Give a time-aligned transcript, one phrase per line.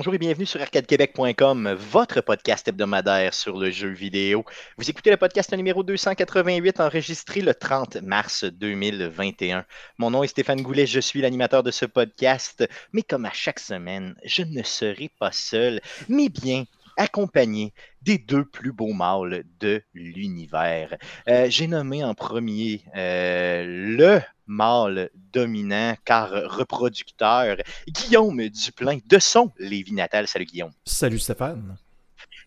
[0.00, 4.46] Bonjour et bienvenue sur arcadequebec.com, votre podcast hebdomadaire sur le jeu vidéo.
[4.78, 9.66] Vous écoutez le podcast numéro 288 enregistré le 30 mars 2021.
[9.98, 13.60] Mon nom est Stéphane Goulet, je suis l'animateur de ce podcast, mais comme à chaque
[13.60, 16.64] semaine, je ne serai pas seul, mais bien
[16.96, 20.96] accompagné des deux plus beaux mâles de l'univers.
[21.28, 27.56] Euh, j'ai nommé en premier euh, le mâle dominant car reproducteur,
[27.88, 30.26] Guillaume Duplain de son Lévis natal.
[30.26, 30.72] Salut Guillaume.
[30.84, 31.76] Salut Stéphane.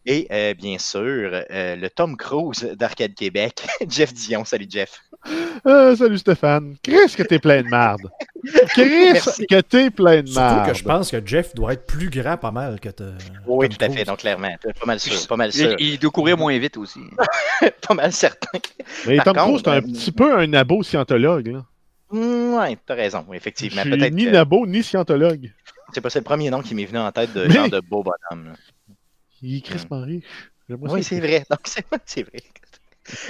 [0.06, 4.44] Et euh, bien sûr, le Tom Cruise d'Arcade Québec, Jeff Dion.
[4.44, 5.02] Salut Jeff.
[5.66, 6.76] salut Stéphane.
[6.82, 8.10] Qu'est-ce que t'es plein de merde.
[8.70, 10.28] Chris, que t'es plein de.
[10.28, 13.08] Surtout que je pense que Jeff doit être plus grand pas mal que toi.
[13.48, 14.54] Oui, tout à fait, donc clairement.
[14.62, 15.28] Pas mal sûr.
[15.28, 15.76] Pas mal sûr.
[15.80, 17.00] Il, doit courir moins vite aussi.
[17.88, 18.60] pas mal certain.
[19.08, 21.48] Mais Tom Cruise, c'est un petit peu un abo scientologue.
[21.48, 21.66] Là.
[22.12, 23.84] Mm, oui, t'as raison, effectivement.
[23.86, 25.52] Je suis ni nabo, ni scientologue.
[25.94, 28.54] C'est pas le premier nom qui m'est venu en tête de genre de beau bonhomme.
[29.44, 30.23] Il est crispement riche.
[30.69, 31.44] Oui, c'est vrai.
[31.49, 31.59] Donc,
[32.05, 32.39] c'est vrai.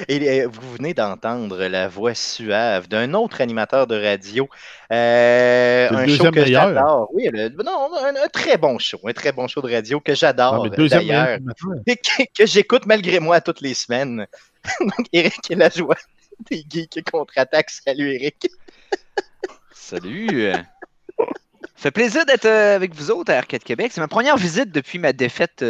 [0.07, 4.47] Et euh, vous venez d'entendre la voix suave d'un autre animateur de radio.
[4.91, 7.09] Euh, un show que j'adore.
[7.13, 7.27] Oui,
[7.65, 8.99] non, un, très bon show.
[9.03, 11.39] Un très bon show de radio que j'adore d'ailleurs.
[11.87, 11.95] Et
[12.37, 14.27] que, j'écoute malgré moi toutes les semaines.
[14.79, 15.97] Donc, Eric et la joie
[16.51, 17.71] des geeks contre-attaque.
[17.71, 18.47] Salut, Eric.
[19.71, 20.53] Salut.
[21.75, 23.91] Ça fait plaisir d'être euh, avec vous autres à Arcade Québec.
[23.93, 25.63] C'est ma première visite depuis ma défaite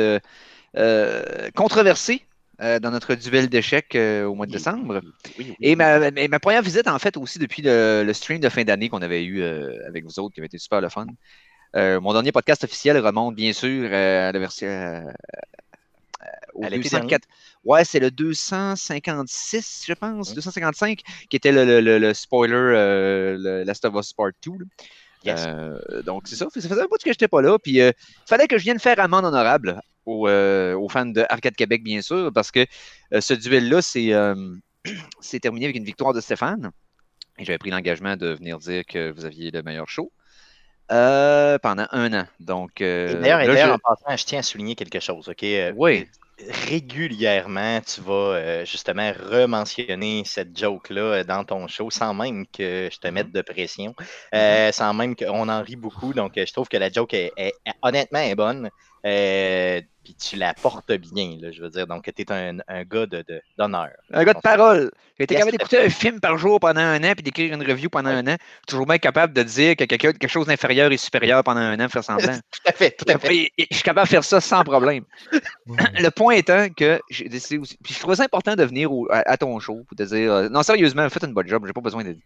[1.55, 2.25] controversée
[2.61, 5.01] euh, dans notre duel d'échecs euh, au mois de décembre.
[5.59, 9.23] et, ma, première visite, en fait, aussi depuis le, stream de fin d'année qu'on avait
[9.23, 11.07] eu euh, avec vous autres, qui avait été super le fun.
[11.73, 15.03] mon dernier podcast officiel remonte, bien sûr, à la version.
[16.53, 17.27] au 204.
[17.65, 24.13] Ouais, c'est le 256, je pense, 255, qui était le, spoiler le Last of Us
[24.13, 24.51] Part 2.
[26.05, 26.47] Donc, c'est ça.
[26.53, 27.57] Ça faisait un bout que je n'étais pas là.
[27.59, 27.93] Puis, il
[28.27, 32.31] fallait que je vienne faire amende honorable euh, aux, fans de Arcade Québec, bien sûr,
[32.33, 32.65] parce que
[33.13, 34.55] euh, ce duel-là, euh,
[35.21, 36.71] c'est terminé avec une victoire de Stéphane.
[37.37, 40.11] Et j'avais pris l'engagement de venir dire que vous aviez le meilleur show.
[40.89, 42.27] pendant un an.
[42.39, 45.29] Donc, d'ailleurs, en passant, je tiens à souligner quelque chose.
[45.29, 45.45] OK?
[45.75, 46.07] oui.
[46.67, 53.07] Régulièrement, tu vas justement rementionner cette joke-là dans ton show sans même que je te
[53.07, 53.93] mette de pression,
[54.33, 54.71] mm-hmm.
[54.71, 56.13] sans même qu'on en rit beaucoup.
[56.13, 58.69] Donc, je trouve que la joke est, honnêtement est bonne
[59.03, 61.87] puis tu la portes bien, là, je veux dire.
[61.87, 63.89] Donc, tu es un, un gars d'honneur.
[64.09, 64.91] De, un gars de parole.
[65.17, 67.89] J'ai été capable d'écouter un film par jour pendant un an, puis d'écrire une review
[67.89, 68.35] pendant un an.
[68.67, 71.87] Toujours bien capable de dire que quelqu'un quelque chose d'inférieur et supérieur pendant un an,
[71.87, 72.33] faire semblant.
[72.33, 73.51] tout à fait, tout à fait.
[73.57, 75.05] je suis capable de faire ça sans problème.
[75.67, 77.77] Le point étant que j'ai décidé aussi.
[77.83, 80.63] Puis je trouvais ça important de venir à, ton show pour te dire euh, non,
[80.63, 81.63] sérieusement, faites une bonne job.
[81.65, 82.17] J'ai pas besoin de,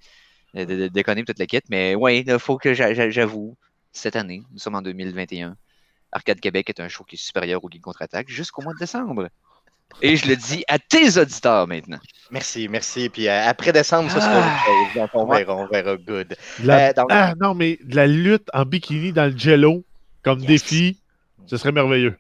[0.53, 3.55] de, déconner toute la quête, mais oui, il faut que j'avoue,
[3.91, 5.55] cette année, nous sommes en 2021
[6.17, 9.29] Arcade Québec est un show qui est supérieur au Geek Contre-Attaque jusqu'au mois de décembre.
[10.01, 12.00] Et je le dis à tes auditeurs maintenant.
[12.31, 13.09] Merci, merci.
[13.09, 15.01] Puis euh, après décembre, ça sera autre chose.
[15.01, 16.35] Donc on verra, on verra good.
[16.66, 19.83] Euh, ah non, mais de la lutte en bikini dans le jello
[20.23, 21.00] comme défi,
[21.45, 22.17] ce serait merveilleux.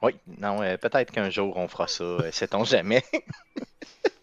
[0.00, 3.04] Oui, non, euh, peut-être qu'un jour on fera ça, sait-on jamais.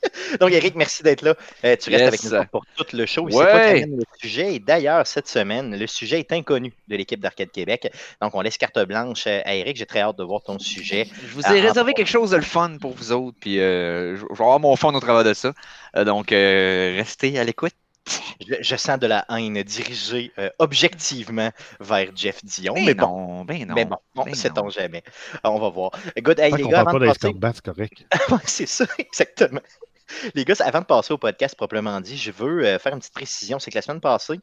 [0.39, 1.35] Donc, Eric, merci d'être là.
[1.65, 3.23] Euh, tu restes avec nous pour tout le show.
[3.29, 3.85] Ouais.
[3.85, 4.55] le sujet.
[4.55, 7.91] Et d'ailleurs, cette semaine, le sujet est inconnu de l'équipe d'Arcade Québec.
[8.21, 9.77] Donc, on laisse carte blanche à Eric.
[9.77, 11.07] J'ai très hâte de voir ton sujet.
[11.27, 13.37] Je vous ai réservé quelque chose de le fun pour vous autres.
[13.39, 15.53] Puis, euh, je vais avoir mon fun au travers de ça.
[15.95, 17.73] Euh, donc, restez à l'écoute.
[18.61, 22.73] Je, sens de la haine dirigée objectivement vers Jeff Dion.
[22.73, 25.03] Ben mais bon, ben non, mais bon, ben sait-on jamais.
[25.43, 25.91] On va voir.
[26.17, 27.33] Good, hey, les gars, avant de passer...
[27.53, 28.05] c'est correct.
[28.45, 29.61] c'est ça, exactement.
[30.35, 33.13] Les gars, avant de passer au podcast proprement dit, je veux euh, faire une petite
[33.13, 33.59] précision.
[33.59, 34.39] C'est que la semaine passée,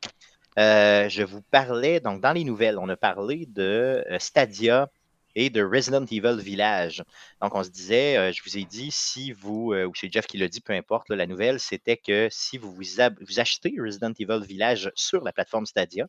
[0.58, 4.88] euh, je vous parlais, donc dans les nouvelles, on a parlé de euh, Stadia
[5.34, 7.04] et de Resident Evil Village.
[7.42, 10.48] Donc, on se disait, je vous ai dit, si vous, ou c'est Jeff qui l'a
[10.48, 15.22] dit, peu importe, la nouvelle, c'était que si vous, vous, achetez Resident Evil Village sur
[15.22, 16.06] la plateforme Stadia,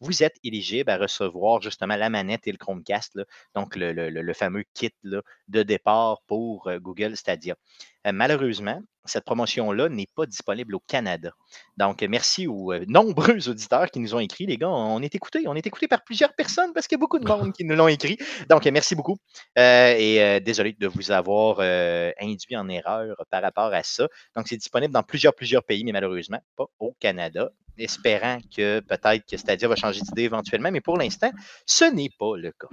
[0.00, 3.18] vous êtes éligible à recevoir justement la manette et le Chromecast,
[3.54, 7.56] donc le, fameux kit de départ pour Google Stadia.
[8.04, 11.32] malheureusement, cette promotion-là n'est pas disponible au Canada.
[11.76, 14.46] Donc, merci aux euh, nombreux auditeurs qui nous ont écrit.
[14.46, 15.44] Les gars, on est écoutés.
[15.46, 17.74] On est écoutés par plusieurs personnes parce qu'il y a beaucoup de monde qui nous
[17.74, 18.18] l'ont écrit.
[18.48, 19.16] Donc, merci beaucoup.
[19.58, 24.08] Euh, et euh, désolé de vous avoir induit en erreur par rapport à ça.
[24.36, 27.50] Donc, c'est disponible dans plusieurs, plusieurs pays, mais malheureusement, pas au Canada.
[27.76, 31.30] Espérant que peut-être que Stadia va changer d'idée éventuellement, mais pour l'instant,
[31.64, 32.68] ce n'est pas le cas.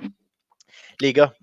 [0.99, 1.33] Les gars,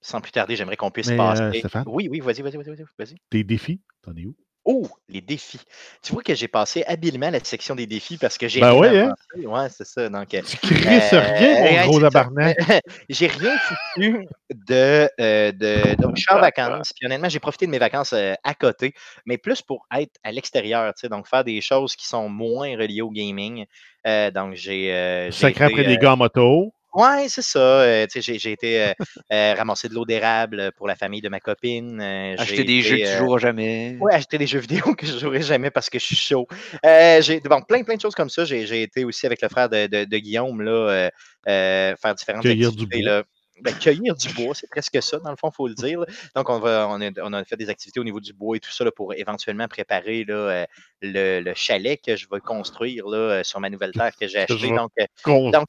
[0.00, 1.62] sans plus tarder, j'aimerais qu'on puisse passer.
[1.86, 3.14] oui, oui, vas-y, vas-y, vas-y, vas-y.
[3.30, 4.36] Tes défis, t'en es où?
[4.68, 5.60] Oh, les défis.
[6.02, 9.14] Tu vois que j'ai passé habilement la section des défis parce que j'ai Ben rien
[9.36, 9.48] oui, hein?
[9.48, 10.08] Ouais, c'est ça.
[10.08, 12.56] Donc, euh, Tu crisses Euh, rien, gros tabarnak.
[13.08, 15.94] j'ai rien foutu de, euh, de.
[16.02, 16.92] Donc, je suis en vacances.
[16.98, 18.92] Puis honnêtement, j'ai profité de mes vacances euh, à côté,
[19.24, 22.76] mais plus pour être à l'extérieur, tu sais, donc faire des choses qui sont moins
[22.76, 23.66] reliées au gaming.
[24.34, 25.30] Donc, j'ai.
[25.30, 26.72] Sacré après des gars en moto.
[26.96, 27.58] Ouais, c'est ça.
[27.58, 28.92] euh, j'ai, j'ai été euh,
[29.32, 32.00] euh, ramasser de l'eau d'érable pour la famille de ma copine.
[32.00, 33.96] euh, j'ai Acheter des été, jeux que tu joueras jamais.
[34.00, 36.46] Ouais, acheter des jeux vidéo que je jouerai jamais parce que je suis chaud.
[36.82, 38.44] J'ai bon, plein, plein de choses comme ça.
[38.44, 41.10] J'ai, j'ai été aussi avec le frère de, de- de Guillaume là,
[41.44, 43.02] faire différentes Cueillir du activités.
[43.02, 43.12] bois.
[43.18, 43.22] Là.
[43.62, 46.00] Ben, cueillir du bois, c'est presque ça, dans le fond, il faut le dire.
[46.00, 46.06] là.
[46.34, 48.60] Donc, on, va, on, a, on a fait des activités au niveau du bois et
[48.60, 50.66] tout ça là, pour éventuellement préparer là, euh,
[51.00, 54.38] le, le chalet que je vais construire là, euh, sur ma nouvelle terre que j'ai
[54.40, 54.68] achetée.
[54.68, 55.66] Donc, euh, donc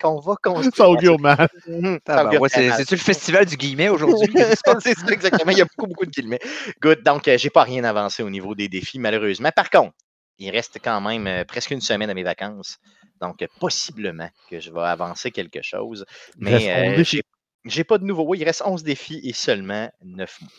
[0.00, 1.16] qu'on va construire.
[2.06, 2.40] Ah, ben.
[2.48, 4.32] C'est-tu le festival du guillemet aujourd'hui?
[4.80, 5.50] c'est ça, exactement.
[5.52, 6.40] Il y a beaucoup, beaucoup de guillemets.
[6.80, 7.02] Good.
[7.02, 9.50] Donc, j'ai pas rien avancé au niveau des défis, malheureusement.
[9.54, 9.92] Par contre,
[10.38, 12.78] il reste quand même presque une semaine à mes vacances.
[13.20, 16.04] Donc, possiblement que je vais avancer quelque chose.
[16.36, 17.20] Mais 11 euh,
[17.66, 18.24] j'ai- pas de nouveau.
[18.26, 20.50] Oui, il reste 11 défis et seulement 9 mois.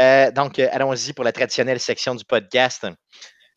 [0.00, 2.86] Euh, donc, euh, allons-y pour la traditionnelle section du podcast.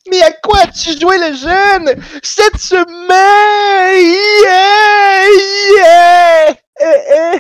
[0.10, 2.04] Mais à quoi as-tu joué le jeune?
[2.24, 4.02] Cette semaine?
[4.44, 5.28] Yeah!
[5.78, 6.56] Yeah!
[6.84, 7.40] Eh, eh,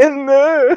[0.00, 0.74] eh, ne.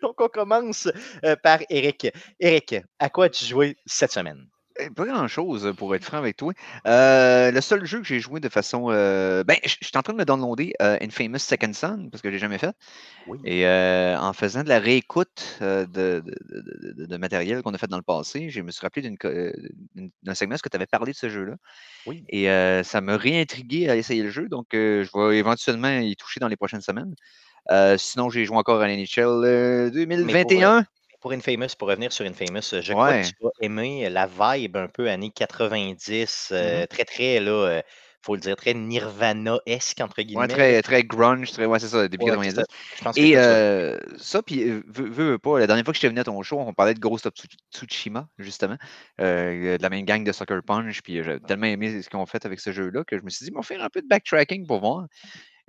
[0.00, 0.88] Donc, on commence
[1.24, 2.08] euh, par Eric.
[2.38, 4.46] Eric, à quoi as-tu joué cette semaine?
[4.80, 6.52] Eh, Pas grand-chose, pour être franc avec toi.
[6.86, 8.86] Euh, le seul jeu que j'ai joué de façon...
[8.90, 12.28] euh, ben, je suis en train de me downloader euh, Infamous Second Son, parce que
[12.28, 12.74] je l'ai jamais fait.
[13.26, 13.38] Oui.
[13.44, 17.74] Et euh, en faisant de la réécoute euh, de, de- de- de- de matériel qu'on
[17.74, 19.52] a fait dans le passé, je me suis rappelé euh,
[20.22, 21.54] d'un segment où tu avais parlé de ce jeu-là?
[22.06, 22.24] Oui.
[22.28, 26.16] Et euh, ça m'a réintrigué à essayer le jeu, donc euh, je vais éventuellement y
[26.16, 27.14] toucher dans les prochaines semaines.
[27.70, 30.84] Euh, sinon, j'ai joué encore à l'NHL euh, 2021.
[31.20, 33.20] Pour Infamous, pour revenir sur Infamous, je crois Ouais.
[33.22, 36.86] que tu vas aimer la vibe un peu années 90, euh, Mhm.
[36.86, 37.82] très, très, là, euh,
[38.22, 40.42] faut le dire, très Nirvana-esque, entre guillemets.
[40.42, 42.54] Ouais, très, très grunge, très, ouais, c'est ça, depuis Ouais, 90.
[42.54, 42.66] c'est ça.
[42.96, 43.38] Je pense Et ça.
[43.38, 46.58] euh, ça, puis euh, veux, pas, la dernière fois que j'étais venu à ton show,
[46.58, 48.76] on parlait de Ghost of Tsu- Tsushima, justement,
[49.20, 52.18] euh, de la même gang de Sucker Punch, puis euh, j'avais tellement aimé ce qu'ils
[52.18, 54.00] ont fait avec ce jeu-là que je me suis dit, on va faire un peu
[54.00, 55.06] de backtracking pour voir.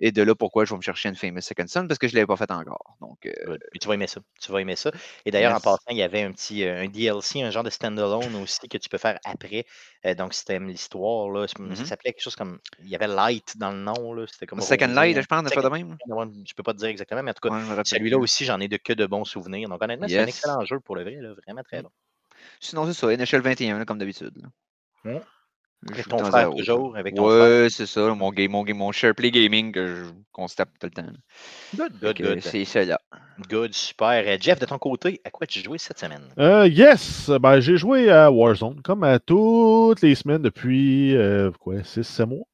[0.02, 2.14] Et de là, pourquoi je vais me chercher une Famous Second Son, parce que je
[2.14, 2.98] ne l'avais pas fait encore.
[3.00, 4.20] Donc, euh, tu vas aimer ça.
[4.42, 4.92] Tu vas aimer ça.
[5.26, 7.70] Et d'ailleurs, en passant, il y avait un petit euh, un DLC, un genre de
[7.70, 9.66] standalone aussi que tu peux faire après.
[10.06, 12.60] Euh, donc, si t'aimes l'histoire, là, c'est- ça s'appelait quelque chose comme.
[12.80, 14.14] Il y avait Light dans le nom.
[14.14, 15.22] Là, c'était comme Second Light, hein.
[15.22, 15.96] je pense, faire de même.
[16.48, 18.68] Je peux pas te dire exactement, mais en tout cas, Ouais, celui-là aussi, j'en ai
[18.68, 19.70] de que de bons souvenirs.
[19.70, 21.16] Donc, honnêtement, c'est un excellent jeu pour le vrai.
[21.20, 21.84] Là, vraiment très Mm.
[21.84, 21.90] bon.
[22.60, 24.34] Sinon, c'est ça, NHL 21, là, comme d'habitude.
[25.90, 26.96] Avec joue ton frère, toujours.
[26.96, 27.64] Avec ton frère?
[27.64, 30.92] Ouais, c'est ça, mon, game, mon, game, mon SharePlay Gaming que je constate tout le
[30.92, 31.08] temps.
[31.76, 32.40] Good, good, good.
[32.42, 33.00] C'est ça là.
[33.50, 34.24] Good, super.
[34.28, 36.22] Euh, Jeff, de ton côté, à quoi tu joué cette semaine?
[36.38, 37.30] Euh, yes!
[37.42, 42.46] Ben, j'ai joué à Warzone, comme à toutes les semaines depuis, euh, quoi, 6-7 mois.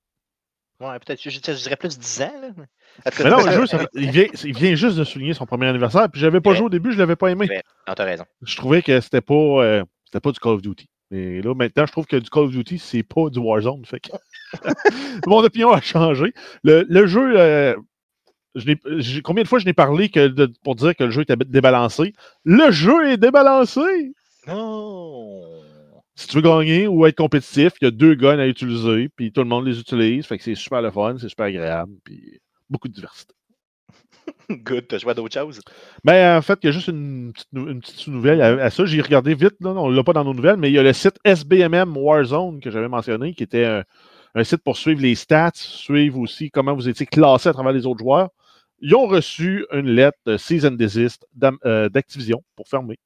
[0.80, 2.31] Ouais, peut-être, je, je dirais plus 10 ans.
[2.41, 2.50] Là.
[2.56, 5.66] Mais non, ça- le jeu, ça- il, vient, il vient juste de souligner son premier
[5.68, 6.56] anniversaire, puis j'avais pas Ouais.
[6.56, 7.47] joué au début, je l'avais pas aimé.
[7.49, 7.63] Ouais.
[7.87, 8.23] Non, t'as raison.
[8.44, 10.87] Je trouvais que c'était pas, euh, c'était pas du Call of Duty.
[11.11, 13.85] Et là, maintenant, je trouve que du Call of Duty, c'est pas du Warzone.
[13.85, 14.09] Fait que...
[15.28, 16.33] Mon opinion a changé.
[16.64, 17.76] Le, le jeu, euh,
[18.56, 21.35] je combien de fois je n'ai parlé que de- pour dire que le jeu était
[21.35, 22.14] débalancé?
[22.44, 24.14] Le jeu est débalancé!
[24.47, 25.61] Non!
[26.16, 29.31] Si tu veux gagner ou être compétitif, il y a deux guns à utiliser, puis
[29.31, 30.26] tout le monde les utilise.
[30.26, 33.33] Fait que c'est super le fun, c'est super agréable, puis beaucoup de diversité.
[34.50, 35.62] Good, t'as joué à d'autres choses?
[36.04, 38.69] Ben, en fait, il y a juste une petite, nou- une petite nouvelle à, à
[38.69, 38.86] ça.
[38.86, 40.84] J'ai regardé vite, là, on ne l'a pas dans nos nouvelles, mais il y a
[40.84, 43.84] le site SBMM Warzone que j'avais mentionné, qui était un,
[44.36, 47.86] un site pour suivre les stats, suivre aussi comment vous étiez classé à travers les
[47.86, 48.30] autres joueurs.
[48.80, 51.26] Ils ont reçu une lettre de Cease and Desist
[51.66, 53.00] euh, d'Activision pour fermer.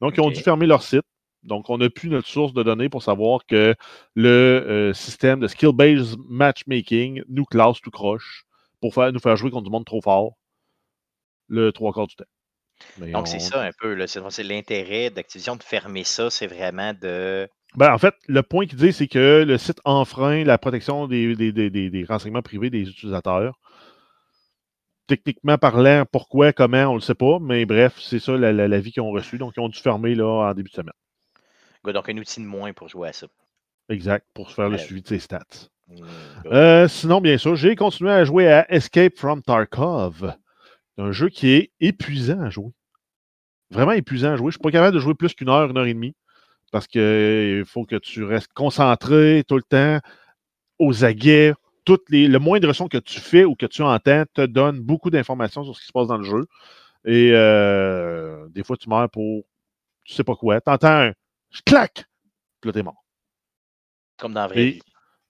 [0.00, 1.04] Donc, ils ont dû fermer leur site.
[1.42, 3.74] Donc, on n'a plus notre source de données pour savoir que
[4.14, 8.44] le euh, système de skill-based matchmaking nous classe tout croche
[8.84, 10.34] pour faire, nous faire jouer contre du monde trop fort
[11.48, 12.24] le trois quarts du temps.
[12.98, 14.06] Mais Donc, on- c'est ça un peu.
[14.06, 17.48] C'est l'intérêt d'Activision de fermer ça, c'est vraiment de.
[17.76, 21.34] Ben, en fait, le point qu'il dit, c'est que le site enfreint la protection des,
[21.34, 23.58] des- des- des- renseignements privés des utilisateurs.
[25.06, 28.68] Techniquement parlant, pourquoi, comment, on ne le sait pas, mais bref, c'est ça la- la-
[28.68, 29.38] l'avis qu'ils ont reçu.
[29.38, 30.92] Donc, ils ont dû fermer là, en début de semaine.
[31.84, 33.28] Donc, un outil de moins pour jouer à ça.
[33.88, 34.82] Exact, pour faire le Ouais.
[34.82, 35.40] suivi de ses stats.
[36.46, 40.34] Euh, sinon, bien sûr, j'ai continué à jouer à Escape from Tarkov.
[40.98, 42.72] Un jeu qui est épuisant à jouer.
[43.70, 44.44] Vraiment épuisant à jouer.
[44.50, 46.14] Je ne suis pas capable de jouer plus qu'une heure, une heure et demie.
[46.72, 50.00] Parce qu'il faut que tu restes concentré tout le temps,
[50.78, 51.54] aux aguets.
[51.84, 55.10] Toutes les, le moindre son que tu fais ou que tu entends te donne beaucoup
[55.10, 56.46] d'informations sur ce qui se passe dans le jeu.
[57.04, 59.44] Et euh, des fois, tu meurs pour
[60.06, 60.60] tu sais pas quoi.
[60.62, 61.12] T'entends un
[61.66, 62.06] clac,
[62.60, 63.04] puis là, t'es mort.
[64.18, 64.82] Comme dans la vraie Et- vie.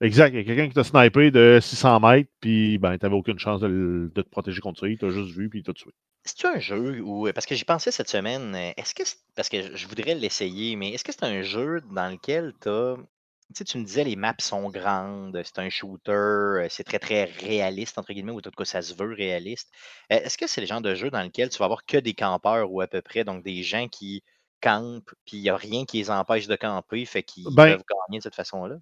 [0.05, 0.33] Exact.
[0.35, 3.61] Il y a quelqu'un qui t'a snipé de 600 mètres, puis ben, t'avais aucune chance
[3.61, 4.89] de, te protéger contre ça.
[4.89, 5.91] Il t'a juste vu, puis il t'a tué.
[6.25, 7.31] C'est-tu un jeu où.
[7.33, 8.55] Parce que j'y pensais cette semaine.
[8.55, 9.03] euh, Est-ce que.
[9.35, 12.97] Parce que je- voudrais l'essayer, mais est-ce que c'est un jeu dans lequel t'as.
[12.97, 16.99] Tu sais, tu me disais les maps sont grandes, c'est un shooter, euh, c'est très
[16.99, 19.71] très réaliste, entre guillemets, ou en tout cas ça se veut réaliste.
[20.13, 22.15] Euh, Est-ce que c'est le genre de jeu dans lequel tu vas avoir que des
[22.15, 24.23] campeurs ou à peu près, donc des gens qui
[24.63, 27.85] campent, puis il n'y a rien qui les empêche de camper, fait qu'ils Ben- peuvent
[28.09, 28.77] gagner de cette façon-là?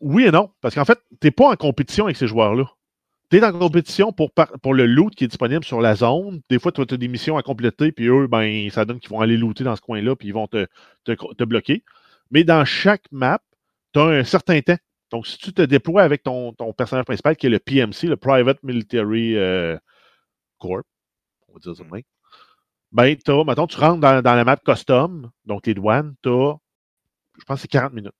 [0.00, 0.50] Oui et non.
[0.60, 2.66] Parce qu'en fait, t'es pas en compétition avec ces joueurs-là.
[3.30, 4.30] Tu es en compétition pour,
[4.74, 6.40] le loot qui est disponible sur la zone.
[6.48, 9.20] Des fois, tu as des missions à compléter, puis eux, ben, ça donne qu'ils vont
[9.20, 11.84] aller looter dans ce coin-là, puis ils vont te, bloquer.
[12.30, 13.40] Mais dans chaque map,
[13.92, 14.76] tu as un certain temps.
[15.10, 18.16] Donc, si tu te déploies avec ton, ton personnage principal, qui est le PMC, le
[18.16, 19.76] Private Military euh,
[20.58, 20.84] Corp,
[21.48, 22.02] on va dire ça même,
[22.92, 26.54] ben, t'as, mettons, tu rentres dans, la map custom, donc les douanes, tu as,
[27.38, 28.12] je pense c'est 40 minutes.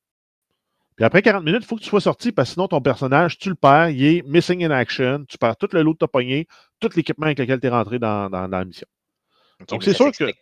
[0.96, 3.38] Puis après 40 minutes, il faut que tu sois sorti parce que sinon ton personnage,
[3.38, 6.08] tu le perds, il est missing in action, tu perds tout le lot de ta
[6.08, 6.46] pogné,
[6.80, 8.86] tout l'équipement avec lequel tu es rentré dans, dans- dans la mission.
[9.68, 10.32] Donc, c'est sûr que-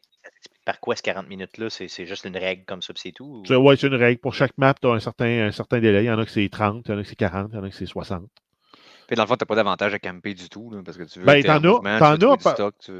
[0.64, 1.68] Par quoi ce 40 minutes-là?
[1.68, 3.24] C'est juste une règle comme ça, puis c'est tout?
[3.26, 4.18] ou- Tu- Ouais, c'est une règle.
[4.18, 6.04] Pour chaque map, tu as un certain, un certain délai.
[6.04, 7.56] Il y en a que c'est 30, il y en a que c'est 40, il
[7.56, 8.30] y en a que c'est 60.
[9.06, 11.18] Puis dans le fond, t'as pas d'avantage à camper du tout, là, parce que tu
[11.18, 11.26] veux.
[11.26, 11.58] Ben, t'en as-
[12.16, 12.22] tu
[12.80, 12.92] tu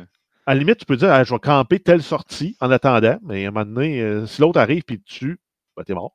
[0.47, 3.47] À la limite, tu peux dire, Ah, je vais camper telle sortie en attendant, mais
[3.47, 5.39] à un moment donné, euh, si l'autre arrive te tue,
[5.77, 6.15] ben, t'es mort.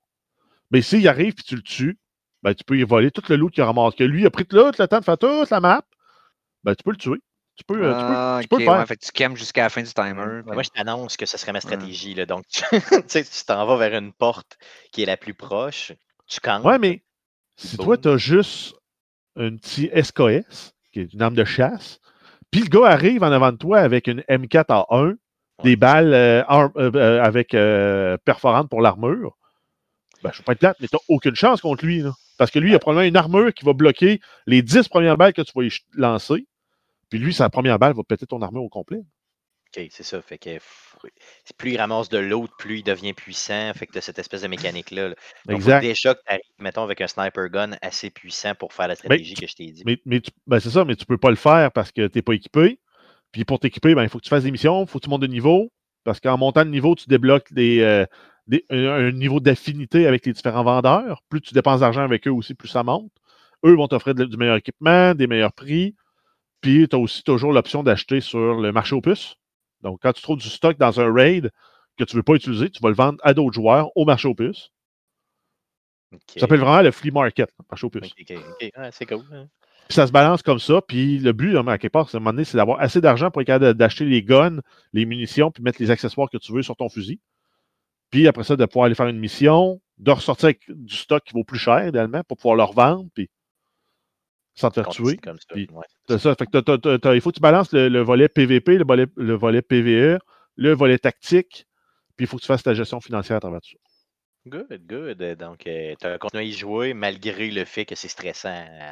[0.72, 1.98] Mais s'il arrive et tu le tues,
[2.44, 3.98] ben, tu peux y voler tout le loot qu'il a ramassé.
[3.98, 5.84] Que lui a pris tout le, temps de faire toute la map,
[6.64, 7.20] ben, tu peux le tuer.
[7.56, 8.80] Tu peux, euh, tu peux- Ah, tu peux ok, le faire.
[8.80, 10.42] ouais, fait que tu campes jusqu'à la fin du timer.
[10.46, 12.14] Puis- Moi, je t'annonce que ce serait ma stratégie.
[12.14, 12.26] Là.
[12.26, 12.46] Donc,
[13.10, 14.58] tu tu t'en vas vers une porte
[14.94, 15.92] qui est la plus proche,
[16.28, 16.64] tu campes.
[16.64, 17.04] Ouais, mais
[17.58, 17.86] si Boom.
[17.86, 18.76] toi, tu as juste
[19.36, 22.00] un petit SKS, qui est une arme de chasse,
[22.52, 25.16] puis le gars arrive en avant de toi avec une M4A1,
[25.64, 25.76] des Ouais.
[25.76, 29.36] balles euh, arm- euh, euh, avec euh, perforantes pour l'armure,
[30.24, 32.02] ben, je ne vais pas être plate, mais tu n'as aucune chance contre lui.
[32.02, 32.14] là.
[32.38, 35.34] Parce que lui, il a probablement une armure qui va bloquer les 10 premières balles
[35.34, 36.48] que tu vas y lancer.
[37.10, 39.02] Puis lui, sa première balle va péter ton armure au complet.
[39.78, 40.22] OK, c'est ça.
[40.22, 40.58] Fait que
[41.58, 43.72] plus il ramasse de l'autre, plus il devient puissant.
[43.76, 45.10] Fait que tu cette espèce de mécanique-là.
[45.10, 45.16] là.
[45.46, 45.82] Donc, faut exact.
[45.82, 49.36] déjà que tu arrives, mettons, avec un sniper gun assez puissant pour faire la stratégie
[49.36, 49.84] que je t'ai dit.
[49.86, 50.00] Mais,
[50.48, 52.80] ben, c'est ça, mais tu peux pas le faire parce que tu n'es pas équipé.
[53.32, 55.10] Puis pour t'équiper, ben, il faut que tu fasses des missions, il faut que tu
[55.10, 55.72] montes de niveau.
[56.04, 58.06] Parce qu'en montant de niveau, tu débloques des, euh,
[58.50, 61.24] des- un, niveau d'affinité avec les différents vendeurs.
[61.30, 63.12] Plus tu dépenses d'argent avec eux aussi, plus ça monte.
[63.66, 65.96] Eux vont t'offrir du meilleur équipement, des meilleurs prix.
[66.62, 69.36] Puis tu as aussi toujours l'option d'acheter sur le marché aux puces.
[69.82, 71.52] Donc, quand tu trouves du stock dans un raid
[71.98, 74.28] que tu ne veux pas utiliser, tu vas le vendre à d'autres joueurs au marché
[74.28, 74.72] aux puces.
[76.12, 78.14] Ça s'appelle vraiment le flea market, le marché aux puces.
[78.78, 79.24] Ouais, c'est cool.
[79.32, 79.48] hein.
[79.88, 80.82] Puis ça se balance comme ça.
[80.82, 83.30] Puis le but, à quelque part, c'est à un moment donné, c'est d'avoir assez d'argent
[83.32, 84.60] pour être capable d'acheter les guns,
[84.94, 87.20] les munitions, puis mettre les accessoires que tu veux sur ton fusil.
[88.12, 91.34] Puis après ça, de pouvoir aller faire une mission, de ressortir avec du stock qui
[91.34, 93.30] vaut plus cher, idéalement, pour pouvoir le revendre, puis
[94.56, 95.18] sans te tuer.
[95.18, 95.46] comme ça.
[95.54, 95.86] puis ouais.
[96.08, 96.36] C'est ça.
[96.36, 98.78] Fait que t'as- t'as- t'as- t'as- il faut que tu balances le, le volet PVP,
[98.78, 100.20] le volet, le volet PVE,
[100.56, 101.66] le volet tactique,
[102.18, 103.78] puis il faut que tu fasses ta gestion financière à travers tout ça.
[104.48, 105.38] Good, good.
[105.38, 108.50] Donc, tu as continué à y jouer malgré le fait que c'est stressant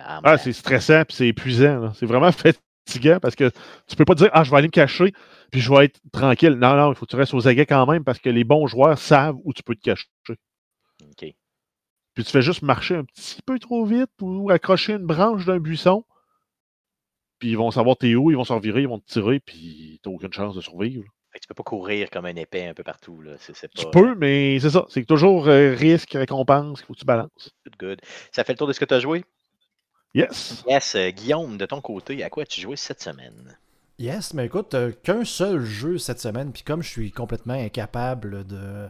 [0.08, 1.80] en Ah, c'est stressant, puis c'est épuisant.
[1.80, 1.94] là.
[1.96, 2.30] C'est vraiment
[2.88, 3.52] fatigant parce que
[3.88, 5.14] tu peux pas dire Ah, je vais aller me cacher,
[5.52, 6.54] puis je vais être tranquille.
[6.54, 8.68] Non, non, il faut que tu restes aux aguets quand même parce que les bons
[8.68, 10.08] joueurs savent où tu peux te cacher.
[10.30, 11.34] OK.
[12.14, 15.60] Puis tu fais juste marcher un petit peu trop vite ou accrocher une branche d'un
[15.60, 16.04] buisson.
[17.40, 20.00] Puis ils vont savoir t'es où, ils vont s'en virer, ils vont te tirer, puis
[20.02, 21.04] t'as aucune chance de survivre.
[21.32, 23.22] Fait que tu peux pas courir comme un épais un peu partout.
[23.22, 23.34] Là.
[23.38, 24.86] C'est, c'est Tu pas, peux, mais c'est ça.
[24.90, 27.52] C'est toujours euh, risque, récompense qu'il faut que tu balances.
[27.66, 28.02] Good, good.
[28.32, 29.24] Ça fait le tour de ce que tu as joué?
[30.18, 30.66] Yes.
[30.68, 33.58] Yes, euh, Guillaume, de ton côté, à quoi as-tu joué cette semaine?
[34.00, 38.46] Yes, mais écoute, euh, qu'un seul jeu cette semaine, puis comme je suis complètement incapable
[38.46, 38.88] de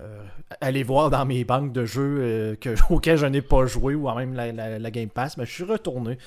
[0.00, 0.24] euh,
[0.60, 4.12] aller voir dans mes banques de jeux euh, que, auxquels je n'ai pas joué ou
[4.14, 6.18] même la, la- la Game Pass, mais je suis retourné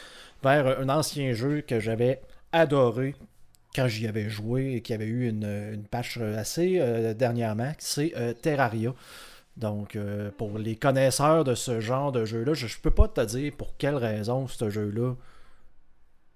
[0.44, 2.22] vers un ancien jeu que j'avais
[2.54, 3.16] adoré
[3.76, 8.14] quand j'y avais joué et qui avait eu une, une patch assez euh, dernièrement, c'est
[8.18, 8.94] euh, Terraria.
[9.58, 13.22] Donc, euh, pour les connaisseurs de ce genre de jeu-là, je ne peux pas te
[13.22, 15.14] dire pour quelle raison ce jeu-là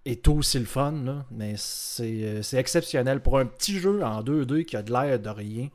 [0.06, 3.22] est aussi le fun, mais c'est euh, c'est exceptionnel.
[3.22, 5.70] Pour un petit jeu en 2D qui a de l'air de rien,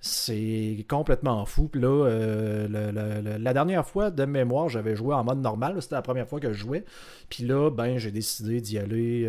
[0.00, 1.68] c'est complètement fou.
[1.68, 5.82] Puis là, euh, la dernière fois, de mémoire, j'avais joué en mode normal.
[5.82, 6.84] C'était la première fois que je jouais.
[7.28, 9.28] Puis là, ben, j'ai décidé d'y aller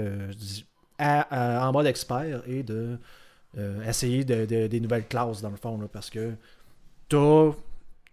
[1.00, 3.00] en mode expert et de
[3.56, 6.36] des nouvelles classes, dans le fond, parce que
[7.10, 7.52] t'as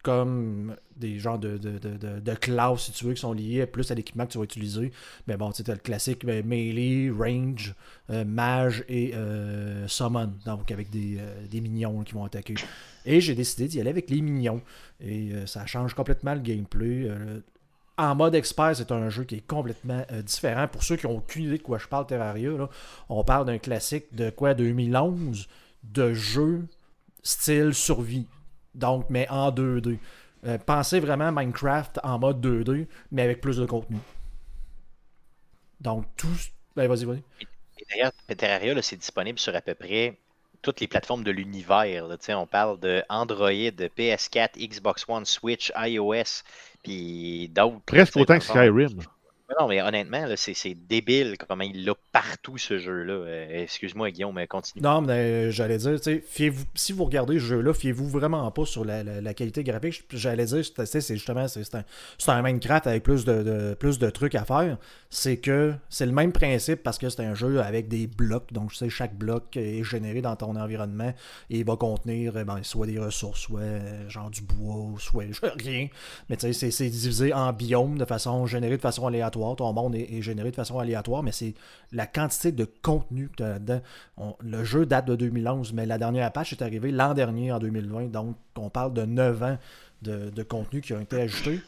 [0.02, 3.90] comme des genres de, de, de, de, classes, si tu veux, qui sont liées plus
[3.90, 4.92] à l'équipement que tu vas utiliser.
[5.26, 7.74] Mais bon, tu le classique ben, melee, range,
[8.10, 10.32] euh, mage et euh, summon.
[10.44, 12.54] Donc, avec des, euh, des, minions qui vont attaquer.
[13.06, 14.60] Et j'ai décidé d'y aller avec les minions.
[15.00, 17.10] Et ça change complètement le gameplay.
[17.98, 20.68] en mode expert, c'est un jeu qui est complètement différent.
[20.68, 22.68] Pour ceux qui n'ont aucune idée de quoi je parle, Terraria, là,
[23.08, 25.48] on parle d'un classique de quoi 2011
[25.82, 26.62] de jeu
[27.24, 28.26] style survie.
[28.74, 29.98] Donc, mais en 2D.
[30.44, 33.98] Euh, pensez vraiment Minecraft en mode 2D, mais avec plus de contenu.
[35.80, 36.28] Donc, tout.
[36.74, 37.22] Ben, vas-y, vas-y.
[37.90, 40.16] D'ailleurs, Terraria, c'est disponible sur à peu près
[40.62, 42.06] toutes les plateformes de l'univers.
[42.30, 46.42] On parle de Android, de PS4, Xbox One, Switch, iOS,
[46.82, 47.80] puis d'autres.
[47.86, 49.00] Presque autant que Skyrim.
[49.58, 53.12] Non, mais honnêtement, c'est débile comment il l'a partout ce jeu-là.
[53.12, 54.82] Euh, excuse-moi, Guillaume, mais continue.
[54.82, 55.98] Non, mais euh, j'allais dire,
[56.74, 60.04] si vous regardez ce jeu-là, fiez-vous vraiment pas sur la, qualité graphique.
[60.12, 61.84] J'allais dire, c'est justement, c'est un,
[62.28, 64.78] un, Minecraft avec plus de, plus de trucs à faire.
[65.10, 68.52] C'est que c'est le même principe parce que c'est un jeu avec des blocs.
[68.52, 71.12] Donc, sais, chaque bloc est généré dans ton environnement
[71.50, 75.24] et il va contenir eh ben, soit des ressources, soit euh, genre du bois, soit
[75.58, 75.88] rien.
[76.28, 79.94] Mais tu sais, c'est divisé en biomes de façon générée de façon aléatoire ton monde
[79.94, 81.54] est, généré de façon aléatoire, mais c'est
[81.92, 83.80] la quantité de contenu que tu as là-dedans.
[84.40, 88.06] le jeu date de 2011, mais la dernière patch est arrivée l'an dernier, en 2020,
[88.06, 89.58] donc on parle de 9 ans
[90.02, 91.60] de, contenu qui ont été ajoutés.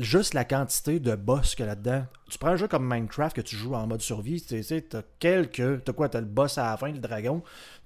[0.00, 2.06] Juste la quantité de boss qu'il y a là-dedans.
[2.28, 5.02] Tu prends un jeu comme Minecraft que tu joues en mode survie, tu sais, as
[5.20, 5.84] quelques.
[5.84, 7.42] T'as quoi T'as le boss à la fin, le dragon,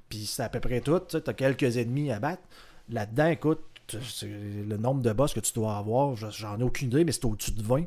[0.09, 1.00] puis c'est à peu près tout.
[1.09, 2.43] Tu as quelques ennemis à battre.
[2.89, 3.61] Là-dedans, écoute,
[4.23, 7.53] le nombre de boss que tu dois avoir, j'en ai aucune idée, mais c'est au-dessus
[7.53, 7.85] de 20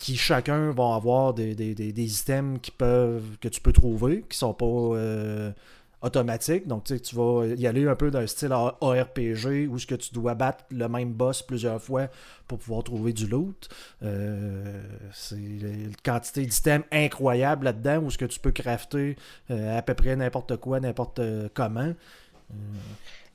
[0.00, 4.54] qui chacun vont avoir des, des, items qui peuvent, que tu peux trouver, qui sont
[4.54, 5.52] pas euh,
[6.00, 6.66] automatiques.
[6.66, 10.14] Donc, tu, tu vas y aller un peu d'un style ARPG où ce que tu
[10.14, 12.08] dois battre le même boss plusieurs fois
[12.48, 13.68] pour pouvoir trouver du loot.
[14.02, 19.16] Euh, c'est une quantité d'items incroyable là-dedans où ce que tu peux crafter
[19.50, 21.20] euh, à peu près n'importe quoi, n'importe
[21.52, 21.92] comment.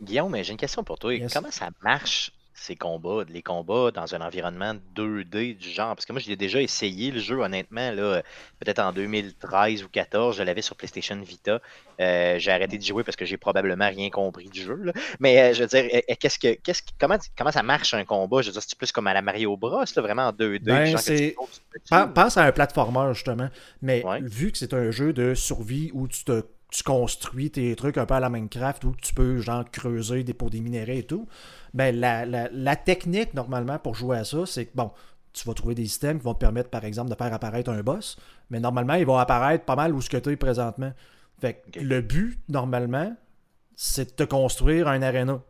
[0.01, 1.15] Guillaume, j'ai une question pour toi.
[1.31, 5.95] Comment ça marche ces combats, les combats dans un environnement 2D du genre?
[5.95, 8.21] Parce que moi, j'ai déjà essayé le jeu, honnêtement, là,
[8.59, 11.61] peut-être en 2013 ou 2014, je l'avais sur PlayStation Vita.
[11.99, 14.91] Euh, j'ai arrêté de jouer parce que j'ai probablement rien compris du jeu.
[15.19, 18.41] Mais euh, je veux dire, euh, qu'est-ce que, qu'est-ce comment, comment ça marche un combat?
[18.41, 20.63] Je veux dire, c'est plus comme à la Mario Bros, vraiment en 2D.
[20.63, 23.49] Ben, pense à un platformer, justement.
[23.81, 26.43] Mais vu que c'est un jeu de survie où tu te
[26.75, 30.33] tu construis tes trucs un peu à la Minecraft où tu peux genre creuser des,
[30.33, 31.25] pour des minéraux et tout,
[31.73, 34.91] ben la, la, technique normalement pour jouer à ça, c'est que bon,
[35.31, 37.81] tu vas trouver des systèmes qui vont te permettre par exemple de faire apparaître un
[37.81, 38.17] boss,
[38.49, 40.91] mais normalement ils vont apparaître pas mal où ce que tu es présentement.
[41.39, 43.15] Fait que le but normalement,
[43.77, 45.41] c'est de te construire un arena.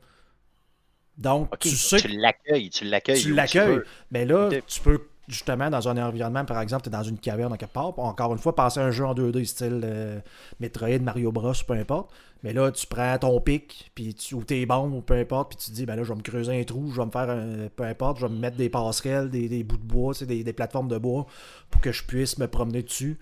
[1.17, 1.97] Donc, tu sais.
[1.97, 3.21] Tu l'accueilles, tu l'accueilles.
[3.21, 3.81] Tu l'accueilles.
[4.11, 7.57] Mais là, tu peux justement dans un environnement, par exemple, tu es dans une caverne
[7.57, 10.19] quelque part, encore une fois, passer un jeu en 2D style euh,
[10.59, 12.11] Metroid, Mario Bros, peu importe.
[12.43, 15.71] Mais là, tu prends ton pic, puis ou tes bombes, ou peu importe, puis tu
[15.71, 17.83] dis, ben là, je vais me creuser un trou, je vais me faire un, peu
[17.83, 20.97] importe, je vais me mettre des passerelles, des, bouts de bois, des, des plateformes de
[20.97, 21.25] bois,
[21.71, 23.17] pour que je puisse me promener dessus.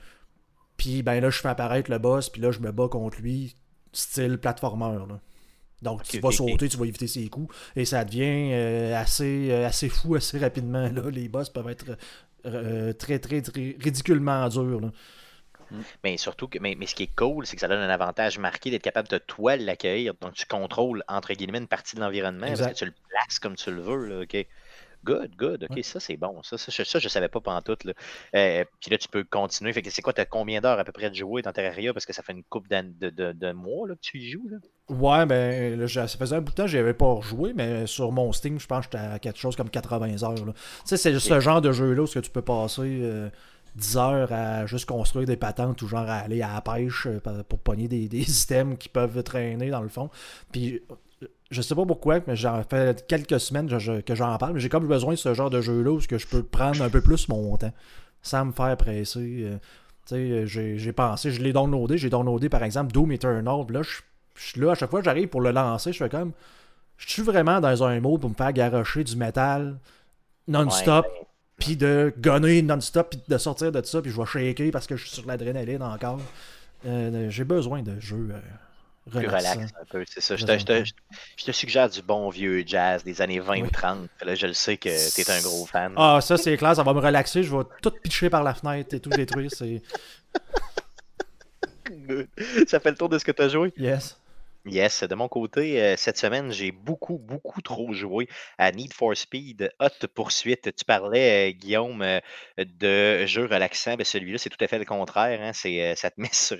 [0.75, 3.55] Puis ben là, je fais apparaître le boss, puis là, je me bats contre lui,
[3.93, 4.97] style platformer.
[5.83, 7.53] Donc, tu vas sauter, tu vas éviter ses coups.
[7.75, 10.89] Et ça devient euh, assez, euh, assez fou assez rapidement.
[10.89, 11.09] Là.
[11.11, 11.97] Les boss peuvent être
[12.45, 14.81] euh, très, très, très ridiculement durs.
[14.81, 14.91] Là.
[16.03, 18.37] Mais surtout, que, mais, mais ce qui est cool, c'est que ça donne un avantage
[18.37, 20.13] marqué d'être capable de toi l'accueillir.
[20.21, 23.55] Donc, tu contrôles, entre guillemets, une partie de l'environnement parce que tu le places comme
[23.55, 24.07] tu le veux.
[24.07, 24.47] Là, OK?
[25.03, 25.67] Good, good.
[25.69, 26.41] OK, ça, c'est bon.
[26.43, 27.93] Ça, ça, ça, je savais pas tout Là.
[28.35, 29.73] Euh, puis là, tu peux continuer.
[29.73, 31.93] Fait que c'est quoi, tu as combien d'heures à peu près de jouer dans Terraria?
[31.93, 34.47] Parce que ça fait une coupe de, de, de, mois là, que tu y joues.
[34.49, 34.57] Là.
[34.89, 38.11] Ouais, ben, là, ça faisait un bout de temps, je avais pas rejoué, mais sur
[38.11, 40.35] mon Steam, je pense que j'étais à quelque chose comme 80 heures.
[40.35, 40.43] Tu
[40.85, 43.31] sais, c'est ce genre de jeu-là où tu peux passer.
[43.75, 47.07] 10 euh, heures à juste construire des patentes ou genre à aller à la pêche
[47.07, 50.09] euh, pour pogner des, des items qui peuvent traîner dans le fond.
[50.51, 50.81] Puis
[51.51, 54.87] je sais pas pourquoi, mais j'en fait quelques semaines que j'en parle, mais j'ai comme
[54.87, 57.73] besoin de ce genre de jeu-là où je peux prendre un peu plus mon temps
[58.21, 59.43] sans me faire presser.
[59.45, 59.57] Euh,
[60.07, 64.01] tu sais, j'ai pensé, je l'ai downloadé, j'ai downloadé par exemple Doom Eternal, là, je,
[64.35, 66.31] suis là, à chaque fois que j'arrive pour le lancer, je fais comme,
[66.97, 69.77] je suis vraiment dans un mode pour me faire garocher du métal
[70.47, 71.05] non-stop,
[71.57, 74.97] puis de gunner non-stop, puis de sortir de ça, puis je vais shaker parce que
[74.97, 76.19] je suis sur l'adrénaline encore.
[76.85, 78.39] Euh, j'ai besoin de jeux euh,
[79.09, 80.35] plus relax un peu, c'est ça.
[80.35, 84.07] Je te, suggère du bon vieux jazz des années 20-30.
[84.23, 85.93] Là, je le sais que tu es un gros fan.
[85.97, 87.43] Ah, ça, c'est clair, ça va me relaxer.
[87.43, 89.51] Je vais tout pitcher par la fenêtre et tout détruire.
[89.51, 89.81] C'est...
[92.67, 93.73] ça fait le tour de ce que tu as joué?
[93.77, 94.17] Yes.
[94.65, 99.15] Yes, de mon côté, euh, cette semaine, j'ai beaucoup, beaucoup trop joué à Need for
[99.15, 100.73] Speed Hot Poursuite.
[100.73, 102.21] Tu parlais, euh, Guillaume, euh,
[102.57, 103.95] de jeux relaxants.
[103.97, 105.41] Ben, celui-là, c'est tout à fait le contraire.
[105.41, 105.51] Hein.
[105.53, 106.57] C'est, ça te met sur.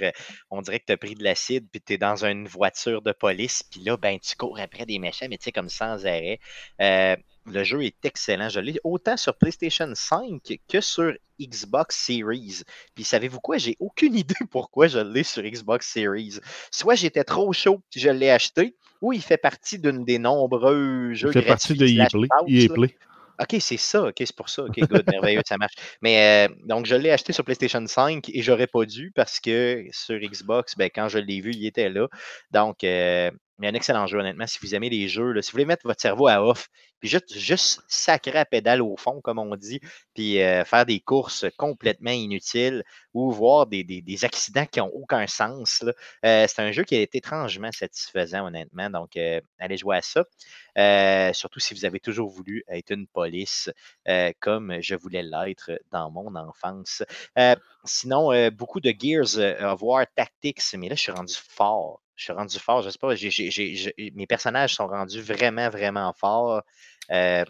[0.51, 3.13] on dirait que tu as pris de l'acide, puis tu es dans une voiture de
[3.13, 6.39] police, puis là, ben, tu cours après des méchants, mais tu sais, comme sans arrêt.
[7.45, 8.49] Le jeu est excellent.
[8.49, 12.62] Je l'ai autant sur PlayStation 5 que sur Xbox Series.
[12.95, 13.58] Puis savez-vous quoi?
[13.58, 16.39] J'ai aucune idée pourquoi je l'ai sur Xbox Series.
[16.71, 21.29] Soit j'étais trop chaud, je l'ai acheté, ou il fait partie d'une des nombreux jeux.
[21.29, 22.08] Il fait partie de EA
[22.69, 22.95] Play.
[23.41, 24.03] OK, c'est ça.
[24.03, 24.63] OK, c'est pour ça.
[24.63, 25.73] OK, good, merveilleux, ça marche.
[26.01, 29.86] Mais euh, donc, je l'ai acheté sur PlayStation 5 et j'aurais pas dû parce que
[29.91, 32.08] sur Xbox, ben, quand je l'ai vu, il était là.
[32.51, 34.47] Donc, euh, mais un excellent jeu, honnêtement.
[34.47, 36.69] Si vous aimez les jeux, si vous voulez mettre votre cerveau à off,
[37.03, 39.81] puis juste, juste sacrer à pédale au fond, comme on dit,
[40.13, 45.83] puis euh, faire des courses complètement inutiles ou voir des, accidents qui n'ont aucun sens.
[46.25, 48.89] Euh, c'est un jeu qui est étrangement satisfaisant, honnêtement.
[48.89, 51.33] Donc, euh, allez jouer à ça.
[51.33, 53.69] surtout si vous avez toujours voulu être une police
[54.39, 57.03] comme je voulais l'être dans mon enfance.
[57.83, 62.33] sinon, beaucoup de Gears of War Tactics, mais là, je suis rendu fort je suis
[62.33, 62.81] rendu fort.
[62.81, 63.13] Je sais pas,
[64.15, 66.62] mes personnages sont rendus vraiment, vraiment forts.
[67.12, 67.43] Euh,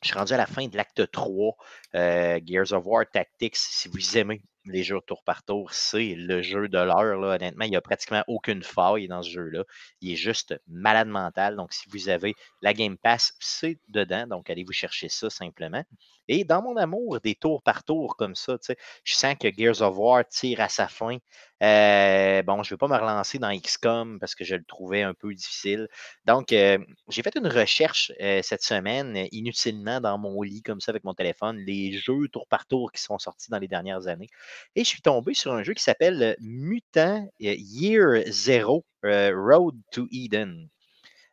[0.00, 1.56] je suis rendu à la fin de l'acte 3,
[1.96, 3.56] euh, Gears of War Tactics.
[3.56, 7.18] Si vous aimez les jeux tour par tour, c'est le jeu de l'heure.
[7.18, 9.64] Honnêtement, il n'y a pratiquement aucune faille dans ce jeu-là.
[10.00, 11.56] Il est juste malade mental.
[11.56, 14.26] Donc, si vous avez la Game Pass, c'est dedans.
[14.28, 15.82] Donc, allez vous chercher ça simplement.
[16.28, 18.56] Et dans mon amour des tours par tour comme ça,
[19.04, 21.18] je sens que Gears of War tire à sa fin.
[21.62, 25.02] Euh, bon, je ne vais pas me relancer dans XCOM parce que je le trouvais
[25.02, 25.88] un peu difficile.
[26.24, 30.90] Donc, euh, j'ai fait une recherche euh, cette semaine, inutilement dans mon lit, comme ça,
[30.90, 34.28] avec mon téléphone, les jeux tour par tour qui sont sortis dans les dernières années.
[34.74, 40.68] Et je suis tombé sur un jeu qui s'appelle Mutant Year Zero Road to Eden.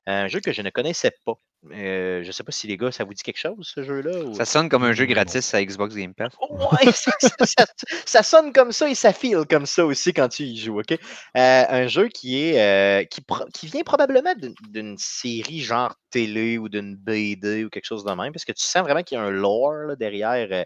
[0.07, 1.35] Un jeu que je ne connaissais pas.
[1.71, 4.33] Euh, je ne sais pas si les gars, ça vous dit quelque chose, ce jeu-là?
[4.33, 6.33] Ça sonne comme un jeu gratis à Xbox Game Pass.
[6.49, 6.91] Ouais,
[8.05, 10.91] ça, sonne comme ça et ça feel comme ça aussi quand tu y joues, OK?
[10.91, 10.97] Euh,
[11.35, 13.21] un jeu qui est euh, qui,
[13.53, 14.33] qui, vient probablement
[14.69, 18.63] d'une série genre télé ou d'une BD ou quelque chose de même, parce que tu
[18.63, 20.63] sens vraiment qu'il y a un lore derrière euh,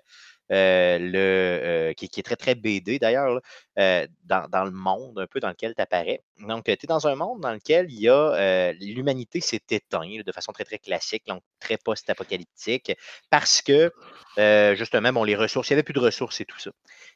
[0.50, 3.40] le, euh, qui, est très, très BD d'ailleurs,
[3.80, 6.22] euh, dans, le monde un peu dans lequel tu apparais.
[6.40, 10.64] Donc, tu es dans un monde dans lequel il l'humanité s'est éteinte de façon très,
[10.66, 12.94] très classique, donc très post-apocalyptique,
[13.30, 13.92] parce que
[14.76, 16.72] justement, bon, les ressources, il n'y avait plus de ressources et tout ça.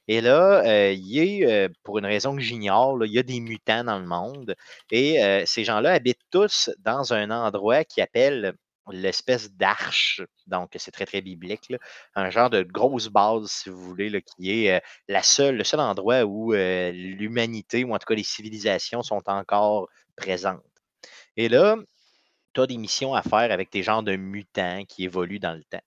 [0.07, 3.99] Et là, il a, pour une raison que j'ignore, il y a des mutants dans
[3.99, 4.55] le monde.
[4.91, 8.55] Et ces gens-là habitent tous dans un endroit qui appelle
[8.91, 11.73] l'espèce d'arche, donc c'est très, très biblique,
[12.15, 15.79] un genre de grosse base, si vous voulez, qui est euh, la seule, le seul
[15.79, 20.63] endroit où euh, l'humanité, ou en tout cas les civilisations, sont encore présentes.
[21.35, 21.77] Et là,
[22.53, 25.63] tu as des missions à faire avec tes genres de mutants qui évoluent dans le
[25.63, 25.81] temps.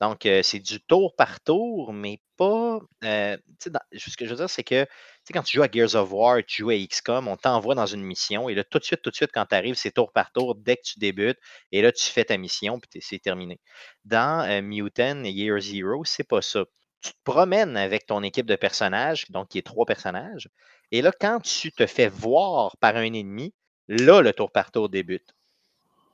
[0.00, 2.80] Donc, c'est du tour par tour, mais pas.
[3.02, 4.86] ce que je veux dire, c'est que
[5.32, 8.02] quand tu joues à Gears of War, tu joues à XCOM, on t'envoie dans une
[8.02, 10.32] mission, et là, tout de suite, tout de suite, quand tu arrives, c'est tour par
[10.32, 11.38] tour dès que tu débutes,
[11.72, 13.60] et là, tu fais ta mission, puis c'est terminé.
[14.04, 16.64] Dans Mutant Year Zero, c'est pas ça.
[17.00, 20.48] Tu te promènes avec ton équipe de personnages, donc qui est trois personnages,
[20.90, 23.52] et là, quand tu te fais voir par un ennemi,
[23.88, 25.34] là, le tour par tour débute.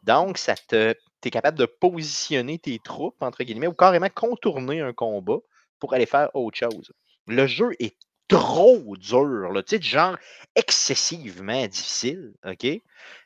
[0.03, 4.81] Donc, ça te tu es capable de positionner tes troupes, entre guillemets, ou carrément contourner
[4.83, 5.39] un combat
[5.79, 6.93] pour aller faire autre chose.
[7.27, 7.97] Le jeu est
[8.29, 10.19] trop dur, là, tu sais, genre
[10.55, 12.61] excessivement difficile, OK?
[12.61, 12.83] Tu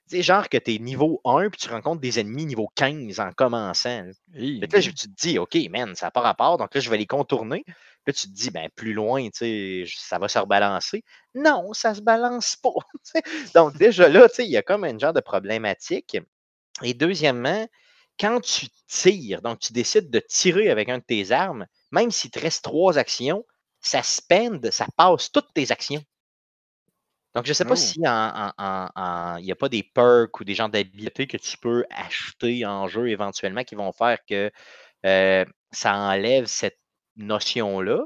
[0.07, 3.33] sais, genre que tu es niveau 1 puis tu rencontres des ennemis niveau 15 en
[3.33, 4.05] commençant.
[4.33, 6.99] Là, là tu te dis, OK, man, ça n'a pas rapport, donc là, je vais
[6.99, 7.65] les contourner.
[8.05, 11.05] Puis tu te dis, ben, plus loin, tu sais, ça va se rebalancer.
[11.35, 12.71] Non, ça se balance pas.
[13.55, 16.17] donc, déjà là, tu sais, il y a comme un genre de problématique.
[16.83, 17.67] Et deuxièmement,
[18.19, 22.31] quand tu tires, donc tu décides de tirer avec un de tes armes, même s'il
[22.31, 23.45] te reste trois actions,
[23.81, 26.03] ça spend, ça passe toutes tes actions.
[27.35, 27.77] Donc, je ne sais pas oh.
[27.77, 32.67] si il n'y a pas des perks ou des genres d'habiletés que tu peux acheter
[32.67, 34.51] en jeu éventuellement qui vont faire que
[35.07, 36.81] euh, ça enlève cette
[37.17, 38.05] notion-là.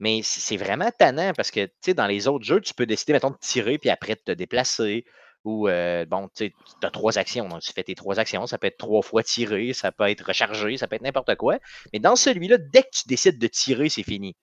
[0.00, 3.14] Mais c'est vraiment tannant parce que, tu sais, dans les autres jeux, tu peux décider,
[3.14, 5.04] mettons, de tirer puis après de te déplacer
[5.44, 7.48] ou, euh, bon, tu as trois actions.
[7.48, 8.46] Donc, tu fais tes trois actions.
[8.46, 11.58] Ça peut être trois fois tiré, ça peut être rechargé, ça peut être n'importe quoi.
[11.92, 14.36] Mais dans celui-là, dès que tu décides de tirer, c'est fini.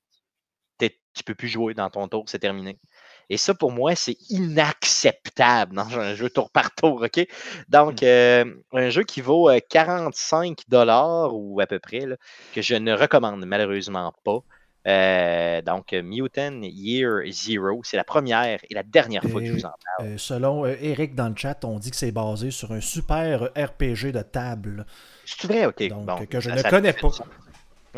[0.79, 0.87] Tu
[1.21, 2.77] ne peux plus jouer dans ton tour, c'est terminé.
[3.29, 7.25] Et ça, pour moi, c'est inacceptable dans un jeu tour par tour, OK?
[7.69, 8.05] Donc, mmh.
[8.05, 12.05] euh, un jeu qui vaut 45 euh, dollars ou à peu près,
[12.53, 14.43] que je ne recommande malheureusement pas.
[14.87, 19.65] Euh, donc, Mutant Year Zero, c'est la première et la dernière fois que je vous
[19.65, 20.19] en parle.
[20.19, 24.21] selon Eric dans le chat, on dit que c'est basé sur un super RPG de
[24.21, 24.85] table.
[25.25, 25.87] C'est vrai, ok.
[25.87, 27.09] Donc, que je ne connais pas.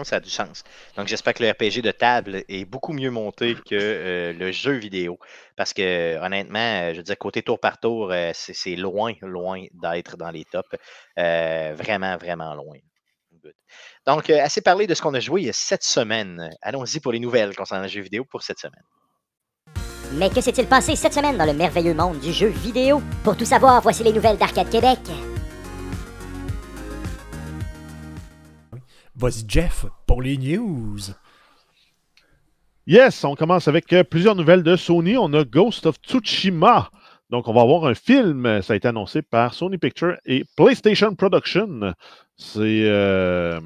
[0.03, 0.63] ça a du sens.
[0.95, 5.19] Donc, j'espère que le RPG de table est beaucoup mieux monté que le jeu vidéo.
[5.57, 10.31] Parce que, honnêtement, je veux dire, côté tour par tour, c'est loin, loin d'être dans
[10.31, 10.69] les tops.
[11.17, 12.77] vraiment, vraiment loin.
[14.05, 16.49] Donc, euh, assez parlé de ce qu'on a joué cette semaine.
[16.61, 18.83] Allons-y pour les nouvelles concernant le jeu vidéo pour cette semaine.
[20.13, 23.01] Mais que s'est-il passé cette semaine dans le merveilleux monde du jeu vidéo?
[23.23, 24.99] Pour tout savoir, voici les nouvelles d'Arcade Québec.
[29.15, 30.99] Vas-y, Jeff, pour les news.
[32.85, 35.17] Yes, on commence avec euh, plusieurs nouvelles de Sony.
[35.17, 36.89] On a Ghost of Tsushima.
[37.29, 38.61] Donc, on va avoir un film.
[38.61, 41.93] Ça a été annoncé par Sony Pictures et PlayStation Production.
[42.37, 43.59] C'est euh,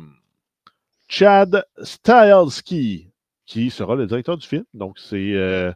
[1.08, 3.12] Chad Stahelski
[3.46, 4.64] qui sera le directeur du film.
[4.74, 5.72] Donc, c'est euh,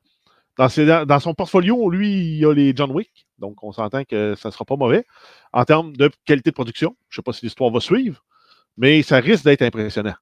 [0.57, 3.27] dans, son portfolio, lui, il y a les John Wick.
[3.37, 5.05] Donc, on s'entend que ça ne sera pas mauvais.
[5.51, 8.23] En termes de qualité de production, je ne sais pas si l'histoire va suivre,
[8.77, 10.15] mais ça risque d'être impressionnant.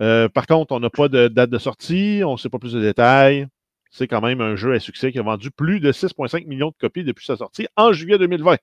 [0.00, 2.72] Euh, par contre, on n'a pas de date de sortie, on ne sait pas plus
[2.72, 3.46] de détails.
[3.96, 6.74] C'est quand même un jeu à succès qui a vendu plus de 6,5 millions de
[6.78, 8.58] copies depuis sa sortie en juillet 2020.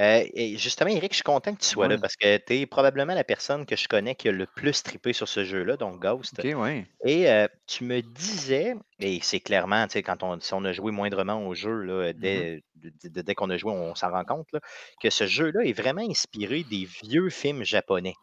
[0.00, 2.66] Euh, et justement, Eric, je suis content que tu sois là parce que tu es
[2.66, 6.02] probablement la personne que je connais qui a le plus trippé sur ce jeu-là, donc
[6.02, 6.38] Ghost.
[7.06, 10.72] Et euh, tu me disais, et c'est clairement, tu sais, quand on, si on a
[10.72, 12.60] joué moindrement au jeu, là, mm-hmm.
[12.74, 14.48] dès, dès qu'on a joué, on s'en rend compte,
[15.02, 18.14] que ce jeu-là est vraiment inspiré des vieux films japonais.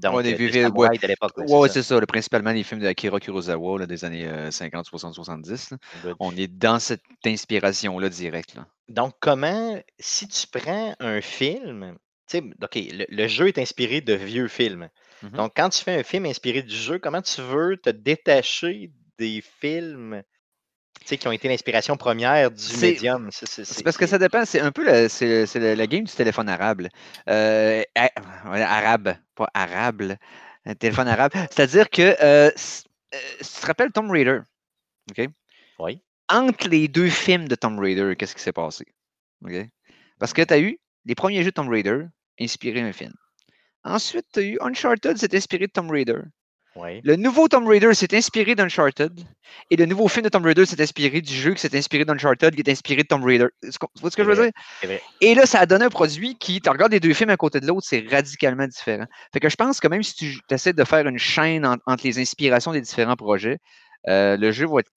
[0.00, 1.32] Donc, ouais, de l'époque.
[1.36, 2.00] Ouais, c'est ça.
[2.06, 5.74] principalement les films d'Akira Kurosawa des années 50, 60, 70.
[6.18, 8.56] On est dans cette inspiration-là directe.
[8.88, 11.96] Donc, comment, si tu prends un film,
[12.28, 14.88] tu sais, OK, le, jeu est inspiré de vieux films.
[15.22, 15.36] Mm-hmm.
[15.36, 19.42] Donc, quand tu fais un film inspiré du jeu, comment tu veux te détacher des
[19.60, 20.22] films
[21.04, 23.28] qui ont été l'inspiration première du médium.
[23.32, 24.44] C'est parce que ça dépend.
[24.44, 26.88] C'est un peu la, c'est, la, game du téléphone arabe.
[27.28, 27.82] Euh,
[28.44, 30.18] arabe, pas arable.
[30.66, 31.32] Un téléphone arabe.
[31.50, 32.50] C'est-à-dire que euh,
[33.14, 34.40] euh, tu te rappelles Tomb Raider.
[35.10, 35.28] OK?
[35.78, 36.02] Oui.
[36.28, 38.84] Entre les deux films de Tomb Raider, qu'est-ce qui s'est passé?
[39.44, 39.54] OK?
[40.18, 42.04] Parce que tu as eu les premiers jeux de Tomb Raider
[42.38, 43.12] inspirés d'un film.
[43.82, 46.20] Ensuite, tu as eu Uncharted, c'est inspiré de Tomb Raider.
[46.76, 49.12] Le nouveau Tomb Raider s'est inspiré d'Uncharted
[49.70, 52.54] et le nouveau film de Tomb Raider s'est inspiré du jeu qui s'est inspiré d'Uncharted
[52.54, 53.46] qui est inspiré de Tomb Raider.
[53.62, 54.50] Tu vois ce que je veux
[54.82, 54.98] dire?
[55.20, 57.60] Et là, ça a donné un produit qui, tu regardes les deux films à côté
[57.60, 59.06] de l'autre, c'est radicalement différent.
[59.32, 62.18] Fait que je pense que même si tu essaies de faire une chaîne entre les
[62.20, 63.58] inspirations des différents projets,
[64.08, 64.90] euh, le jeu va être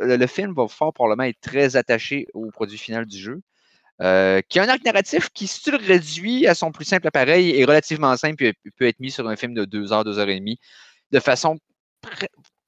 [0.00, 3.40] le film va fort probablement être très attaché au produit final du jeu.
[4.00, 7.06] Euh, qui a un arc narratif qui, si tu le réduis à son plus simple
[7.06, 10.18] appareil, est relativement simple et peut être mis sur un film de deux heures, deux
[10.18, 10.58] heures et demie
[11.12, 11.58] de façon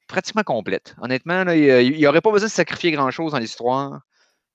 [0.06, 0.94] pratiquement complète.
[1.00, 4.00] Honnêtement, il n'y aurait pas besoin de sacrifier grand-chose dans l'histoire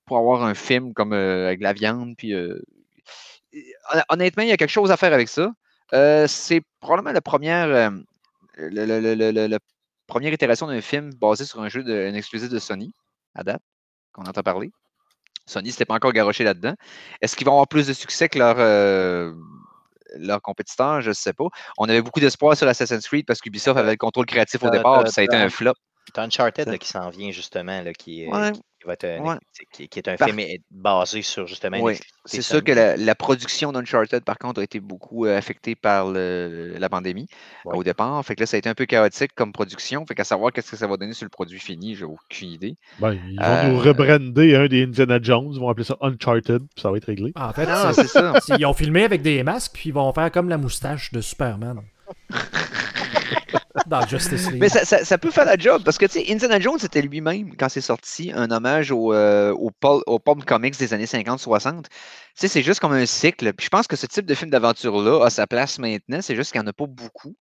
[0.06, 2.16] pour avoir un film comme euh, avec la viande.
[2.18, 2.60] Puis, euh,
[4.10, 5.52] honnêtement, il y a quelque chose à faire avec ça.
[5.94, 7.92] Euh, c'est probablement la première,
[10.08, 12.94] première itération d'un film basé sur un jeu de, un exclusif de Sony,
[13.36, 13.62] à date,
[14.14, 14.72] qu'on entend parler.
[15.48, 16.76] Sony s'était pas encore garoché là-dedans.
[17.22, 18.60] Est-ce qu'ils vont avoir plus de succès que leur
[20.18, 21.48] leurs compétiteurs, je ne sais pas.
[21.78, 25.04] On avait beaucoup d'espoir sur Assassin's Creed parce qu'Ubisoft avait le contrôle créatif au départ,
[25.04, 25.74] puis ça a été un flop.
[26.18, 30.40] Uncharted qui s'en vient justement, là, qui, qui, est un film
[30.72, 31.80] basé sur justement.
[31.80, 31.98] Oui.
[32.26, 36.90] C'est sûr que la, production d'Uncharted, par contre, a été beaucoup euh, affectée par la
[36.90, 37.28] pandémie
[37.66, 38.24] au départ.
[38.26, 40.06] Fait que là, ça a été un peu chaotique comme production.
[40.06, 42.76] Fait qu'à savoir qu'est-ce que ça va donner sur le produit fini, j'ai aucune idée.
[43.00, 46.60] Ben, ils vont nous euh, rebrander un des Indiana Jones, ils vont appeler ça Uncharted,
[46.60, 47.32] puis ça va être réglé.
[47.36, 48.34] en fait, c'est ça.
[48.58, 51.82] Ils ont filmé avec des masques, puis ils vont faire comme la moustache de Superman.
[54.60, 57.70] Mais ça, peut faire la job parce que tu sais, Indiana Jones c'était lui-même, quand
[57.70, 61.84] c'est sorti, un hommage au, euh, au, pulp, comics des années 50-60.
[61.84, 61.90] Tu
[62.36, 63.54] sais, c'est juste comme un cycle.
[63.54, 66.22] Puis je pense que ce type de film d'aventure-là a sa place maintenant.
[66.22, 67.36] C'est juste qu'il n'y en a pas beaucoup.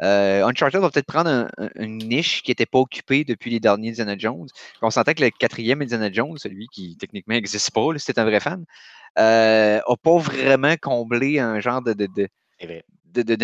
[0.00, 4.16] Euh, Uncharted va peut-être prendre une niche qui n'était pas occupée depuis les derniers Indiana
[4.16, 4.48] Jones.
[4.80, 8.40] On sentait que le quatrième Indiana Jones, celui qui techniquement n'existe pas, si un vrai
[8.40, 8.64] fan,
[9.16, 12.28] n'a euh, pas vraiment comblé un genre de, de, de,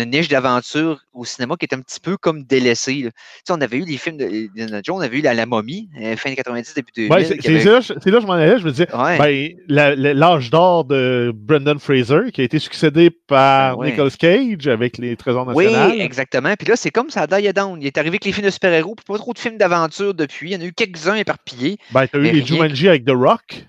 [0.05, 3.09] niche d'aventure au cinéma qui est un petit peu comme délaissé.
[3.49, 4.49] On avait eu des films de,
[4.83, 7.41] Jones, on avait eu La, la momie, euh, fin 90, début 2000.
[7.41, 12.31] c'est là, là, je m'en allais, je me disais, ben, l'âge d'or de Brendan Fraser,
[12.33, 15.91] qui a été succédé par ah Nicolas Cage avec les Trésors nationaux.
[15.91, 16.53] Oui, exactement.
[16.57, 17.81] Puis là, c'est comme ça, die down.
[17.81, 20.51] Il est arrivé avec les films de super-héros, puis pas trop de films d'aventure depuis.
[20.51, 21.77] Il y en a eu quelques-uns éparpillés.
[21.91, 23.65] Ben, tu as eu les Jumanji avec The Rock.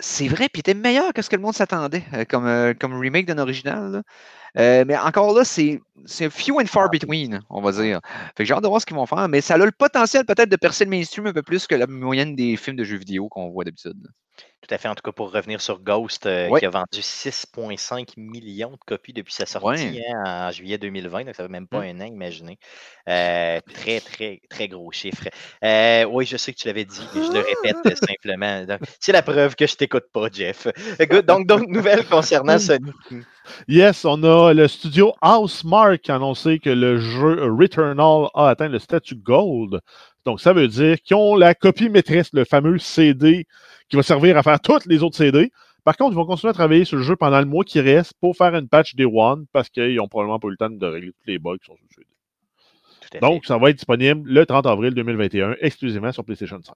[0.00, 3.38] C'est vrai, puis était meilleur que ce que le monde s'attendait comme, comme remake d'un
[3.38, 4.02] original.
[4.56, 5.80] mais encore là, c'est
[6.30, 8.00] few and far between, on va dire.
[8.36, 10.24] Fait que j'ai hâte de voir ce qu'ils vont faire, mais ça a le potentiel
[10.24, 12.98] peut-être de percer le mainstream un peu plus que la moyenne des films de jeux
[12.98, 14.08] vidéo qu'on voit d'habitude.
[14.60, 14.88] Tout à fait.
[14.88, 19.14] En tout cas, pour revenir sur Ghost, euh, qui a vendu 6,5 millions de copies
[19.14, 21.24] depuis sa sortie hein, en juillet 2020.
[21.24, 21.96] Donc, ça fait même pas mmh.
[21.96, 22.58] un an, imaginez.
[23.08, 25.28] Euh, très, très, très gros chiffre.
[25.64, 28.66] Euh, oui, je sais que tu l'avais dit, mais je le répète simplement.
[29.00, 30.66] C'est la preuve que je t'écoute pas, Jeff.
[31.26, 32.92] Donc, donc, nouvelle concernant Sony.
[33.68, 38.68] Yes, on a le studio Housemark qui a annoncé que le jeu Returnal a atteint
[38.68, 39.80] le statut Gold.
[40.24, 43.46] Donc, ça veut dire qu'ils ont la copie maîtresse, le fameux CD
[43.88, 45.50] qui va servir à faire toutes les autres CD.
[45.84, 48.12] Par contre, ils vont continuer à travailler sur le jeu pendant le mois qui reste
[48.20, 50.86] pour faire une patch Day One parce qu'ils n'ont probablement pas eu le temps de
[50.86, 52.04] régler tous les bugs qui sont sur le
[53.10, 53.20] CD.
[53.20, 56.74] Donc, ça va être disponible le 30 avril 2021 exclusivement sur PlayStation 5.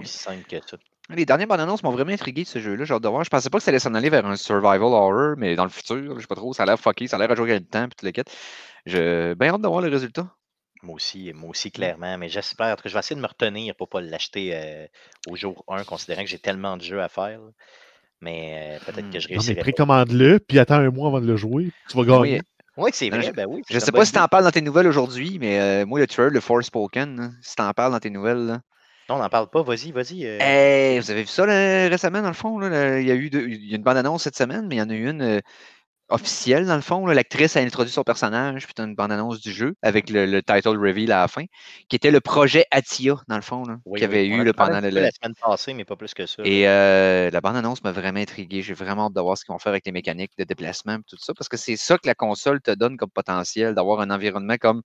[0.00, 0.76] Aussi simple que ça.
[1.10, 2.84] Les dernières bandes annonces m'ont vraiment intrigué ce jeu-là.
[2.84, 3.24] J'ai hâte de voir.
[3.24, 5.70] Je pensais pas que ça allait s'en aller vers un survival horror, mais dans le
[5.70, 7.64] futur, je sais pas trop, ça a l'air fucké, ça a l'air à jouer le
[7.64, 8.22] temps, puis tout le kit.
[8.86, 10.34] J'ai bien hâte de voir le résultat.
[10.84, 11.72] Moi aussi, moi aussi, mmh.
[11.72, 12.18] clairement.
[12.18, 14.86] Mais j'espère que je vais essayer de me retenir pour ne pas l'acheter euh,
[15.28, 17.40] au jour 1, considérant que j'ai tellement de jeux à faire.
[18.20, 19.32] Mais euh, peut-être que je mmh.
[19.32, 19.54] réussirai.
[19.54, 21.70] mais précommande-le, puis attends un mois avant de le jouer.
[21.88, 22.42] Tu vas gagner.
[22.76, 23.22] Oui, c'est vrai.
[23.22, 25.60] Je, ben oui, je sais pas si tu en parles dans tes nouvelles aujourd'hui, mais
[25.60, 28.46] euh, moi, le trailer, le Forspoken, hein, si tu en parles dans tes nouvelles.
[28.46, 28.60] Là.
[29.08, 29.62] Non, on n'en parle pas.
[29.62, 30.24] Vas-y, vas-y.
[30.98, 32.58] vous avez vu ça récemment, dans le fond?
[32.58, 34.82] Là, il, y a eu il y a une bande-annonce cette semaine, mais il y
[34.82, 35.40] en a eu une
[36.08, 37.06] officielle, dans le fond.
[37.06, 41.12] L'actrice a introduit son personnage, puis tu une bande-annonce du jeu avec le, title reveal
[41.12, 41.44] à la fin,
[41.88, 45.10] qui était le projet Atia, dans le fond, là, qui avait eu pendant le, la
[45.10, 46.42] semaine passée, mais pas plus que ça.
[46.44, 48.62] Et euh, la bande-annonce m'a vraiment intrigué.
[48.62, 51.02] J'ai vraiment hâte de voir ce qu'ils vont faire avec les mécaniques de déplacement et
[51.08, 54.10] tout ça, parce que c'est ça que la console te donne comme potentiel, d'avoir un
[54.10, 54.82] environnement comme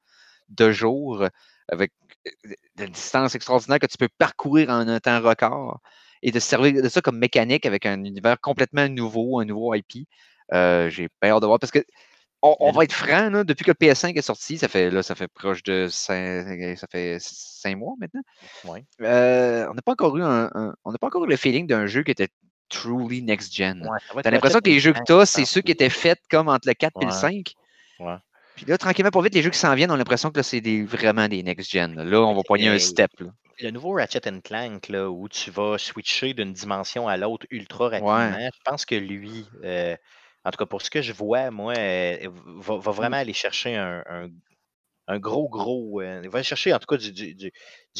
[0.49, 1.25] de jour,
[1.67, 1.91] avec
[2.27, 5.79] euh, des distances extraordinaires que tu peux parcourir en un temps record
[6.21, 10.07] et de servir de ça comme mécanique avec un univers complètement nouveau, un nouveau IP.
[10.53, 11.83] Euh, j'ai peur de voir parce que
[12.41, 15.27] on, va être franc, depuis que le PS5 est sorti, ça fait là, ça fait
[15.27, 18.21] proche de cinq, ça fait cinq mois maintenant.
[19.01, 20.49] Euh, on n'a pas encore eu un,
[20.85, 22.29] on n'a pas encore eu le feeling d'un jeu qui était
[22.69, 23.85] truly next gen.
[24.23, 26.67] T'as l'impression que les jeux que tu as, c'est ceux qui étaient faits comme entre
[26.67, 27.53] le 4 et le 5.
[28.55, 30.61] Puis là, tranquillement, pour vite, les jeux qui s'en viennent, on a l'impression que c'est
[30.83, 31.95] vraiment des next-gen.
[31.95, 33.11] Là, on va poigner un step.
[33.61, 38.49] Le nouveau Ratchet Clank, là, où tu vas switcher d'une dimension à l'autre ultra rapidement,
[38.53, 39.97] je pense que lui, euh,
[40.49, 42.95] en tout cas, pour ce que je vois, moi, euh, va, va mmh.
[42.95, 44.03] vraiment aller chercher un,
[45.07, 46.01] un, gros, gros.
[46.01, 47.51] Euh, il va chercher en tout cas du, du, du,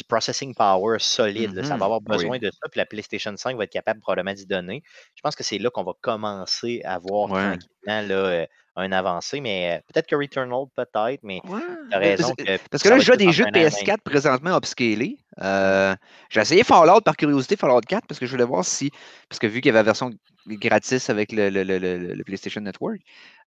[0.08, 1.62] processing power solide.
[1.62, 2.68] Ça va mmh avoir besoin de ça.
[2.68, 4.82] Puis la PlayStation 5 va être capable probablement d'y donner.
[5.14, 9.40] Je pense que c'est là qu'on va commencer à voir tranquillement là, euh, un avancé,
[9.40, 12.34] mais euh, peut-être que Returnal, peut-être, mais tu as raison.
[12.70, 15.18] Parce que, là, je joue des jeux de PS4 présentement upscalés.
[15.42, 15.94] Euh,
[16.30, 18.90] j'ai essayé Fallout par curiosité, Fallout 4, parce que je voulais voir si.
[19.28, 20.10] Parce que vu qu'il y avait la version
[20.46, 23.00] gratis avec le, PlayStation Network,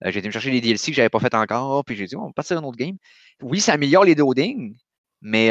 [0.06, 2.06] euh, j'ai été me chercher les DLC que je n'avais pas fait encore, puis j'ai
[2.06, 2.98] dit, on va passer à un autre game.
[3.42, 4.76] Oui, ça améliore les loadings,
[5.22, 5.50] mais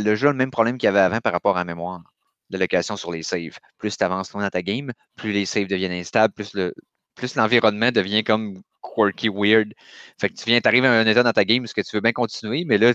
[0.00, 2.02] le jeu a le même problème qu'il y avait avant par rapport à la mémoire
[2.50, 3.58] de location sur les saves.
[3.78, 6.74] Plus tu avances loin dans ta game, plus les saves deviennent instables, plus le
[7.14, 9.72] plus l'environnement devient comme quirky, weird.
[10.18, 12.00] Fait que tu viens, t'arrives à un état dans ta game parce que tu veux
[12.00, 12.92] bien continuer, mais là,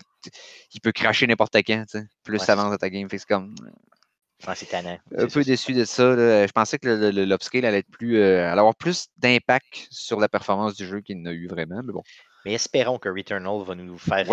[0.73, 1.85] il peut cracher n'importe quand,
[2.23, 3.09] plus tu avances dans ta game.
[3.09, 3.55] Fait que c'est comme.
[4.55, 4.73] c'est
[5.17, 6.15] Un peu déçu de ça.
[6.15, 8.17] Je pensais que l'upscale allait être plus.
[8.17, 11.93] Euh, allait avoir plus d'impact sur la performance du jeu qu'il n'a eu vraiment, mais
[11.93, 12.03] bon.
[12.45, 14.25] Mais espérons que Returnal va nous faire,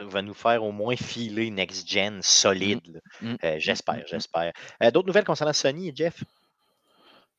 [0.00, 3.00] va nous faire au moins filer next-gen solide.
[3.22, 3.30] Mmh.
[3.30, 3.36] Mmh.
[3.44, 4.52] Euh, j'espère, j'espère.
[4.82, 6.22] Euh, d'autres nouvelles concernant Sony, Jeff?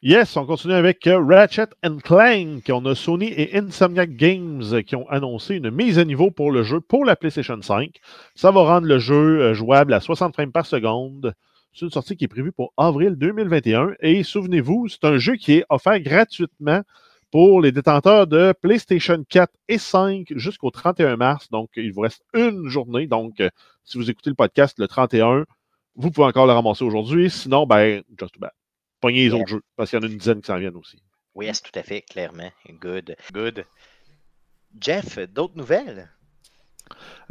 [0.02, 1.68] Yes, on continue avec euh, Ratchet
[2.06, 2.64] Clank.
[2.70, 6.64] On a Sony et Insomniac Games qui ont annoncé une mise à niveau pour le
[6.64, 8.00] jeu pour la PlayStation 5.
[8.34, 11.34] Ça va rendre le jeu euh, jouable à 60 frames par seconde.
[11.74, 13.96] C'est une sortie qui est prévue pour avril 2021.
[14.00, 16.82] Et souvenez-vous, c'est un jeu qui est offert gratuitement
[17.30, 21.50] pour les détenteurs de PlayStation 4 et 5 jusqu'au 31 mars.
[21.52, 23.06] Donc, il vous reste une journée.
[23.06, 23.50] Donc, euh,
[23.84, 25.44] si vous écoutez le podcast le 31,
[25.96, 27.30] vous pouvez encore le ramasser aujourd'hui.
[27.30, 28.59] Sinon, ben, just too bad
[29.00, 31.02] pogner les autres jeux, parce qu'il y en a une dizaine qui s'en viennent aussi.
[31.36, 32.52] Oui, c'est tout à fait, clairement.
[32.70, 33.16] Good.
[33.32, 33.66] Good.
[34.80, 36.10] Jeff, d'autres nouvelles?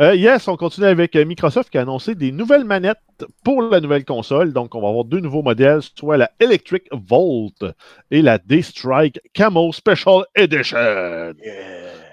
[0.00, 2.98] Euh, yes, on continue avec euh, Microsoft qui a annoncé des nouvelles manettes
[3.44, 4.52] pour la nouvelle console.
[4.52, 7.64] Donc, on va avoir deux nouveaux modèles, soit la Electric Volt
[8.10, 11.34] et la D-Strike Camo Special Edition.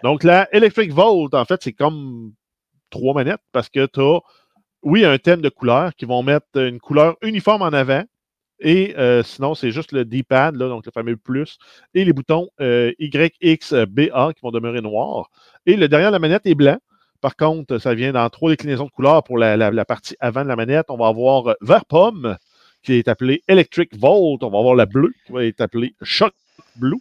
[0.03, 2.33] Donc, la Electric Volt, en fait, c'est comme
[2.89, 4.19] trois manettes parce que tu as,
[4.81, 8.03] oui, un thème de couleur qui vont mettre une couleur uniforme en avant
[8.59, 11.57] et euh, sinon, c'est juste le D-pad, donc le fameux plus,
[11.93, 15.29] et les boutons euh, Y, X, B, A qui vont demeurer noirs.
[15.65, 16.77] Et le derrière de la manette est blanc.
[17.21, 20.55] Par contre, ça vient dans trois déclinaisons de couleurs pour la, partie avant de la
[20.55, 20.85] manette.
[20.89, 22.37] On va avoir vert pomme,
[22.83, 24.43] qui est appelée Electric Volt.
[24.43, 26.33] On va avoir la bleue qui va être appelée Shock
[26.75, 26.99] Blue.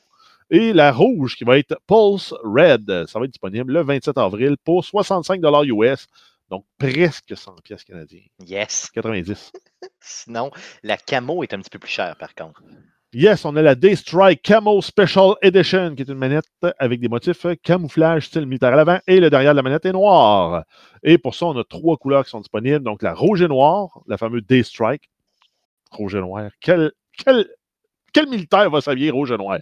[0.51, 3.07] Et la rouge qui va être Pulse Red.
[3.07, 6.07] Ça va être disponible le 27 avril pour 65 US.
[6.51, 8.23] Donc presque 100 pièces canadiens.
[8.47, 8.91] Yes.
[8.93, 9.53] 90.
[10.01, 10.51] Sinon,
[10.83, 12.63] la camo est un petit peu plus chère par contre.
[13.15, 16.49] Yes, on a la Daystrike Camo Special Edition, qui est une manette
[16.81, 19.93] avec des motifs camouflage style militaire à l'avant, et le derrière de la manette est
[19.93, 20.65] noir.
[21.05, 22.83] Et pour ça, on a trois couleurs qui sont disponibles.
[22.83, 25.09] Donc, la rouge et noire, la fameuse Daystrike.
[25.93, 26.51] Rouge et noir.
[26.61, 27.49] Quel, quel,
[28.13, 29.61] quel militaire va s'habiller rouge et noir?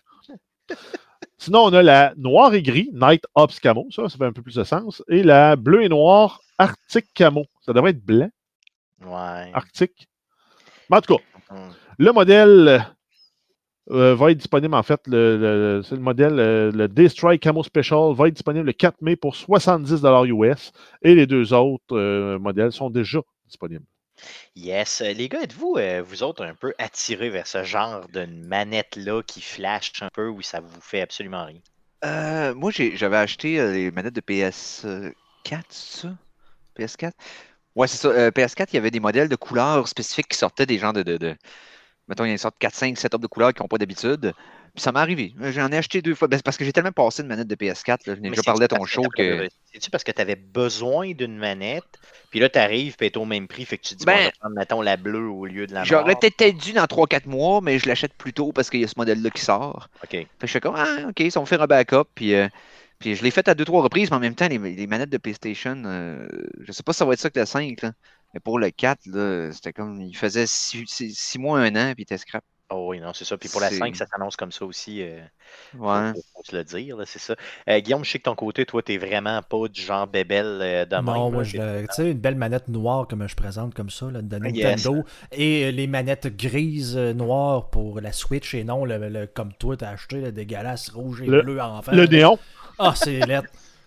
[1.43, 3.87] Sinon, on a la noire et gris, Night Ops Camo.
[3.91, 5.03] Ça, ça fait un peu plus de sens.
[5.09, 7.47] Et la bleu et noir, Arctic Camo.
[7.63, 8.31] Ça devrait être blanc.
[9.05, 9.51] Ouais.
[9.53, 10.09] Arctique.
[10.89, 11.71] Mais en tout cas, Hum.
[11.99, 12.87] le modèle
[13.91, 17.65] euh, va être disponible, en fait, le, le- c'est le modèle, euh, le Daystrike Camo
[17.65, 20.73] Special va être disponible le 4 mai pour 70 US
[21.03, 23.85] et les deux autres euh, modèles sont déjà disponibles.
[24.57, 25.01] Yes.
[25.03, 29.23] Euh, Les gars, êtes-vous, euh, vous autres, un peu attirés vers ce genre de manette-là
[29.23, 31.61] qui flash un peu ou ça vous fait absolument rien?
[32.05, 36.19] Euh, moi, j'avais acheté euh, les manettes de PS4, c'est ça?
[36.75, 37.13] PS4?
[37.77, 38.09] Ouais, c'est ça.
[38.09, 41.37] euh, PS4, il y avait des modèles de couleurs spécifiques qui sortaient des gens de.
[42.09, 44.35] Mettons, il y a une sorte de 4-5 setups de couleurs qu'ils n'ont pas d'habitude.
[44.75, 45.35] Puis ça m'est arrivé.
[45.41, 46.29] Euh, J'en ai acheté deux fois.
[46.29, 48.07] Ben, parce que j'ai tellement passé de manettes de PS4.
[48.07, 49.49] Là, je n'ai déjà parlé à ton show que.
[49.73, 51.85] C'est-tu parce que tu avais besoin d'une manette,
[52.31, 54.13] puis là, tu arrives, puis est au même prix, fait que tu te dis, bon,
[54.13, 55.85] Ben, je vais prendre, mettons, la bleue au lieu de la.
[55.85, 58.89] J'aurais peut-être dû dans 3-4 mois, mais je l'achète plus tôt parce qu'il y a
[58.89, 59.89] ce modèle-là qui sort.
[60.05, 60.11] OK.
[60.11, 62.05] Fait que je fais comme, ah, ok, ça va me faire un backup.
[62.15, 62.49] Puis, euh,
[62.99, 65.11] puis je l'ai fait à deux, trois reprises, mais en même temps, les, les manettes
[65.11, 66.27] de PlayStation, euh,
[66.61, 67.93] je sais pas si ça va être ça que le 5, là,
[68.33, 72.03] mais pour le 4, là, c'était comme, il faisait 6 mois, un an, puis il
[72.03, 72.45] était scrap.
[72.75, 73.37] Oh oui, non, c'est ça.
[73.37, 75.03] Puis pour la C'est- 5, ça s'annonce comme ça aussi.
[75.03, 75.21] euh,
[75.79, 76.13] Ouais.
[76.15, 77.35] faut, faut se le dire, là, c'est ça.
[77.69, 80.85] Euh, Guillaume, je sais que ton côté, toi, t'es vraiment pas du genre bébelle euh,
[80.87, 81.05] de même.
[81.05, 81.59] Non, moi, tu
[81.91, 84.65] sais, une belle manette noire comme je présente comme ça, là, de Yes.
[84.85, 85.05] Nintendo.
[85.33, 89.53] Et euh, les manettes grises euh, noires pour la Switch et non le, le- comme
[89.55, 91.93] toi, t'as acheté le dégueulasse rouge et Le- bleu en fait.
[91.93, 92.39] Le néon.
[92.79, 93.43] Ah, c'est laid.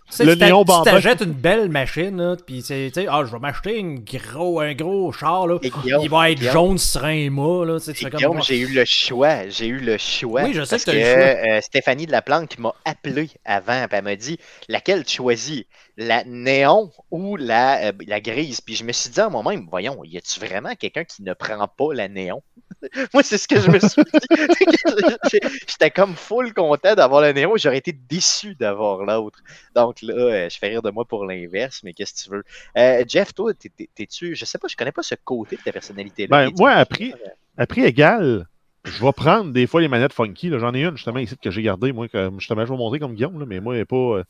[0.10, 3.24] Tu sais, Le tu tu t'achètes une belle machine, là, puis c'est, tu sais, ah,
[3.26, 5.58] je vais m'acheter une gros, un gros char, là.
[5.64, 7.80] Il va être Guillaume, jaune serein mât, là.
[7.80, 9.50] Tu sais, tu Et fais comme Guillaume, j'ai eu le choix.
[9.50, 10.44] J'ai eu le choix.
[10.44, 11.24] Oui, je sais parce que t'as eu le choix.
[11.58, 14.38] euh, Stéphanie de la Plante qui m'a appelé avant, puis elle m'a dit
[14.70, 15.64] laquelle tu choisis,
[15.98, 18.62] la néon ou la, euh, la grise.
[18.62, 21.68] Puis je me suis dit à moi-même, voyons, y a-tu vraiment quelqu'un qui ne prend
[21.68, 22.42] pas la néon?
[23.14, 25.40] Moi, c'est ce que je me suis dit.
[25.68, 27.54] J'étais comme full content d'avoir la néon.
[27.58, 29.40] J'aurais été déçu d'avoir l'autre.
[29.76, 32.44] Donc là, euh, je fais rire de moi pour l'inverse, mais qu'est-ce que tu veux?
[32.78, 35.62] Euh, Jeff, toi, t'es- t'es- t'es-tu, je sais pas, je connais pas ce côté de
[35.62, 36.28] ta personnalité-là.
[36.48, 37.14] Ben, moi, à prix,
[37.58, 38.48] à prix égal,
[38.84, 40.50] je vais prendre des fois les manettes funky.
[40.50, 40.60] là.
[40.60, 41.92] J'en ai une justement ici que j'ai gardée.
[41.92, 44.22] Moi, comme, justement, je vais montrer comme Guillaume, là, mais moi, elle est pas.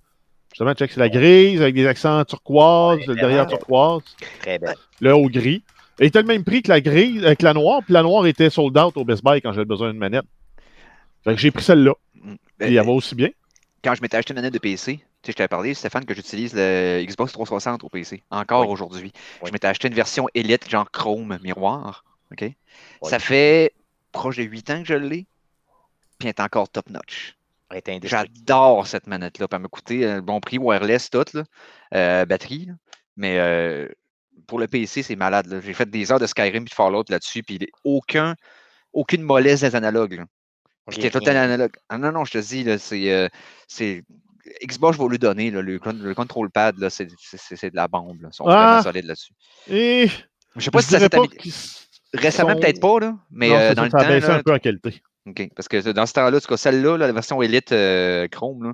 [0.61, 4.03] Euh, Justement, check, c'est la grise avec des accents turquoise, Ouais, le derrière turquoise,
[4.41, 4.75] Très belle.
[5.01, 5.63] le haut gris.
[5.99, 8.49] Elle était le même prix que la grise, avec la noire, puis la noire était
[8.49, 10.25] sold out au Best Buy quand j'avais besoin d'une manette.
[11.23, 11.93] Fait que j'ai pris celle-là.
[12.15, 12.33] Mm.
[12.61, 13.29] Et elle va aussi bien.
[13.83, 16.13] quand je m'étais acheté une manette de PC, tu sais, je t'avais parlé, Stéphane, que
[16.13, 18.73] j'utilise le Xbox 360 au PC, encore Oui.
[18.73, 19.11] aujourd'hui.
[19.41, 19.47] Oui.
[19.47, 22.03] Je m'étais acheté une version Elite, genre Chrome miroir.
[22.31, 22.45] OK?
[23.03, 23.73] Ça fait
[24.11, 25.25] proche de 8 ans que je l'ai,
[26.19, 26.89] puis elle est encore top
[28.07, 29.47] J'adore cette manette-là.
[29.51, 31.43] Elle m'a coûté un bon prix wireless, tout, là,
[31.93, 32.65] euh, batterie.
[32.67, 32.73] là.
[33.17, 33.87] Mais euh,
[34.47, 35.61] pour le PC, c'est malade.
[35.63, 38.35] J'ai fait des heures de Skyrim et de Fallout là-dessus, puis aucun,
[38.93, 40.23] aucune mollesse des analogues.
[41.01, 41.75] t'es tout l'analogue.
[41.89, 43.11] Ah non, non, je te dis, c'est.
[43.11, 43.27] euh,
[44.63, 48.21] Xbox va lui donner, là, le, con- le control pad, là, c'est, de la bombe.
[48.21, 48.29] Là.
[48.31, 48.65] Ils sont Ah!
[48.67, 49.33] vraiment solides là-dessus.
[49.67, 50.07] Et
[50.55, 51.37] Je sais pas je si ça s'est amélioré.
[52.13, 54.07] Récemment, sont- peut-être pas, là, mais non, euh, dans ça, le ça a temps.
[54.09, 55.01] baissé là, un peu en qualité.
[55.27, 55.49] OK.
[55.55, 58.73] Parce que dans ce temps-là, en tout celle-là, là, la version Elite euh, Chrome, là,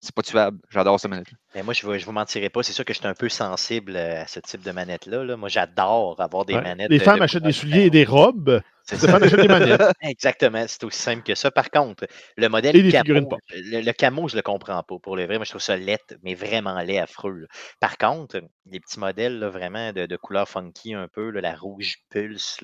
[0.00, 0.58] c'est pas tuable.
[0.70, 1.28] J'adore cette manette.
[1.54, 2.62] Mais moi, je ne vous mentirai pas.
[2.62, 5.24] C'est sûr que je suis un peu sensible euh, à ce type de manette-là.
[5.24, 5.36] là.
[5.36, 6.62] Moi, j'adore avoir des Ouais.
[6.62, 6.90] manettes.
[6.90, 8.60] Les de- femmes de achètent des souliers et des robes.
[8.84, 9.80] C'est Stéphane achète des manettes.
[10.00, 11.50] Exactement, c'est aussi simple que ça.
[11.50, 14.98] Par contre, le modèle Et des figurines camo, le, le camo, je le comprends pas.
[15.02, 17.32] Pour le vrai, moi, je trouve ça laid, mais vraiment laid, affreux.
[17.32, 17.46] là.
[17.80, 21.56] Par contre, les petits modèles là, vraiment de, de couleur funky un peu, là, la
[21.56, 22.60] rouge pulse,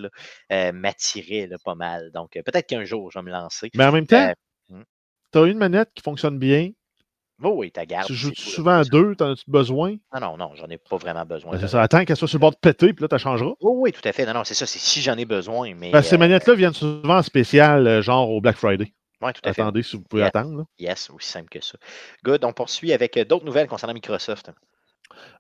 [0.53, 2.11] euh, m'attiraient là, pas mal.
[2.15, 3.71] Donc, euh, peut-être qu'un jour, je vais me lancer.
[3.75, 4.29] Mais en même temps,
[4.71, 4.83] Euh, hmm.
[5.33, 6.71] tu as une manette qui fonctionne bien.
[7.45, 8.07] Oh oui, ta garde.
[8.07, 9.97] tu joues souvent à deux, t'en as-tu besoin?
[10.15, 11.53] Non, non, non, j'en ai pas vraiment besoin.
[11.53, 11.83] Ben, c'est de- ça.
[11.83, 13.53] Attends qu'elle soit sur le bord de péter, puis là, tu changeras.
[13.61, 14.25] Oh oui, tout à fait.
[14.27, 14.67] Non, non, c'est ça.
[14.67, 15.75] C'est si j'en ai besoin.
[15.75, 18.93] Mais, Ben, ces euh, manettes-là viennent souvent en spécial, euh, genre au Black Friday.
[19.21, 19.63] ouais, tout à fait.
[19.63, 20.57] Attendez si vous pouvez attendre.
[20.59, 20.65] là.
[20.79, 21.77] Yes, aussi simple que ça.
[22.25, 24.51] Good, on poursuit avec euh, d'autres nouvelles concernant Microsoft.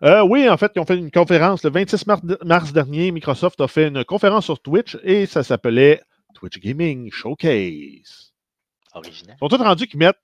[0.02, 3.10] Euh, oui, en fait, ils ont fait une conférence le 26 mar- mars dernier.
[3.10, 6.00] Microsoft a fait une conférence sur Twitch et ça s'appelait
[6.34, 8.32] Twitch Gaming Showcase.
[8.94, 9.36] Original.
[9.36, 10.18] Ils sont tous rendus qu'ils mettent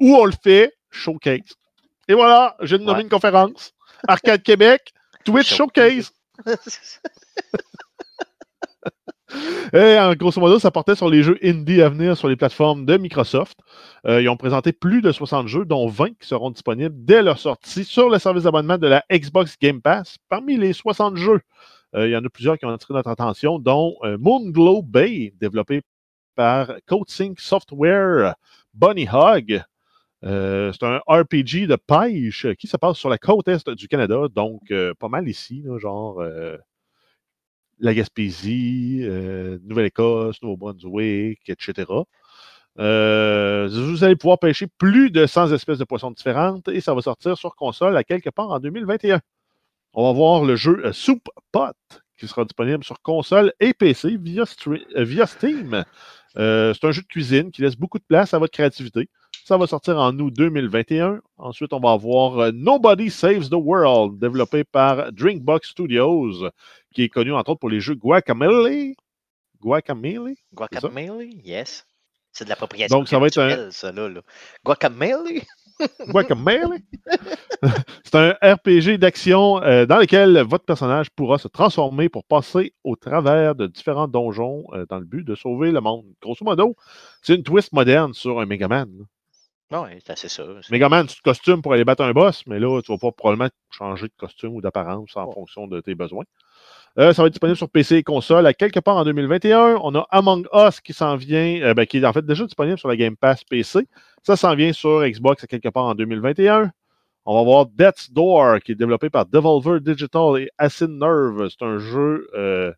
[0.00, 1.54] où on le fait, Showcase.
[2.08, 3.02] Et voilà, j'ai nommé Ouais.
[3.02, 3.72] une conférence.
[4.06, 4.92] Arcade Québec,
[5.24, 6.12] Twitch Show- Showcase.
[9.72, 12.86] Et en grosso modo, ça portait sur les jeux indie à venir sur les plateformes
[12.86, 13.58] de Microsoft.
[14.06, 17.38] Euh, ils ont présenté plus de 60 jeux, dont 20 qui seront disponibles dès leur
[17.38, 20.16] sortie sur le service d'abonnement de la Xbox Game Pass.
[20.28, 21.40] Parmi les 60 jeux,
[21.96, 25.82] euh, il y en a plusieurs qui ont attiré notre attention, dont Moonglow Bay, développé
[26.36, 28.34] par CodeSync Software,
[28.72, 29.62] Bunny Hog,
[30.24, 34.26] euh, c'est un RPG de pêche qui se passe sur la côte est du Canada,
[34.34, 36.56] donc euh, pas mal ici, genre euh,
[37.78, 39.06] la Gaspésie,
[39.64, 41.84] Nouvelle-Écosse, Nouveau-Brunswick, etc.
[42.76, 47.36] vous allez pouvoir pêcher plus de 100 espèces de poissons différentes et ça va sortir
[47.36, 49.20] sur console à quelque part en 2021.
[49.92, 51.22] On va voir le jeu Soup
[51.52, 51.76] Pot
[52.18, 54.44] qui sera disponible sur console et PC via,
[54.96, 55.84] via Steam.
[56.34, 59.10] c'est un jeu de cuisine qui laisse beaucoup de place à votre créativité.
[59.44, 61.20] Ça va sortir en août 2021.
[61.36, 66.48] Ensuite, on va avoir euh, Nobody Saves the World, développé par Drinkbox Studios,
[66.94, 68.94] qui est connu entre autres pour les jeux Guacamole.
[69.60, 70.32] Guacamole?
[70.54, 71.86] Guacamole, yes.
[72.32, 73.70] C'est de l'appropriation Donc, ça va être un...
[73.70, 74.22] ça, là, là.
[74.64, 75.42] Guacamole?
[76.08, 76.78] Guacamole.
[78.02, 82.96] c'est un RPG d'action euh, dans lequel votre personnage pourra se transformer pour passer au
[82.96, 86.06] travers de différents donjons euh, dans le but de sauver le monde.
[86.22, 86.76] Grosso modo,
[87.20, 89.06] c'est une twist moderne sur un Megaman.
[89.82, 90.44] Oui, c'est assez ça.
[90.70, 93.50] Megaman, tu te costumes pour aller battre un boss, mais là, tu vas pas probablement
[93.70, 96.24] changer de costume ou d'apparence en fonction de tes besoins.
[96.96, 99.80] Euh, ça va être disponible sur PC et console à quelque part en 2021.
[99.82, 102.78] On a Among Us qui s'en vient, euh, ben, qui est en fait déjà disponible
[102.78, 103.88] sur la Game Pass PC.
[104.22, 106.70] Ça s'en vient sur Xbox à quelque part en 2021.
[107.26, 111.48] On va voir Death's Door qui est développé par Devolver Digital et Acid Nerve.
[111.48, 112.72] C'est un jeu euh,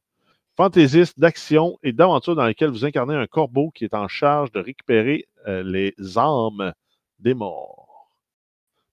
[0.56, 4.60] fantaisiste d'action et d'aventure dans lequel vous incarnez un corbeau qui est en charge de
[4.60, 6.72] récupérer les âmes
[7.18, 8.10] des morts.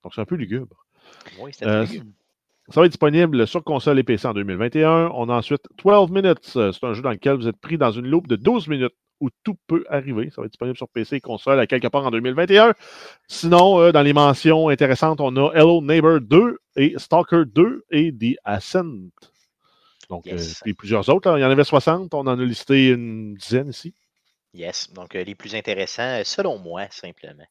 [0.03, 0.85] Donc, c'est un peu lugubre.
[1.39, 2.11] Oui, c'est euh, lugubre.
[2.69, 5.11] Ça va être disponible sur console et PC en 2021.
[5.13, 6.39] On a ensuite 12 Minutes.
[6.43, 9.29] C'est un jeu dans lequel vous êtes pris dans une loupe de 12 minutes où
[9.43, 10.29] tout peut arriver.
[10.29, 12.73] Ça va être disponible sur PC et console à quelque part en 2021.
[13.27, 18.13] Sinon, euh, dans les mentions intéressantes, on a Hello Neighbor 2 et Stalker 2 et
[18.13, 19.09] The Ascent.
[20.09, 21.37] Donc, euh, puis plusieurs autres.
[21.37, 22.13] Il y en avait 60.
[22.13, 23.93] On en a listé une dizaine ici.
[24.53, 27.45] Yes, donc les plus intéressants, selon moi, simplement.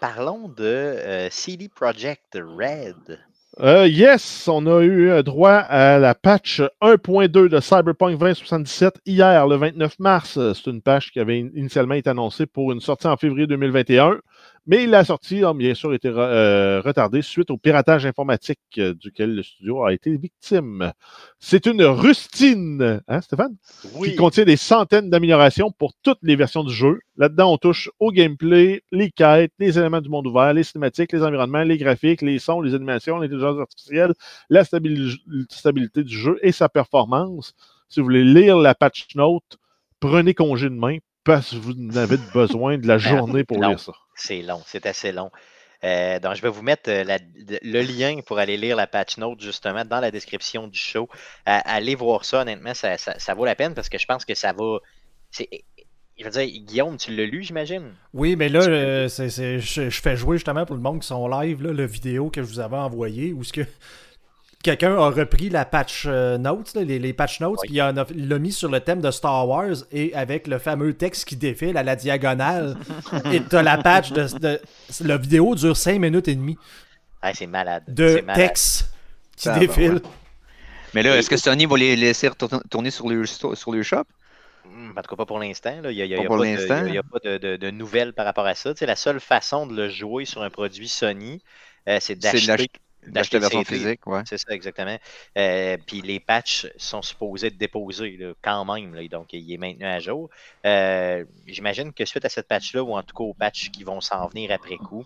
[0.00, 3.18] parlons de CD Projekt Red.
[3.60, 9.54] Euh, yes, on a eu droit à la patch 1.2 de Cyberpunk 2077 hier, le
[9.56, 10.38] 29 mars.
[10.54, 14.18] C'est une patch qui avait initialement été annoncée pour une sortie en février 2021.
[14.66, 19.34] Mais la sortie a bien sûr été euh, retardée suite au piratage informatique euh, duquel
[19.34, 20.92] le studio a été victime.
[21.38, 23.56] C'est une rustine, hein Stéphane?
[24.02, 26.98] Qui contient des centaines d'améliorations pour toutes les versions du jeu.
[27.18, 31.22] Là-dedans, on touche au gameplay, les quêtes, les éléments du monde ouvert, les cinématiques, les
[31.22, 34.14] environnements, les graphiques, les sons, les animations, l'intelligence artificielle,
[34.48, 37.52] la stabilité du jeu et sa performance.
[37.90, 39.58] Si vous voulez lire la patch note,
[40.00, 43.92] prenez congé de main parce que vous avez besoin de la journée pour lire ça.
[44.14, 45.30] C'est long, c'est assez long.
[45.82, 47.04] Euh, donc, je vais vous mettre euh,
[47.62, 51.08] le lien pour aller lire la patch note justement dans la description du show.
[51.44, 54.78] allez voir ça, honnêtement, ça, vaut la peine parce que je pense que ça va.
[56.16, 57.92] Je veux dire, Guillaume, tu l'as lu, j'imagine?
[58.12, 61.72] Oui, mais là, euh, je, fais jouer justement pour le monde qui sont live, là,
[61.72, 63.62] le vidéo que je vous avais envoyé, où ce que
[64.64, 68.70] quelqu'un a repris la patch euh, notes, les, patch notes, puis il l'a mis sur
[68.70, 72.76] le thème de Star Wars et avec le fameux texte qui défile à la diagonale.
[73.32, 74.60] et t'as la patch de,
[75.04, 76.56] La vidéo dure 5 minutes et demie.
[77.34, 77.84] c'est malade.
[77.86, 78.92] De texte
[79.36, 80.00] qui défile.
[80.94, 82.30] Mais là, est-ce que Sony va les laisser
[82.70, 84.04] tourner sur le, sur le shop?
[84.64, 85.80] Hmm, en tout cas, pas pour l'instant.
[85.84, 88.72] Il n'y a, a, pas, de, de, nouvelles par rapport à ça.
[88.80, 91.42] la seule façon de le jouer sur un produit Sony,
[91.88, 92.70] euh, c'est d'acheter
[93.06, 94.22] D'acheter la version physique, ouais.
[94.26, 94.96] C'est ça, exactement.
[95.36, 100.00] Euh, puis les patchs sont supposés être déposés quand même, donc il est maintenu à
[100.00, 100.30] jour.
[100.64, 104.00] Euh, j'imagine que suite à cette patch-là, ou en tout cas aux patchs qui vont
[104.00, 105.04] s'en venir après coup,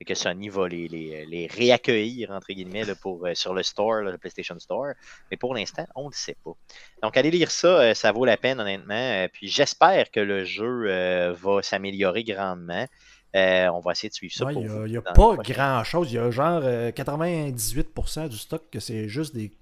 [0.00, 4.18] et que Sony va les, les, réaccueillir, entre guillemets, pour, euh, sur le store, le
[4.18, 4.94] PlayStation Store.
[5.30, 6.54] Mais pour l'instant, on ne le sait pas.
[7.02, 9.26] Donc, allez lire ça, ça vaut la peine, honnêtement.
[9.32, 12.86] Puis j'espère que le jeu va s'améliorer grandement.
[13.34, 14.52] Euh, on va essayer de suivre ça.
[14.52, 16.12] Il n'y a, pas grand-chose.
[16.12, 19.52] Il y a genre 98% euh, du stock que c'est juste des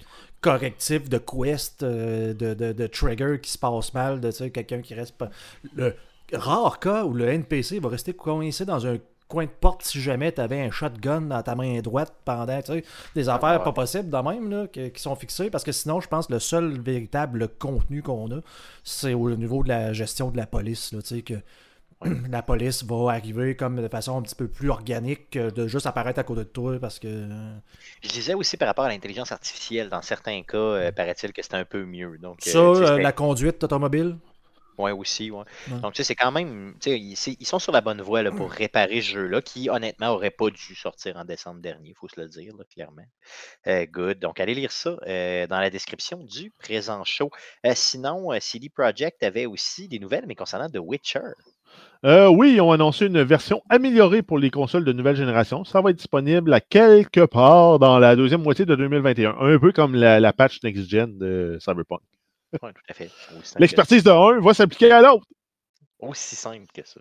[0.41, 5.16] correctifs de quest, euh, de, de, trigger qui se passe mal, de quelqu'un qui reste
[5.16, 5.31] pas.
[5.75, 5.95] Le
[6.33, 8.97] rare cas où le NPC va rester coincé dans un
[9.29, 12.59] coin de porte si jamais tu avais un shotgun dans ta main droite pendant
[13.14, 16.27] des affaires pas possibles de même là, qui, sont fixées parce que sinon je pense
[16.27, 18.41] que le seul véritable contenu qu'on a
[18.83, 21.35] c'est au niveau de la gestion de la police là, que
[22.31, 26.19] la police va arriver comme de façon un petit peu plus organique de juste apparaître
[26.19, 27.09] à côté de toi parce que.
[27.09, 27.59] Euh,
[28.03, 31.55] Je disais aussi par rapport à l'intelligence artificielle, dans certains cas, euh, paraît-il que c'est
[31.55, 32.17] un peu mieux.
[32.19, 34.17] Donc, euh, ça, la conduite automobile?
[34.79, 35.45] Ouais, aussi, ouais.
[35.83, 36.75] Donc, tu sais, c'est quand même.
[36.81, 39.69] tu sais, Ils, ils sont sur la bonne voie là, pour réparer ce jeu-là, qui
[39.69, 43.05] honnêtement aurait pas dû sortir en décembre dernier, il faut se le dire, là, clairement.
[43.67, 44.19] Euh, good.
[44.21, 47.31] Donc, allez lire ça euh, dans la description du présent show.
[47.67, 51.21] Euh, sinon, euh, CD Projekt avait aussi des nouvelles, mais concernant The Witcher.
[52.05, 55.64] Euh, oui, ils ont annoncé une version améliorée pour les consoles de nouvelle génération.
[55.64, 59.37] Ça va être disponible à quelque part dans la deuxième moitié de 2021.
[59.39, 62.01] Un peu comme la, la patch next-gen de Cyberpunk.
[62.62, 63.11] Ouais, tout à fait.
[63.59, 65.27] L'expertise de un va s'appliquer à l'autre.
[66.01, 67.01] Aussi simple que ça.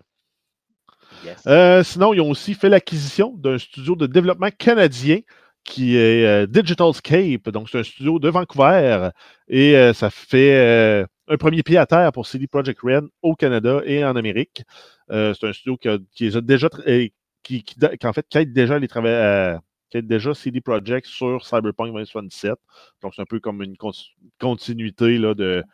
[1.24, 1.42] Yes.
[1.46, 5.20] Euh, sinon, ils ont aussi fait l'acquisition d'un studio de développement canadien
[5.64, 7.48] qui est euh, Digitalscape.
[7.48, 9.08] Donc, c'est un studio de Vancouver
[9.48, 14.04] et ça fait un premier pied à terre pour CD Projekt Red au Canada et
[14.04, 14.62] en Amérique.
[15.10, 17.12] Euh, c'est un studio qui, a, qui les a déjà qui,
[17.42, 19.58] qui, qui, en fait qui aide déjà les travailleurs euh,
[19.90, 22.54] qui déjà CD Projekt sur Cyberpunk 2077.
[23.02, 23.92] Donc, c'est un peu comme une con-
[24.38, 25.64] continuité là, de,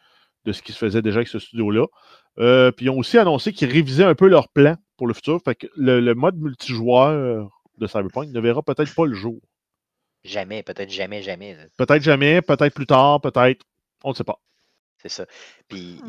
[0.45, 1.87] de ce qui se faisait déjà avec ce studio-là.
[2.39, 5.41] Euh, puis ils ont aussi annoncé qu'ils révisaient un peu leur plan pour le futur.
[5.43, 9.41] Fait que le, le mode multijoueur de Cyberpunk ne verra peut-être pas le jour.
[10.25, 11.57] Jamais, peut-être jamais, jamais.
[11.77, 13.65] Peut-être jamais, peut-être plus tard, peut-être.
[14.05, 14.41] On ne sait pas.
[15.09, 15.27] C'est ça.
[15.69, 16.01] Puis,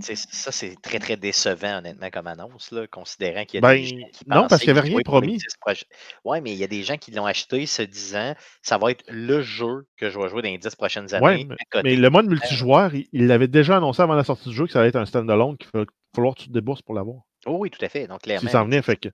[0.00, 3.76] sais, ça, c'est très, très décevant, honnêtement, comme annonce, là, considérant qu'il y a Ben,
[3.80, 5.38] des gens qui non, parce qu'il y avait rien promis.
[5.38, 5.84] 10 proches-
[6.24, 9.04] Ouais, mais il y a des gens qui l'ont acheté se disant ça va être
[9.08, 11.46] le jeu que je vais jouer dans les 10 prochaines années.
[11.74, 11.82] Ouais.
[11.82, 14.80] Mais le mode multijoueur, il l'avait déjà annoncé avant la sortie du jeu que ça
[14.80, 15.84] allait être un standalone qu'il va
[16.14, 17.22] falloir que tu te débourses pour l'avoir.
[17.46, 18.06] Oh oui, tout à fait.
[18.06, 18.40] Donc, clairement.
[18.40, 19.08] S'il s'en venait, fait que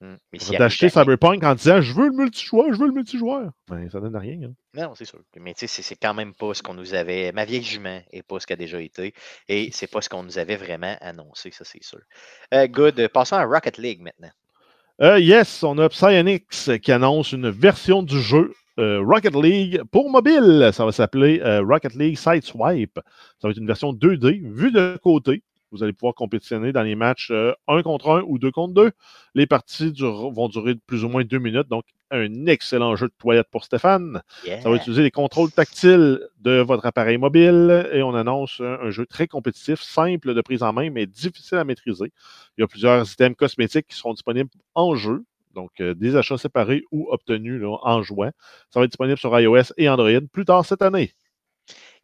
[0.00, 3.50] Hum, mais avait d'acheter Cyberpunk en disant je veux le multijoueur, je veux le multijoueur.
[3.68, 4.38] Ben, ça donne rien.
[4.44, 4.52] hein.
[4.74, 5.18] Non, c'est sûr.
[5.36, 7.32] Mais tu sais, c'est- quand même pas ce qu'on nous avait.
[7.32, 9.12] Ma vieille jument et pas ce qu'a déjà été.
[9.48, 11.98] Et c'est pas ce qu'on nous avait vraiment annoncé, ça, c'est sûr.
[12.54, 13.08] Euh, good.
[13.08, 14.30] Passons à Rocket League maintenant.
[15.00, 20.10] Euh, yes, on a Psyonix qui annonce une version du jeu euh, Rocket League pour
[20.10, 20.70] mobile.
[20.72, 23.00] Ça va s'appeler euh, Rocket League Sideswipe.
[23.40, 25.42] Ça va être une version 2D, vue de côté.
[25.70, 27.30] Vous allez pouvoir compétitionner dans les matchs
[27.68, 28.90] 1 contre 1 ou 2 contre 2.
[29.34, 33.12] Les parties durent- vont durer plus ou moins 2 minutes, donc un excellent jeu de
[33.18, 34.22] toilette pour Stéphane.
[34.46, 34.62] Yeah.
[34.62, 38.90] Ça va utiliser les contrôles tactiles de votre appareil mobile et on annonce un, un
[38.90, 42.12] jeu très compétitif, simple de prise en main, mais difficile à maîtriser.
[42.56, 45.22] Il y a plusieurs items cosmétiques qui seront disponibles en jeu,
[45.54, 48.30] donc euh, des achats séparés ou obtenus là, en jouant.
[48.70, 51.12] Ça va être disponible sur iOS et Android plus tard cette année.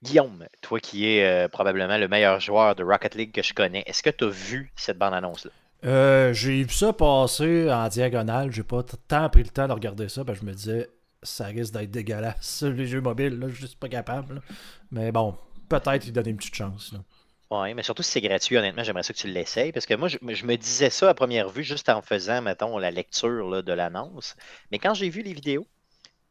[0.04, 3.82] Guillaume, toi qui es euh, probablement le meilleur joueur de Rocket League que je connais,
[3.86, 5.50] est-ce que tu as vu cette bande-annonce-là?
[5.84, 8.52] Euh, j'ai vu ça passer en diagonale.
[8.52, 10.22] J'ai pas tant pris le temps de regarder ça.
[10.24, 10.88] que je me disais,
[11.22, 12.62] ça risque d'être dégueulasse.
[12.66, 14.36] Les jeux mobiles, là, je suis pas capable.
[14.36, 14.40] là.
[14.90, 15.36] Mais bon,
[15.68, 16.92] peut-être lui donner une petite chance.
[16.92, 17.00] là.
[17.50, 19.72] Oui, mais surtout si c'est gratuit, honnêtement, j'aimerais ça que tu l'essayes.
[19.72, 22.78] Parce que moi, je, je me disais ça à première vue juste en faisant, mettons,
[22.78, 24.36] la lecture là, de l'annonce.
[24.72, 25.66] Mais quand j'ai vu les vidéos,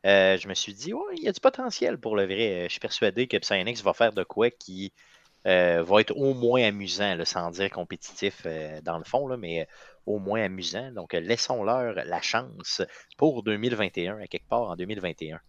[0.06, 2.66] euh, je me suis dit, oh, il y a du potentiel pour le vrai.
[2.66, 4.94] Je suis persuadé que Psyonix va faire de quoi qui
[5.46, 9.62] euh, va être au moins amusant, sans dire compétitif euh, dans le fond, là, mais
[9.62, 9.66] euh,
[10.06, 10.92] au moins amusant.
[10.92, 12.82] Donc, euh, laissons-leur la chance
[13.18, 15.40] pour 2021, à quelque part en 2021.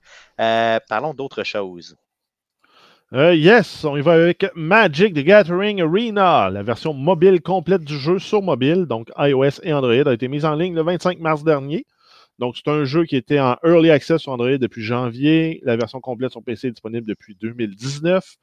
[0.40, 1.96] Euh, parlons d'autre chose.
[3.12, 6.50] Euh, yes, on y va avec Magic the Gathering Arena.
[6.50, 10.44] La version mobile complète du jeu sur mobile, donc iOS et Android, a été mise
[10.44, 11.86] en ligne le 25 mars dernier.
[12.38, 15.60] Donc, c'est un jeu qui était en Early Access sur Android depuis janvier.
[15.62, 18.36] La version complète sur PC est disponible depuis 2019.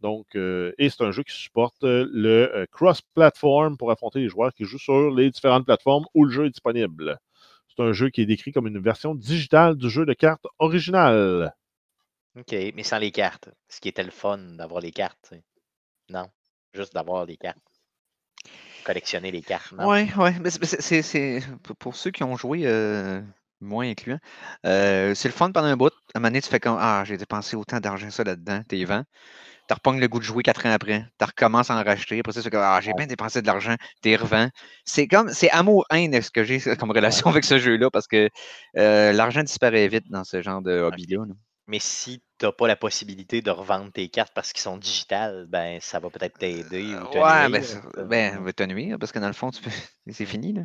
[0.00, 4.28] Donc, euh, et c'est un jeu qui supporte euh, le euh, cross-platform pour affronter les
[4.28, 7.18] joueurs qui jouent sur les différentes plateformes où le jeu est disponible.
[7.68, 11.54] C'est un jeu qui est décrit comme une version digitale du jeu de cartes original.
[12.38, 13.48] OK, mais sans les cartes.
[13.68, 15.32] Ce qui était le fun d'avoir les cartes.
[16.10, 16.26] Non,
[16.74, 17.58] juste d'avoir les cartes.
[18.86, 19.74] Collectionner les cartes.
[19.78, 20.30] Oui, oui.
[20.40, 21.42] Mais c'est-
[21.80, 23.20] pour- ceux qui ont joué, euh,
[23.60, 24.18] moins incluant,
[24.64, 25.88] euh, c'est le fun pendant un bout.
[26.14, 28.84] À un moment donné, tu fais comme Ah, j'ai dépensé autant d'argent ça là-dedans, t'es
[28.84, 29.02] vends.
[29.68, 31.04] Tu repognes le goût de jouer quatre ans après.
[31.18, 32.20] Tu recommences à en racheter.
[32.20, 34.48] Après ça, c'est comme Ah, j'ai bien dépensé de l'argent, t'es revends.
[34.84, 38.30] C'est comme c'est amour-haine ce que j'ai comme relation avec ce jeu-là parce que
[38.78, 41.24] euh, l'argent disparaît vite dans ce genre de hobby-là.
[41.28, 41.34] là.
[41.68, 45.46] Mais si tu n'as pas la possibilité de revendre tes cartes parce qu'ils sont digitales,
[45.48, 47.62] ben ça va peut-être t'aider ou te Ouais, nuire, ben,
[48.08, 49.70] ben, va te nuire parce que dans le fond, tu peux...
[50.10, 50.52] c'est fini.
[50.52, 50.62] Là.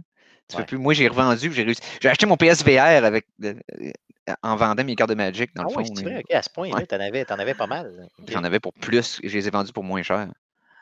[0.47, 0.65] Tu peux Ouais.
[0.65, 0.77] plus...
[0.77, 1.81] Moi, j'ai revendu, j'ai réussi.
[2.01, 5.67] J'ai acheté mon PSVR avec, euh, euh, en vendant mes cartes de Magic, dans Ah
[5.67, 5.83] le fond.
[5.93, 6.85] vrai, à ce point-là, Ouais.
[6.85, 8.07] t'en avais, avais pas mal.
[8.19, 10.27] Ok, J'en avais pour plus, je les ai vendus pour moins cher.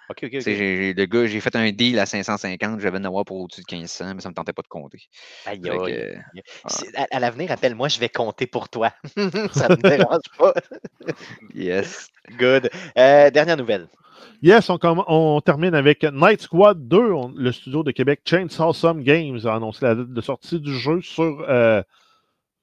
[0.10, 0.32] Ok, ok.
[0.46, 4.22] Le gars, j'ai fait un deal à 550, j'avais avoir pour au-dessus de 1500, mais
[4.22, 5.02] ça me tentait pas de compter.
[5.46, 6.22] Aïe, Fait que, aïe.
[6.68, 8.92] C'est- À, à l'avenir, appelle-moi, je vais compter pour toi.
[9.54, 10.54] ça me dérange pas.
[11.54, 12.10] yes.
[12.38, 12.70] Good.
[12.98, 13.88] Euh, dernière nouvelle.
[14.42, 17.12] Yes, on, termine avec Night Squad 2.
[17.12, 20.74] On- le studio de Québec Chainsaw Some Games a annoncé la date de sortie du
[20.78, 21.82] jeu sur, euh,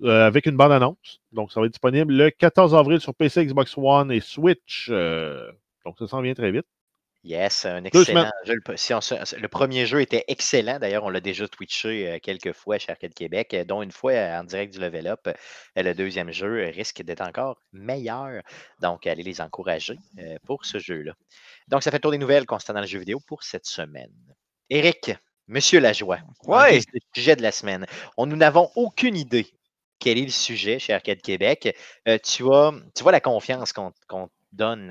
[0.03, 1.21] euh, avec une bande-annonce.
[1.33, 4.89] Donc, ça va être disponible le 14 avril sur PC, Xbox One et Switch.
[4.91, 5.51] euh,
[5.85, 6.67] donc, ça s'en vient très vite.
[7.27, 8.55] Yes, un excellent jeu.
[8.55, 10.79] Le, premier jeu était excellent.
[10.79, 14.13] D'ailleurs, on l'a déjà twitché euh, quelques fois chez Arcade Québec, euh, dont une fois
[14.13, 15.29] euh, en direct du Level Up.
[15.75, 18.43] Le deuxième jeu risque d'être encore meilleur.
[18.81, 19.99] Donc, allez les encourager
[20.45, 21.15] pour ce jeu-là.
[21.67, 24.15] Donc, ça fait le tour des nouvelles concernant le jeu vidéo pour cette semaine.
[24.71, 25.11] Eric,
[25.49, 26.79] Monsieur Lajoie, ouais.
[26.93, 27.87] le sujet de la semaine.
[28.17, 29.49] On, nous n'avons aucune idée
[29.99, 31.77] quel est le sujet chez Arcade Québec.
[32.23, 33.93] tu, vois, tu vois la confiance qu'on
[34.57, 34.89] donne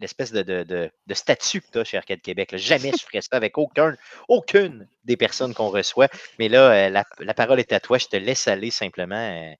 [0.00, 2.56] l'espèce de, de, statut que tu as chez Arcade Québec.
[2.56, 3.96] Jamais je ferais ça avec aucun,
[4.28, 6.08] aucune des personnes qu'on reçoit.
[6.38, 7.98] Mais là, euh, la, parole est à toi.
[7.98, 9.54] Je te laisse aller simplement.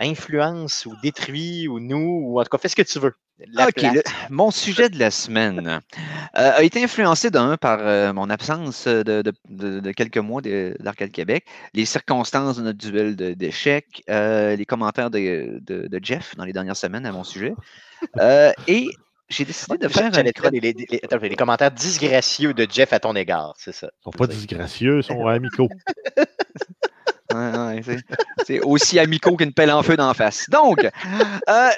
[0.00, 3.14] Euh, influence ou détruit ou nous, ou en tout cas, fais ce que tu veux.
[3.58, 3.84] OK,
[4.30, 10.18] mon sujet de la semaine euh, a été influencé d'un par mon absence de, quelques
[10.18, 16.52] mois d'Arcade Québec, les circonstances de notre duel d'échecs, les commentaires de, Jeff dans les
[16.52, 17.54] dernières semaines à mon sujet.
[18.18, 18.88] Euh, et
[19.28, 23.90] j'ai décidé de faire les, commentaires disgracieux de Jeff à ton égard, c'est ça.
[24.00, 25.68] Ils sont pas disgracieux, ils sont amicaux.
[28.46, 30.48] c'est aussi amicaux qu'une pelle en feu d'en face.
[30.50, 30.78] Donc,
[31.48, 31.70] euh,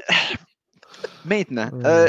[1.25, 2.09] maintenant, euh,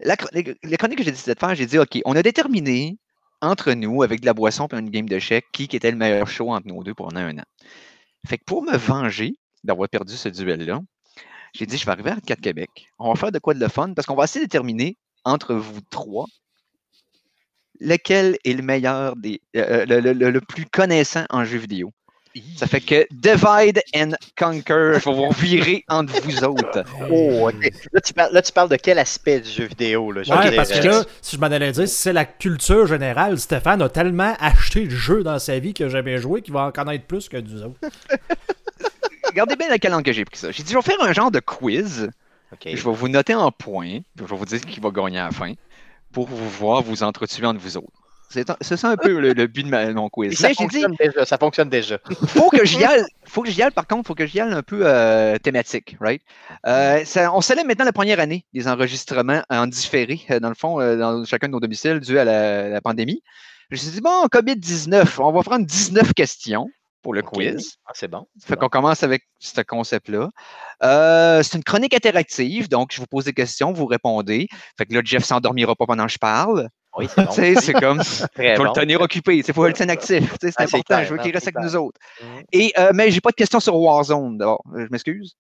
[0.00, 2.98] la, chronique que j'ai décidé de faire, j'ai dit, OK, on a déterminé
[3.40, 6.28] entre nous, avec de la boisson et une game de chèque, qui était le meilleur
[6.28, 7.44] show entre nous deux pendant un an.
[8.26, 9.34] Fait que pour me venger
[9.64, 10.80] d'avoir perdu ce duel-là,
[11.54, 12.86] j'ai dit, je vais arriver à 4 Québec.
[12.98, 15.54] On va faire de quoi de le fun parce qu'on va essayer de déterminer entre
[15.54, 16.26] vous trois
[17.82, 19.40] lequel est le meilleur des.
[19.56, 21.92] Euh, euh, le, plus connaissant en jeu vidéo.
[22.56, 24.98] Ça fait que divide and conquer.
[25.00, 26.84] Je vais vous virer entre vous autres.
[27.10, 27.50] Oh,
[27.92, 30.12] là, tu parles, là, tu parles de quel aspect du jeu vidéo?
[30.12, 33.38] Là, ouais, parce que là, si je m'en allais dire, si c'est la culture générale,
[33.38, 36.72] Stéphane a tellement acheté de jeux dans sa vie que jamais joué qu'il va en
[36.72, 37.80] connaître plus que nous autres.
[39.32, 40.50] regardez bien la langue que j'ai pris ça.
[40.50, 42.10] J'ai dit, je vais faire un genre de quiz.
[42.64, 44.00] Je vais vous noter en points.
[44.18, 45.54] Je vais vous dire qui va gagner à la fin
[46.12, 48.01] pour vous voir vous entretuer entre vous autres.
[48.32, 50.38] C'est ça un peu le, but de mon quiz.
[50.38, 51.98] ça, fonctionne déjà, ça fonctionne déjà.
[52.28, 53.04] faut que j'y aille.
[53.24, 56.22] Faut que j'y aille, par contre, faut que j'y aille un peu euh, thématique, right?
[56.66, 60.78] Euh, on célèbre maintenant la première année des enregistrements en différé, euh, dans le fond,
[60.96, 63.22] dans chacun de nos domiciles, dû à la, la pandémie.
[63.70, 66.68] Je me suis dit, bon, COVID-19, on va prendre 19 questions
[67.02, 67.76] pour le quiz.
[67.86, 68.26] Ah, c'est bon.
[68.40, 70.30] Fait qu'on commence avec ce concept-là.
[70.82, 74.48] Euh, c'est une chronique interactive, donc je vous pose des questions, vous répondez.
[74.78, 76.68] Fait que là, Jeff s'endormira pas pendant que je parle.
[76.96, 77.32] Oui, c'est bon.
[77.60, 78.02] c'est comme.
[78.38, 79.36] Il faut le tenir occupé.
[79.36, 80.34] Il faut le tenir actif.
[80.40, 81.04] C'est ah, important.
[81.04, 82.00] je veux qu'il reste avec nous autres.
[82.20, 82.26] Mmh.
[82.52, 84.62] Et, euh, mais j'ai pas de questions sur Warzone d'abord.
[84.74, 85.36] Je m'excuse.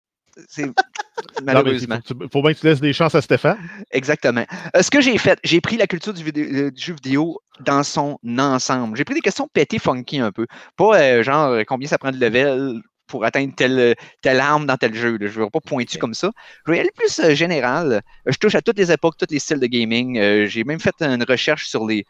[0.48, 0.66] C'est
[1.44, 2.00] malheureusement.
[2.08, 3.58] Il faut, bien que tu laisses des chances à Stéphane.
[3.92, 4.46] Exactement.
[4.76, 8.18] Euh, ce que j'ai fait, j'ai pris la culture du, euh, jeu vidéo dans son
[8.38, 8.98] ensemble.
[8.98, 10.46] J'ai pris des questions pétées funky un peu.
[10.78, 14.94] Pas euh, genre combien ça prend de level pour atteindre telle, telle arme dans tel
[14.94, 15.18] jeu.
[15.20, 16.32] Je ne vais pas pointu comme ça.
[16.66, 18.02] Je vais aller plus général.
[18.26, 20.46] Je touche à toutes les époques, tous les styles de gaming.
[20.46, 22.06] j'ai même fait une recherche sur les,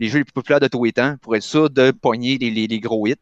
[0.00, 3.06] jeux les plus populaires de tous les temps pour être sûr de pogner les gros
[3.06, 3.16] hits.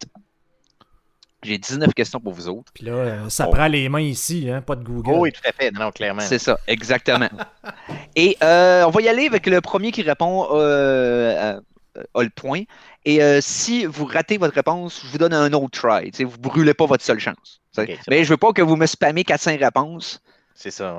[1.45, 2.73] J'ai 19 questions pour vous autres.
[2.73, 5.11] Puis là, euh, ça prend les mains ici, hein, pas de Google.
[5.13, 5.73] Oh, oui, tout à fait.
[5.73, 6.21] Non, clairement.
[6.21, 7.29] C'est ça, exactement.
[8.17, 11.61] Et euh, on va y aller avec le premier qui répond euh,
[11.95, 12.63] le point.
[13.05, 16.11] Et si vous ratez votre réponse, je vous donne un autre try.
[16.25, 17.61] Vous ne brûlez pas votre seule chance.
[18.09, 20.21] Mais je veux pas que vous me spammez 4-5 réponses.
[20.55, 20.99] C'est ça.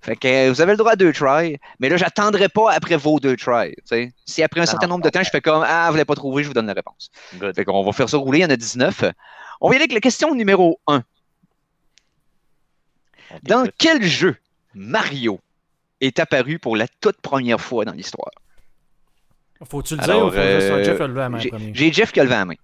[0.00, 3.20] Fait que vous avez le droit à deux tries, mais là, j'attendrai pas après vos
[3.20, 3.76] deux tries.
[4.26, 6.42] Si après un certain nombre de temps, je fais comme Ah, vous l'avez pas trouvé,
[6.42, 7.10] je vous donne la réponse.
[7.54, 9.04] Fait qu'on va faire ça rouler, il y en a 19.
[9.60, 11.04] On va y aller avec la question numéro 1.
[13.44, 14.36] Dans quel jeu
[14.74, 15.38] Mario
[16.00, 18.32] est apparu pour la toute première fois dans l'histoire?
[19.68, 21.38] Faut-tu le dire ou faut euh, Jeff la main
[21.72, 22.54] J'ai Jeff qui a levé la main.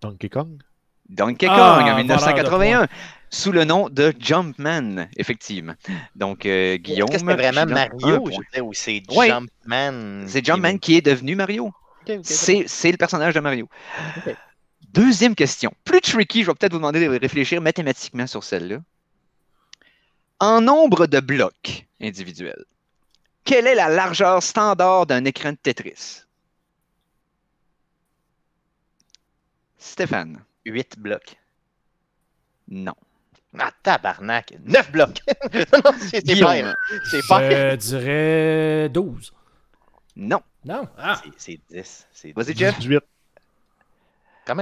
[0.00, 0.62] Donkey Kong?
[1.08, 2.86] Donkey Kong en 1981,
[3.30, 5.74] sous le nom de Jumpman, effectivement.
[6.16, 7.08] Donc, euh, Guillaume.
[7.10, 8.24] Est-ce que c'était vraiment Mario
[8.62, 10.24] ou c'est Jumpman?
[10.26, 11.70] C'est Jumpman qui est devenu Mario.
[12.22, 13.68] c'est le personnage de Mario.
[14.92, 15.72] Deuxième question.
[15.84, 18.78] Plus tricky, je vais peut-être vous demander de réfléchir mathématiquement sur celle-là.
[20.38, 22.64] En nombre de blocs individuels,
[23.44, 26.22] quelle est la largeur standard d'un écran de Tetris?
[29.78, 30.44] Stéphane.
[30.64, 31.36] 8 blocs.
[32.68, 32.94] Non.
[33.58, 34.54] Ah, tabarnak.
[34.64, 35.20] 9 blocs.
[36.00, 36.74] c'est pas.
[37.10, 37.50] C'est pas.
[37.50, 39.32] Je dirais 12.
[40.16, 40.40] Non.
[40.64, 40.88] Non?
[40.96, 41.20] Ah.
[41.36, 42.06] C'est 10.
[42.34, 42.78] Vas-y, Jeff.
[42.78, 43.00] 18.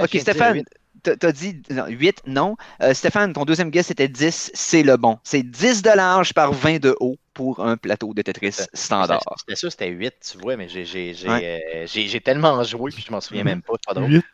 [0.03, 0.62] Ok, Stéphane,
[1.03, 2.57] tu as dit 8, non.
[2.83, 5.18] Euh, Stéphane, ton deuxième guess c'était 10, c'est le bon.
[5.24, 9.22] C'est 10 de large par 20 de haut pour un plateau de Tetris standard.
[9.38, 13.45] C'était sûr c'était 8, tu vois, mais j'ai euh, tellement joué que je m'en souviens
[13.45, 13.72] même pas.
[13.86, 14.11] pas drôle.
[14.11, 14.24] 8.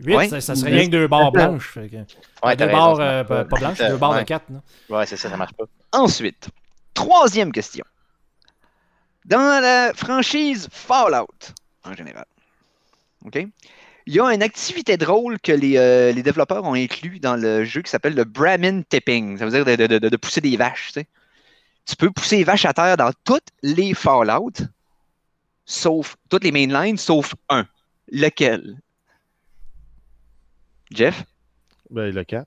[0.00, 1.76] 8, ça, ça, serait rien que deux barres blanches.
[2.42, 4.44] Ouais, deux barres, euh, pas, blanches, deux barres de 4.
[4.88, 5.66] Ouais, c'est ça, ça marche pas.
[5.92, 6.48] Ensuite,
[6.94, 7.84] troisième question.
[9.24, 11.52] Dans la franchise Fallout,
[11.84, 12.26] en général,
[13.24, 13.38] OK?
[14.06, 17.62] Il y a une activité drôle que les, euh, les développeurs ont inclus dans le
[17.64, 19.38] jeu qui s'appelle le Brahmin Tipping.
[19.38, 20.88] Ça veut dire de, de- de- de pousser des vaches.
[20.88, 21.06] Tu, sais.
[21.88, 24.52] Tu peux pousser les vaches à terre dans toutes les Fallout,
[25.64, 27.66] sauf toutes les mainlines, sauf un.
[28.10, 28.78] Lequel?
[30.90, 31.24] Jeff?
[31.90, 32.46] Ben, le 4.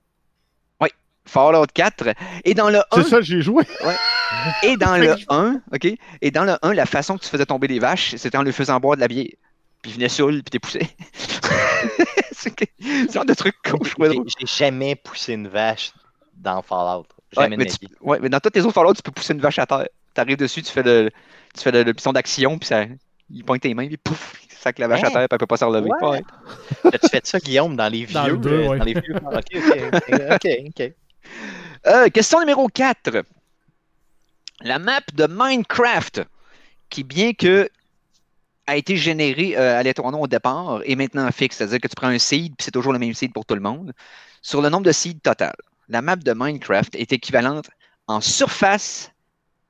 [1.24, 2.14] Fallout 4.
[2.44, 3.64] Et dans le 1, C'est ça que j'ai joué.
[4.62, 5.88] et dans le 1, OK?
[6.20, 8.54] Et dans le 1, la façon que tu faisais tomber les vaches, c'était en leur
[8.54, 9.26] faisant boire de la bière.
[9.82, 10.80] Puis ils venaient saouls, puis t'es poussé.
[12.32, 13.78] c'est le genre de truc con,
[14.38, 15.92] j'ai jamais poussé une vache
[16.34, 17.06] dans Fallout.
[17.36, 19.66] Ouais, mais, tu- ouais, dans tous tes autres Fallout, tu peux pousser une vache à
[19.66, 19.88] terre.
[20.14, 21.10] Tu arrives dessus, tu fais le,
[21.54, 22.84] tu fais le, le piton d'action, puis ça,
[23.30, 25.46] il pointe tes mains, puis pouf, il sac la vache à terre, puis elle peut
[25.46, 25.90] pas se relever.
[26.02, 26.08] Ouais.
[26.08, 26.22] Ouais.
[26.92, 28.14] As-tu fait ça, Guillaume, dans les vieux?
[28.14, 28.78] Dans le deux, euh, ouais.
[28.78, 29.14] dans les vieux...
[29.16, 30.92] Ok, ok, ok, ok.
[31.86, 33.24] Euh, question numéro 4.
[34.60, 36.22] La map de Minecraft,
[36.90, 37.68] qui bien que
[38.66, 41.56] a été générée euh, aléatoirement au départ, est maintenant fixe.
[41.56, 43.60] C'est-à-dire que tu prends un seed, puis c'est toujours le même seed pour tout le
[43.60, 43.92] monde.
[44.40, 45.54] Sur le nombre de seeds total,
[45.92, 47.68] la map de Minecraft est équivalente
[48.08, 49.12] en surface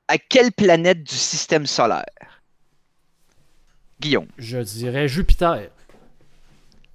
[0.07, 2.41] à quelle planète du système solaire?
[3.99, 4.27] Guillaume.
[4.37, 5.69] Je dirais Jupiter.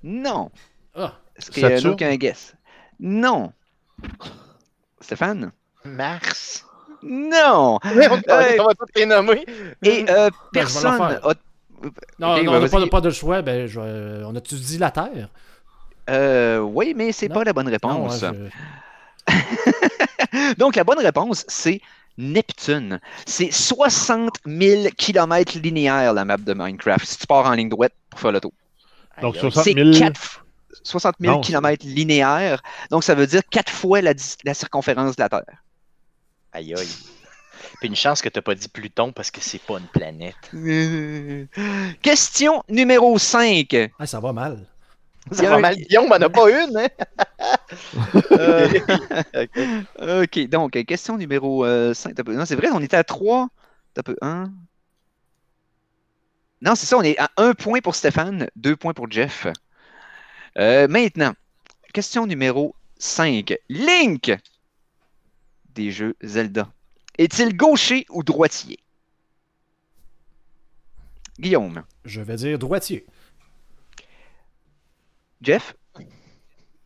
[0.03, 0.51] Non.
[0.95, 2.55] Ah, Est-ce qu'il y a aucun guess?
[2.99, 3.53] Non.
[5.01, 5.53] Stéphane?
[5.85, 6.64] Mars.
[7.03, 7.79] Non.
[7.95, 9.45] Mais on, va tous les nommer.
[9.83, 11.09] Et euh, Ben, personne non,
[12.18, 13.41] non, ben, on n'a pas, de choix.
[13.41, 15.29] Ben, je- euh, on a-tu dit la Terre?
[16.11, 18.22] Euh, oui, mais c'est pas la bonne Non, réponse.
[18.22, 18.51] ouais, je-
[20.59, 21.81] Donc, la bonne réponse, c'est
[22.16, 23.01] Neptune.
[23.26, 27.93] C'est 60 000 km linéaires, la map de Minecraft, si tu pars en ligne droite
[28.11, 28.53] pour faire le tour.
[29.22, 29.53] Donc, Aïe, aïe.
[29.53, 29.99] 60 C'est 000.
[29.99, 30.45] 4
[30.83, 32.62] 60 000 Non, km linéaires.
[32.91, 34.14] Donc, ça veut dire 4 fois la,
[34.55, 35.43] circonférence de la Terre.
[36.53, 36.89] Aïe, aïe.
[37.81, 40.37] Puis une chance que t'as pas dit Pluton parce que c'est pas une planète.
[42.03, 43.91] Question numéro 5.
[43.99, 44.66] Ah, ça va mal.
[45.33, 45.76] Ça va mal.
[45.76, 46.89] Guillaume en a pas une, hein?
[49.35, 49.59] Ok.
[50.22, 51.64] OK, donc, euh, question numéro
[51.95, 52.18] 5.
[52.26, 53.49] Non, c'est vrai, on était à 3.
[53.95, 54.53] T'as peu 1.
[56.61, 59.47] Non, c'est ça, on est à 1 point pour Stéphane, 2 points pour Jeff.
[60.59, 61.35] Euh, maintenant,
[61.93, 63.55] question numéro 5.
[63.68, 64.37] Link
[65.74, 66.68] des jeux Zelda.
[67.16, 68.79] Est-il gaucher ou droitier?
[71.39, 71.85] Guillaume.
[72.05, 73.07] Je vais dire droitier.
[75.43, 75.74] Jeff?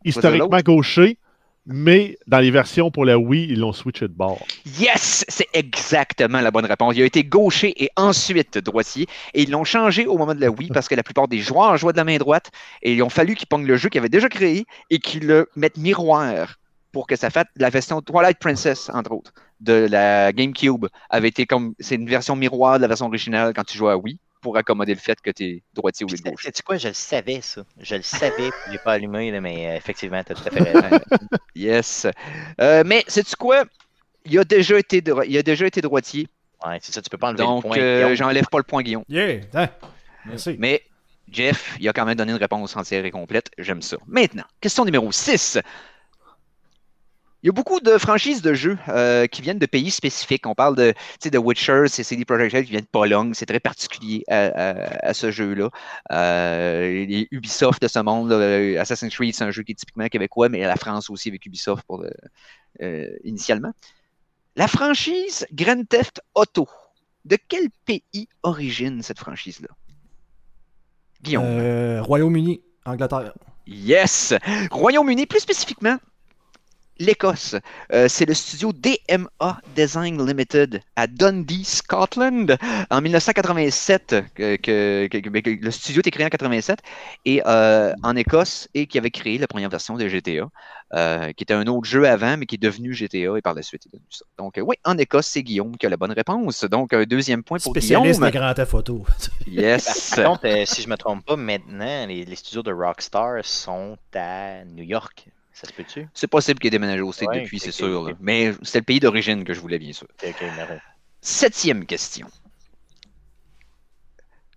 [0.05, 1.17] Historiquement gaucher,
[1.65, 4.45] mais dans les versions pour la Wii, ils l'ont switché de bord.
[4.79, 6.93] Yes, c'est exactement la bonne réponse.
[6.95, 9.07] Il a été gaucher et ensuite droitier.
[9.33, 11.77] Et ils l'ont changé au moment de la Wii parce que la plupart des joueurs
[11.77, 12.51] jouaient de la main droite.
[12.81, 15.47] Et il ont fallu qu'ils pognent le jeu qu'ils avaient déjà créé et qu'ils le
[15.55, 16.57] mettent miroir
[16.91, 21.45] pour que ça fasse la version Twilight Princess, entre autres, de la GameCube, avait été
[21.45, 21.73] comme.
[21.79, 24.93] C'est une version miroir de la version originale quand tu jouais à Wii pour accommoder
[24.93, 26.43] le fait que tu es droitier lieu de gauche.
[26.43, 26.77] Sais-tu quoi?
[26.77, 27.63] Je le savais, ça.
[27.79, 30.51] Je le savais, puis je l'ai pas allumé, là, mais euh, effectivement, t'as tout à
[30.51, 30.99] fait raison.
[31.55, 32.05] Yes.
[32.61, 33.63] Euh, mais sais-tu quoi?
[34.25, 36.27] Il a déjà été, dro- il a déjà été droitier.
[36.65, 37.77] Ouais, c'est ça, tu peux pas enlever Donc, le point.
[37.79, 39.03] euh, j'enlève pas le point Guillaume.
[39.09, 39.41] Yeah!
[39.53, 39.67] hein,
[40.25, 40.55] Merci.
[40.59, 40.81] Mais
[41.31, 43.49] Jeff, il a quand même donné une réponse entière et complète.
[43.57, 43.97] J'aime ça.
[44.07, 45.59] Maintenant, question numéro 6.
[47.43, 50.47] Il y a beaucoup de franchises de jeux euh, qui viennent de pays spécifiques.
[50.47, 50.93] On parle de,
[51.29, 53.33] de Witcher, c'est CD Projekt Red qui vient de Pologne.
[53.33, 55.69] C'est très particulier à, à- à ce jeu-là.
[56.13, 59.75] Euh, les Ubisoft de ce monde, là, euh, Assassin's Creed, c'est un jeu qui est
[59.75, 62.11] typiquement québécois, mais la France aussi avec Ubisoft pour le-
[62.81, 63.73] euh, initialement.
[64.55, 66.69] La franchise Grand Theft Auto.
[67.25, 69.67] De quel pays origine cette franchise-là?
[71.21, 71.43] Guillaume.
[71.45, 73.33] Euh, Royaume-Uni, Angleterre.
[73.67, 74.33] Yes!
[74.71, 75.97] Royaume-Uni, plus spécifiquement,
[76.99, 77.55] l'Écosse.
[77.91, 82.57] Euh, c'est le studio DMA Design Limited à Dundee, Scotland,
[82.89, 84.15] en 1987.
[84.35, 86.79] Que, que- que- que- que le studio était créé en 87
[87.25, 90.49] et euh, en Écosse et qui avait créé la première version de GTA,
[90.93, 93.61] euh, qui était un autre jeu avant, mais qui est devenu GTA et par la
[93.63, 94.25] suite est devenu ça.
[94.37, 96.63] Donc, euh, oui, en Écosse, c'est Guillaume qui a la bonne réponse.
[96.65, 98.31] Donc, un deuxième point pour Spécialiste Guillaume.
[98.31, 99.01] des grands theft photos.
[99.47, 100.13] Yes!
[100.15, 103.97] Par contre, euh, si je me trompe pas, maintenant, les, les studios de Rockstar sont
[104.15, 105.27] à New York.
[105.53, 106.07] Ça se peut-tu?
[106.13, 108.11] C'est possible qu'il ait déménagé au State Ouais, depuis, c'est sûr.
[108.19, 110.07] Mais c'est le pays d'origine que je voulais, bien sûr.
[111.21, 112.27] Septième question.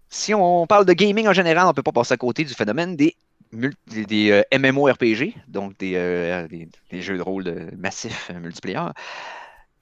[0.08, 2.54] Si on parle de gaming en général, on ne peut pas passer à côté du
[2.54, 3.14] phénomène des,
[3.52, 8.40] des, des, euh, MMORPG, donc des, euh, des- des jeux de rôle de massifs euh,
[8.40, 8.80] multiplayer.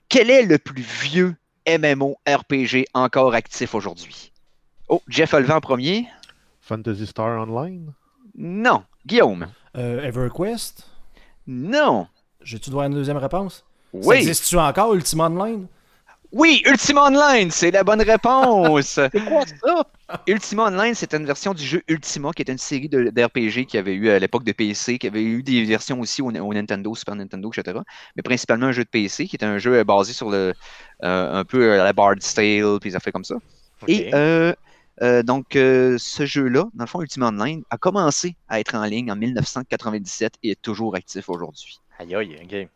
[0.08, 1.36] Quel est le plus vieux
[1.66, 4.32] MMORPG encore actif aujourd'hui?
[4.88, 6.08] Oh, Jeff en premier.
[6.60, 7.92] Fantasy Star Online?
[8.36, 8.84] Non.
[9.06, 9.48] Guillaume?
[9.76, 10.88] Euh, EverQuest?
[11.46, 12.06] Non.
[12.42, 13.64] J'ai-tu droit à une deuxième réponse?
[13.92, 14.16] Ça Oui.
[14.16, 15.66] existe-tu encore, Ultima Online?
[16.32, 18.98] Oui, Ultima Online, c'est la bonne réponse.
[19.12, 19.84] C'est quoi ça?
[20.26, 23.78] Ultima Online, c'est une version du jeu Ultima, qui est une série de- d'RPG qui
[23.78, 26.92] avait eu à l'époque de PC, qui avait eu des versions aussi au, au Nintendo,
[26.94, 27.78] Super Nintendo, etc.
[28.16, 30.52] Mais principalement un jeu de PC, qui est un jeu basé sur le
[31.04, 33.36] euh, un peu la Bard's Tale, puis des affaires comme ça.
[33.86, 34.52] Et euh,
[35.02, 38.84] euh, donc, euh, ce jeu-là, dans le fond, Ultima Online, a commencé à être en
[38.84, 41.80] ligne en 1997 et est toujours actif aujourd'hui.
[41.98, 42.68] Aïe, aïe, ok.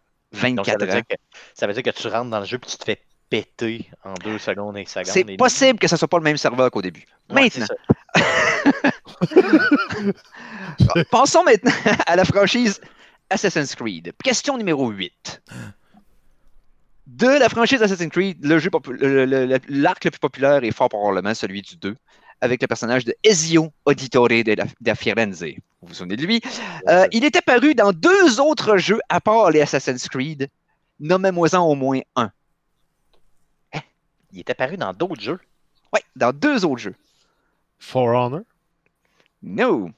[0.54, 0.94] Donc, ça 24 veut, ans.
[0.94, 1.14] dire que,
[1.54, 3.00] ça veut dire que tu rentres dans le jeu puis tu te fais
[3.30, 5.06] péter en deux secondes et secondes.
[5.06, 7.04] C'est et possible que ce soit pas le même serveur qu'au début.
[7.30, 7.74] Ouais, Maintenant, ça.
[11.10, 11.72] Passons maintenant
[12.06, 12.80] à la franchise
[13.30, 14.12] Assassin's Creed.
[14.22, 15.42] Question numéro 8.
[17.08, 20.62] De la franchise Assassin's Creed, le jeu popu- le- le- le- l'arc le plus populaire
[20.62, 21.96] est fort probablement celui du 2,
[22.42, 24.54] avec le personnage de Ezio Auditore de,
[24.84, 25.42] la- Firenze.
[25.80, 26.42] Vous vous souvenez de lui?
[26.86, 30.48] Euh, il était paru dans deux autres jeux à part les Assassin's Creed.
[31.00, 32.30] Nommez-moi-en au moins un.
[34.30, 35.40] Il est apparu dans d'autres jeux?
[35.94, 36.94] Oui, dans deux autres jeux.
[37.78, 38.42] For Honor?
[39.42, 39.90] No.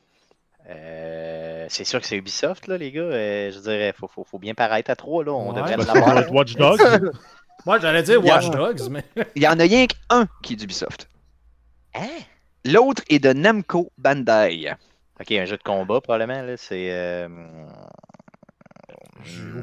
[0.70, 3.00] Euh, c'est sûr que c'est Ubisoft, là, les gars.
[3.02, 5.32] Euh, je dirais, faut, faut, faut bien paraître à trois, là.
[5.32, 5.56] On Ouais.
[5.60, 6.32] devrait Ben, l'avoir.
[6.32, 6.80] Watch Dogs.
[7.66, 9.04] Moi, j'allais dire a- Watch Dogs, mais.
[9.34, 11.08] Il y en a rien qu'un qui est d'Ubisoft.
[11.94, 12.06] Hein?
[12.64, 14.70] L'autre est de Namco Bandai.
[15.20, 16.56] Ok, un jeu de combat, probablement, là.
[16.56, 16.90] C'est.
[16.92, 17.66] euh, hmm,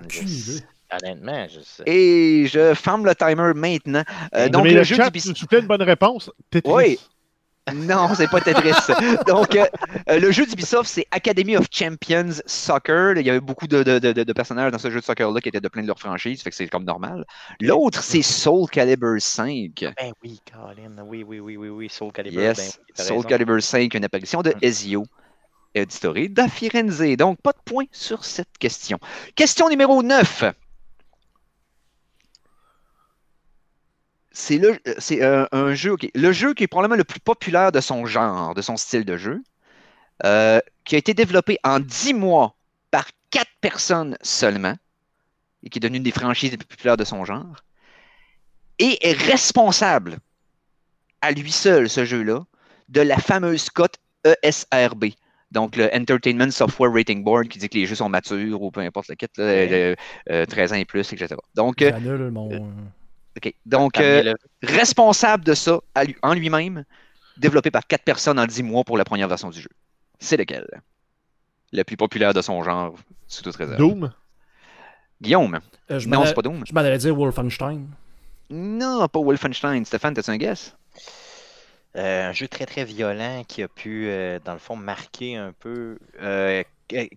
[0.03, 0.63] aucune je- idée.
[0.89, 1.83] Honnêtement, je sais.
[1.85, 4.03] Et je ferme le timer maintenant.
[4.35, 6.31] Euh, donc, Mais le le jeu chat, plaît, une bonne réponse.
[6.49, 6.71] Tetris.
[6.71, 6.99] Oui.
[7.73, 8.71] Non, c'est pas Tetris.
[9.27, 9.65] Donc, euh,
[10.09, 13.17] euh, le jeu d'Ubisoft, c'est Academy of Champions Soccer.
[13.17, 15.49] Il y avait beaucoup de, de- de- de personnages dans ce jeu de soccer-là qui
[15.49, 17.25] étaient de plein de leurs franchises, fait que c'est comme normal.
[17.61, 19.71] L'autre, c'est Soul Calibur 5.
[19.97, 21.03] Ben oui, Colin.
[21.05, 21.89] Oui, oui, oui, oui, oui.
[21.89, 22.41] Soul Calibur.
[22.41, 23.25] Yes, ben Soul.
[23.25, 24.59] Calibur 5, une apparition de Mm.
[24.61, 25.03] Ezio
[25.75, 27.15] Editore da Firenze.
[27.17, 28.97] Donc, pas de point sur cette question.
[29.35, 30.45] Question numéro 9.
[34.39, 37.71] C'est le, euh, c'est euh, un jeu, le jeu qui est probablement le plus populaire
[37.71, 39.41] de son genre, de son style de jeu,
[40.25, 42.55] euh, qui a été développé en 10 mois
[42.91, 44.75] par 4 personnes seulement,
[45.63, 47.63] et qui est devenu une des franchises les plus populaires de son genre,
[48.77, 50.19] et est responsable
[51.21, 52.41] à lui seul, ce jeu-là,
[52.89, 55.05] de la fameuse cote ESRB.
[55.49, 58.81] Donc, le Entertainment Software Rating Board qui dit que les jeux sont matures ou peu
[58.81, 59.67] importe le kit, là, Ouais.
[59.67, 59.95] le,
[60.31, 61.35] euh, 13 ans et plus, etc.
[61.55, 61.81] Donc.
[63.37, 63.53] Ok.
[63.65, 64.33] Donc T'as euh,
[64.63, 66.83] responsable de ça à lui- en lui-même,
[67.37, 69.69] développé par quatre personnes en 10 mois pour la première version du jeu.
[70.19, 70.65] C'est lequel?
[71.73, 72.95] Le plus populaire de son genre,
[73.27, 73.77] sous toute réserve.
[73.77, 74.11] Doom?
[75.21, 75.59] Guillaume.
[75.91, 76.63] Euh, je Non, c'est pas Doom.
[76.67, 77.87] Je m'en allais dire Wolfenstein.
[78.49, 79.83] Non, pas Wolfenstein.
[79.85, 80.75] Stéphane, t'as-tu un guess?
[81.95, 85.51] Euh, un jeu très très violent qui a pu, euh, dans le fond, marquer un
[85.59, 86.63] peu euh,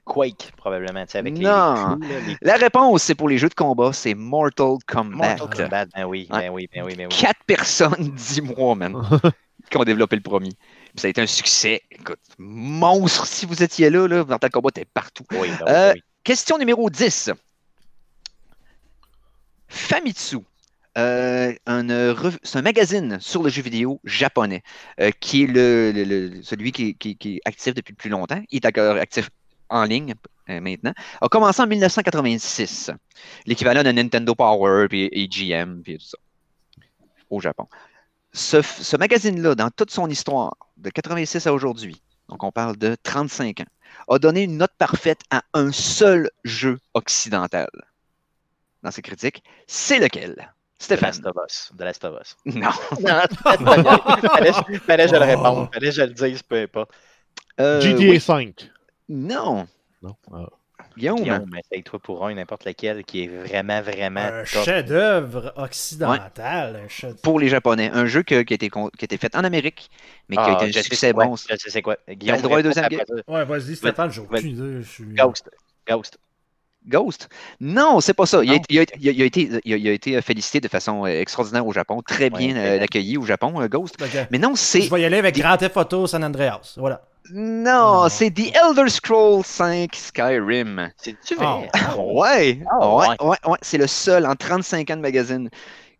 [0.04, 1.94] Quake, probablement, tu sais, avec les- les, Non.
[1.94, 5.36] coups, là, les La réponse, c'est pour les jeux de combat, c'est Mortal Kombat.
[5.38, 5.86] Mortal Kombat.
[5.94, 7.16] Ben oui, ben oui, ben oui, ben oui.
[7.16, 8.94] Quatre personnes, 10 mois, man,
[9.70, 10.50] qui ont développé le premier.
[10.50, 14.70] Puis ça a été un succès, écoute, monstre si vous étiez là, là Mortal Kombat
[14.70, 15.24] était partout.
[15.32, 16.02] Oui, ben oui, Euh, ben oui.
[16.24, 17.30] Question numéro 10.
[19.68, 20.38] Famitsu,
[20.98, 24.62] euh, un, euh, c'est un magazine sur le jeu vidéo japonais
[25.00, 27.96] euh, qui est le, le- le- celui qui, est- qui- qui est actif depuis le
[27.96, 28.42] plus longtemps.
[28.50, 29.30] Il est encore actif
[29.70, 30.14] en ligne
[30.50, 30.92] euh, maintenant.
[31.20, 32.90] A commencé en 1986.
[33.46, 36.18] L'équivalent de Nintendo Power, puis EGM, puis tout ça.
[37.30, 37.66] Au Japon.
[38.32, 43.60] Ce, magazine-là, dans toute son histoire, de 86 à aujourd'hui, donc on parle de 35
[43.60, 43.64] ans,
[44.08, 47.68] a donné une note parfaite à un seul jeu occidental.
[48.82, 50.52] Dans ses critiques, c'est lequel?
[50.78, 51.10] The Stéphane.
[51.10, 51.72] Last of Us.
[51.76, 52.36] The Last of Us.
[52.46, 52.70] Non.
[53.00, 53.20] Non,
[54.30, 55.68] fallait, fallait que je le réponde.
[55.74, 56.90] Fallait que je le dise, peu importe.
[57.60, 58.20] Euh, GTA oui.
[58.20, 58.70] 5.
[59.10, 59.66] Non.
[60.02, 60.16] Non.
[60.32, 60.46] Ah.
[60.96, 61.20] Guillaume.
[61.20, 66.76] Guillaume, essaye-toi pour un, n'importe lequel, qui est vraiment, vraiment Un chef-d'œuvre occidental.
[66.84, 69.36] un chef- Pour les Japonais, un jeu que- qui, a été, qui a été fait
[69.36, 69.90] en Amérique,
[70.28, 71.36] mais qui a Ah, été un je sais succès c'est quoi, bon.
[71.36, 71.96] Je sais c'est quoi.
[72.08, 73.14] Guillaume, le droit réponds deuxième ça.
[73.32, 74.82] Ouais, vas-y, Stéphane, j'ai aucune idée.
[74.82, 75.04] Je suis...
[75.14, 75.50] Ghost.
[75.86, 76.18] Ghost.
[76.86, 77.28] Ghost?
[77.60, 78.42] Non, c'est pas ça.
[78.42, 78.60] Il a, Non.
[78.70, 81.04] il a- il a- il a été, il a- il a été félicité de façon
[81.04, 82.82] euh, extraordinaire au Japon, très bien Ouais, euh, ouais.
[82.82, 83.96] accueilli au Japon, euh, Ghost.
[84.00, 84.26] Ok.
[84.30, 86.74] Mais non, c'est Je vais y aller avec Grand Theft Auto San Andreas.
[86.76, 87.02] Voilà.
[87.32, 88.08] non, Oh.
[88.08, 90.90] c'est The Elder Scrolls 5 Skyrim.
[90.96, 91.58] C'est-tu Ah.
[91.58, 91.70] vrai?
[91.98, 93.16] Ouais, Ah, ouais, ouais.
[93.20, 93.58] ouais, ouais.
[93.62, 95.48] C'est le seul en 35 ans de magazine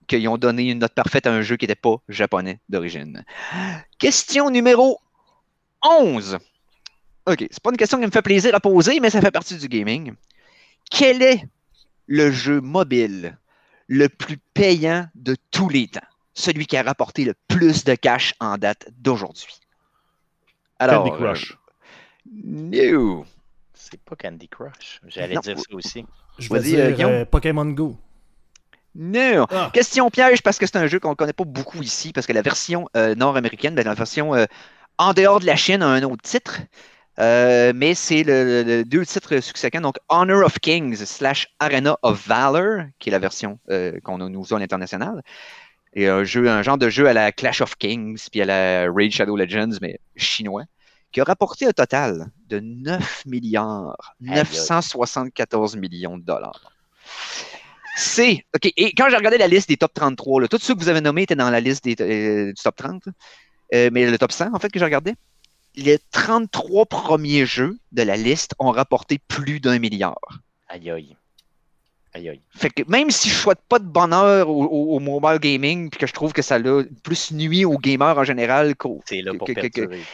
[0.08, 3.22] qu'ils ont donné une note parfaite à un jeu qui n'était pas japonais d'origine.
[3.98, 4.98] Question numéro
[5.84, 6.38] 11.
[7.26, 9.56] OK, c'est pas une question qui me fait plaisir à poser, mais ça fait partie
[9.56, 10.14] du gaming.
[10.90, 11.44] Quel est
[12.06, 13.38] le jeu mobile
[13.88, 16.00] le plus payant de tous les temps?
[16.34, 19.58] Celui qui a rapporté le plus de cash en date d'aujourd'hui.
[20.78, 21.52] Alors, Candy Crush.
[21.52, 21.56] euh,
[22.26, 23.26] no.
[23.74, 25.00] C'est pas Candy Crush.
[25.06, 25.40] J'allais Non.
[25.40, 26.04] dire ça aussi.
[26.38, 27.10] Je vais euh, dire Guillaume.
[27.12, 27.96] euh, Pokémon Go.
[28.94, 29.46] Non.
[29.50, 29.70] Ah.
[29.72, 32.32] Question piège parce que c'est un jeu qu'on ne connaît pas beaucoup ici, parce que
[32.32, 34.46] la version euh, nord-américaine, ben, la version euh,
[34.98, 36.60] en dehors de la Chine a un autre titre.
[37.20, 42.84] Euh, mais c'est le, deux titres succédents, donc Honor of Kings slash Arena of Valor,
[42.98, 45.22] qui est la version euh, qu'on a nous a à l'international.
[45.92, 48.90] Et un jeu, un genre de jeu à la Clash of Kings, puis à la
[48.90, 50.64] Raid Shadow Legends, mais chinois,
[51.12, 53.96] qui a rapporté un total de 9 milliards
[54.26, 54.44] Aïe, aïe.
[54.52, 56.72] 974 millions de dollars.
[57.96, 58.44] C'est.
[58.54, 58.72] OK.
[58.76, 61.00] Et quand j'ai regardé la liste des top 33, là, tous ceux que vous avez
[61.00, 63.02] nommés étaient dans la liste des, euh, du top 30.
[63.74, 65.14] euh, mais le top 100, en fait, que j'ai regardé,
[65.82, 70.18] les 33 premiers jeux de la liste ont rapporté plus d'un milliard.
[70.68, 71.16] Aïe aïe.
[72.12, 72.40] Aïe aïe.
[72.50, 75.98] Fait que même si je souhaite pas de bonheur au, au- au mobile gaming, puis
[76.00, 79.32] que je trouve que ça l'a plus nuit aux gamers en général, qu'au- C'est là
[79.32, 79.46] pour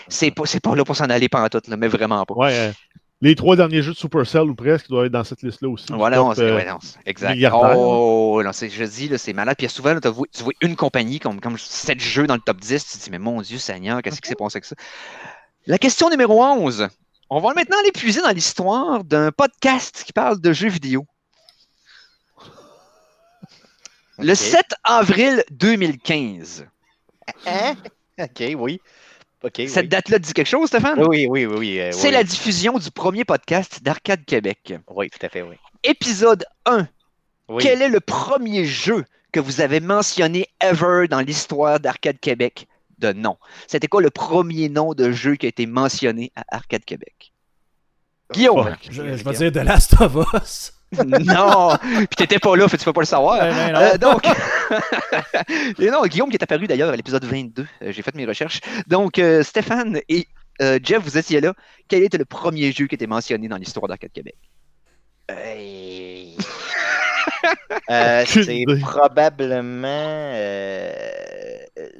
[0.08, 2.34] c'est pas, c'est pas là pour s'en aller pendant tout, là, mais vraiment pas.
[2.34, 2.72] Ouais, euh,
[3.22, 5.86] les trois derniers jeux de Supercell ou presque doivent être dans cette liste-là aussi.
[5.90, 7.38] Voilà, Top, non, c'est- euh, ouais, non, c'est- exact.
[7.78, 9.56] Oh, non, c'est- je dis, là, c'est malade.
[9.58, 12.42] Puis souvent, là, t'as vu- tu vois une compagnie comme, comme 7 jeux dans le
[12.42, 14.76] top 10, tu te dis, mais mon Dieu Seigneur, qu'est-ce qui s'est passé avec ça?
[15.66, 16.88] La question numéro 11.
[17.28, 21.04] On va maintenant aller puiser dans l'histoire d'un podcast qui parle de jeux vidéo.
[24.18, 24.38] Le Ok.
[24.38, 26.66] 7 avril 2015.
[27.46, 27.74] Hein?
[28.18, 28.80] Ok, oui.
[29.66, 29.88] Cette oui.
[29.88, 30.98] date-là dit quelque chose, Stéphane?
[31.06, 31.80] Oui, oui, oui, oui.
[31.80, 32.14] euh, C'est oui.
[32.14, 34.74] la diffusion du premier podcast d'Arcade Québec.
[34.88, 35.56] Oui, tout à fait, oui.
[35.84, 36.88] Épisode 1.
[37.48, 37.62] Oui.
[37.62, 42.66] Quel est le premier jeu que vous avez mentionné ever dans l'histoire d'Arcade Québec?
[42.98, 43.36] De nom?
[43.66, 47.32] C'était quoi le premier nom de jeu qui a été mentionné à Arcade Québec?
[48.32, 48.64] Guillaume!
[48.64, 48.88] Fuck.
[48.90, 50.72] Je, je vais dire The Last of Us.
[51.04, 51.76] non!
[51.80, 53.38] Puis t'étais pas là, fait tu peux pas le savoir.
[53.38, 53.80] Ben, ben, non.
[53.80, 54.24] Euh, donc,
[55.78, 57.66] et non, Guillaume qui est apparu d'ailleurs à l'épisode 22.
[57.82, 58.60] Euh, J'ai fait mes recherches.
[58.86, 60.26] Donc, euh, Stéphane et
[60.62, 61.54] euh, Jeff, vous étiez là.
[61.88, 64.36] Quel était le premier jeu qui était mentionné dans l'histoire d'Arcade Québec?
[67.88, 69.86] Euh, c'est probablement.
[69.86, 70.90] Euh,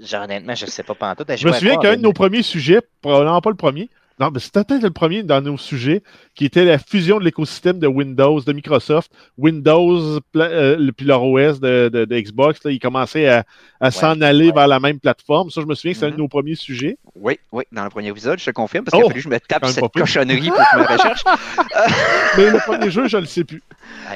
[0.03, 1.31] genre, honnêtement, je sais pas pantoute.
[1.37, 3.89] Je me souviens qu'un de nos premiers sujets, probablement pas le premier,
[4.19, 6.03] non, mais c'était peut-être le premier dans nos sujets,
[6.35, 11.23] qui était la fusion de l'écosystème de Windows, de Microsoft, Windows, euh, le- puis leur
[11.23, 13.45] OS de, de- de Xbox, là, ils commençaient à,
[13.81, 14.53] à s'en aller ouais.
[14.55, 15.51] vers la même plateforme.
[15.51, 16.21] Ça, je me souviens que c'était un de Mhm.
[16.23, 16.97] nos premiers sujets.
[17.15, 19.09] Oui, oui, dans le premier épisode, je te confirme, parce qu'il a Oh!
[19.09, 21.25] fallu que je me tape cette cochonnerie pour que je me recherche.
[22.39, 23.63] Mais le premier jeu, je ne le sais plus.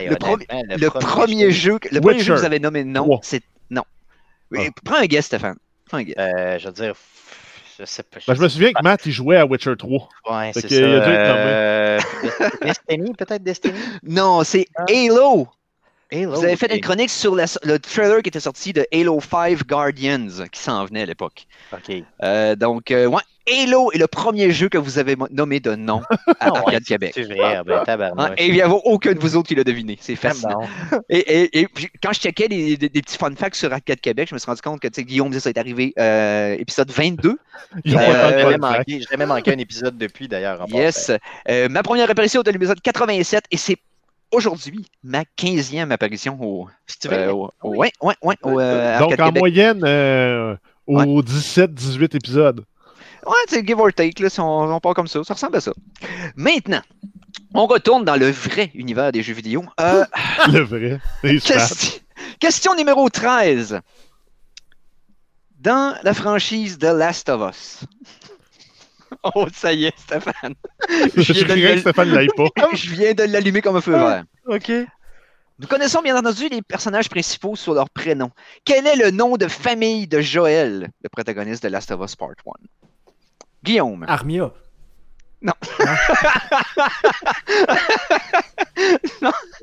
[0.08, 3.42] Le, premier- le premier jeu, que- le premier jeu que vous avez nommé non, c'est
[3.70, 3.82] non.
[4.50, 4.70] Oui, Ah.
[4.84, 5.56] Prends un guess, Stéphane.
[5.86, 6.14] Prends un guess.
[6.18, 6.94] Euh, je veux dire.
[7.80, 8.20] Je sais pas.
[8.28, 10.08] Ben, je me souviens que Matt, il jouait à Witcher 3.
[10.30, 10.76] Ouais, c'est ça.
[10.76, 11.98] a dû être euh,
[12.62, 13.78] Destiny, peut-être Destiny?
[14.02, 14.84] Non, c'est Ah.
[14.88, 15.48] Halo.
[16.12, 19.20] Halo, Vous avez fait une chronique sur la- le trailer qui était sorti de Halo
[19.20, 21.46] 5 Guardians, qui s'en venait à l'époque.
[21.72, 22.02] Ok.
[22.22, 26.02] Euh, donc, euh, ouais, Halo est le premier jeu que vous avez nommé de nom
[26.40, 27.12] à ouais, Arcade Québec.
[27.14, 27.64] C'est vrai, ah,
[27.96, 29.98] ben, Hein, et il n'y avait aucun de vous autres qui l'a deviné.
[30.00, 30.60] C'est Ah, fascinant.
[30.90, 31.00] bon.
[31.08, 34.28] Et, et- et puis, quand je checkais des, des petits fun facts sur Arcade Québec,
[34.30, 37.38] je me suis rendu compte que tu sais, Guillaume, ça est arrivé euh, épisode 22.
[37.84, 38.88] Ils ont Euh, pas tant de J'avais fun fact.
[38.88, 40.66] manqué, manqué un épisode depuis d'ailleurs.
[40.70, 41.12] Yes.
[41.48, 43.76] Euh, ma première apparition était l'épisode 87 et c'est
[44.32, 46.68] aujourd'hui ma 15e apparition au.
[47.06, 49.38] euh, au- ouais, ouais, ouais, au, euh, Donc, en Québec.
[49.40, 50.56] moyenne, euh,
[50.86, 52.64] aux 17-18 épisodes.
[53.26, 55.22] Ouais, c'est give or take, là, si on, on part comme ça.
[55.24, 55.72] Ça ressemble à ça.
[56.36, 56.80] Maintenant,
[57.54, 59.62] on retourne dans le vrai univers des jeux vidéo.
[59.80, 60.04] Euh,
[60.52, 61.00] Le vrai.
[62.40, 63.80] Question numéro 13.
[65.58, 67.80] Dans la franchise The Last of Us.
[69.34, 70.54] Oh, ça y est, Stéphane.
[71.16, 72.48] Je viens de dirais le- que Stéphane ne l'aille pas.
[72.74, 74.24] Je viens de l'allumer comme un feu vert.
[74.46, 74.70] Ok.
[75.58, 78.30] Nous connaissons bien entendu les personnages principaux sur leur prénom.
[78.64, 82.30] Quel est le nom de famille de Joël, le protagoniste de Last of Us Part
[82.30, 82.34] 1?
[83.62, 84.06] Guillaume.
[84.08, 84.52] Armia.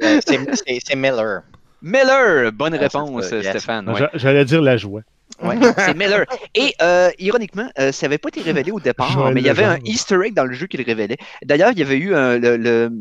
[0.01, 1.41] Euh, c'est- c'est- C'est Miller.
[1.81, 3.25] Miller, bonne Ah, réponse.
[3.27, 3.89] Stéphane.
[3.89, 4.07] ouais.
[4.13, 5.01] J'allais dire la joie.
[5.41, 6.25] Ouais, c'est Miller.
[6.55, 9.63] Et euh, ironiquement, euh, ça n'avait pas été révélé au départ, mais il y avait
[9.65, 9.77] un.
[9.85, 11.17] Easter egg dans le jeu qui le révélait.
[11.43, 12.91] D'ailleurs, il y avait eu un- le, le,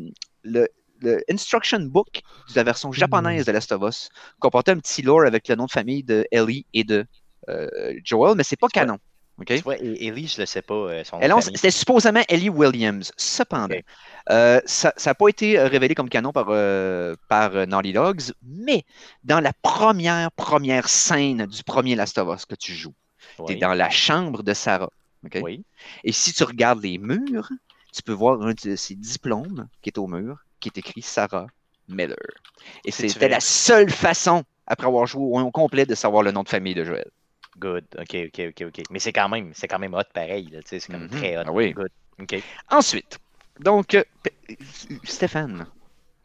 [0.42, 0.68] le-
[1.00, 4.08] le instruction book de la version japonaise de Last of Us
[4.38, 7.04] comportait un petit lore avec le nom de famille de Ellie et de
[7.48, 7.68] euh,
[8.02, 8.98] Joel, mais c'est pas canon.
[9.38, 9.46] Ok?
[9.46, 10.74] Tu vois, E- Ellie, je le sais pas.
[10.74, 11.56] euh, son non, famille.
[11.56, 13.12] c'était supposément Ellie Williams.
[13.16, 13.74] Cependant,
[14.30, 18.84] euh, ça n'a pas été euh, révélé comme canon par, euh, par Naughty Dogs, mais
[19.24, 22.94] dans la première, première scène du premier Last of Us que tu joues,
[23.38, 23.58] tu es Oui.
[23.58, 24.90] dans la chambre de Sarah.
[25.42, 25.64] Oui.
[26.04, 27.50] Et si tu regardes les murs,
[27.92, 31.46] tu peux voir un de ses diplômes qui est au mur, qui est écrit Sarah
[31.88, 32.16] Miller.
[32.84, 36.42] Et c'était la seule façon, après avoir joué au au complet, de savoir le nom
[36.42, 37.10] de famille de Joël.
[37.58, 37.84] Good.
[37.98, 38.82] Ok, ok, ok, ok.
[38.90, 40.48] Mais c'est quand même, c'est quand même hot pareil.
[40.52, 41.10] là, tu sais, C'est comme Mhm.
[41.10, 41.42] très hot.
[41.46, 41.72] Ah oui.
[41.72, 41.90] Good.
[42.20, 42.42] Ok.
[42.70, 43.18] Ensuite,
[43.60, 44.04] donc, euh,
[45.04, 45.66] Stéphane,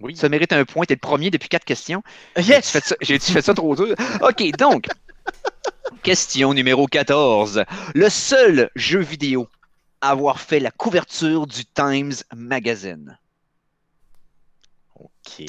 [0.01, 0.15] Oui.
[0.15, 0.83] Ça mérite un point.
[0.85, 2.01] T'es le premier depuis quatre questions.
[2.35, 2.75] Yes!
[3.01, 3.95] J'ai-tu fait ça trop dur?
[4.21, 4.87] OK, donc,
[6.03, 7.63] question numéro 14.
[7.93, 9.47] Le seul jeu vidéo
[10.01, 13.19] à avoir fait la couverture du Times Magazine.
[14.95, 15.43] OK.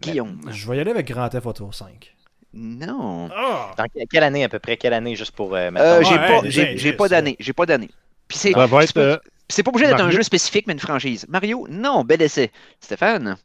[0.00, 0.40] Guillaume.
[0.50, 2.16] Je vais y aller avec Grand Theft Auto 5.
[2.54, 3.28] Non.
[3.28, 4.76] Dans que- quelle année à peu près?
[4.76, 5.54] Quelle année, juste pour...
[5.54, 6.42] euh, Euh, j'ai Ouais, pas,
[6.76, 7.36] j'ai, pas d'année.
[7.40, 7.90] J'ai pas d'année.
[8.28, 8.92] Puis c'est, Ça va c'est être.
[8.94, 9.18] pas, euh,
[9.48, 11.26] c'est pas obligé d'être un jeu spécifique, mais une franchise.
[11.28, 11.66] Mario?
[11.70, 12.50] Non, bel essai.
[12.80, 13.36] Stéphane?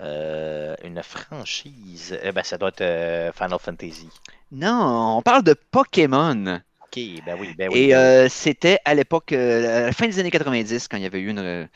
[0.00, 2.18] Euh, une franchise.
[2.22, 4.08] Eh ben, ça doit être euh, Final Fantasy.
[4.50, 6.60] Non, on parle de Pokémon.
[6.84, 7.78] OK, ben oui, ben oui.
[7.78, 11.02] Et ben euh, c'était à l'époque, euh, à la fin des années 90, quand il
[11.02, 11.68] y avait eu une.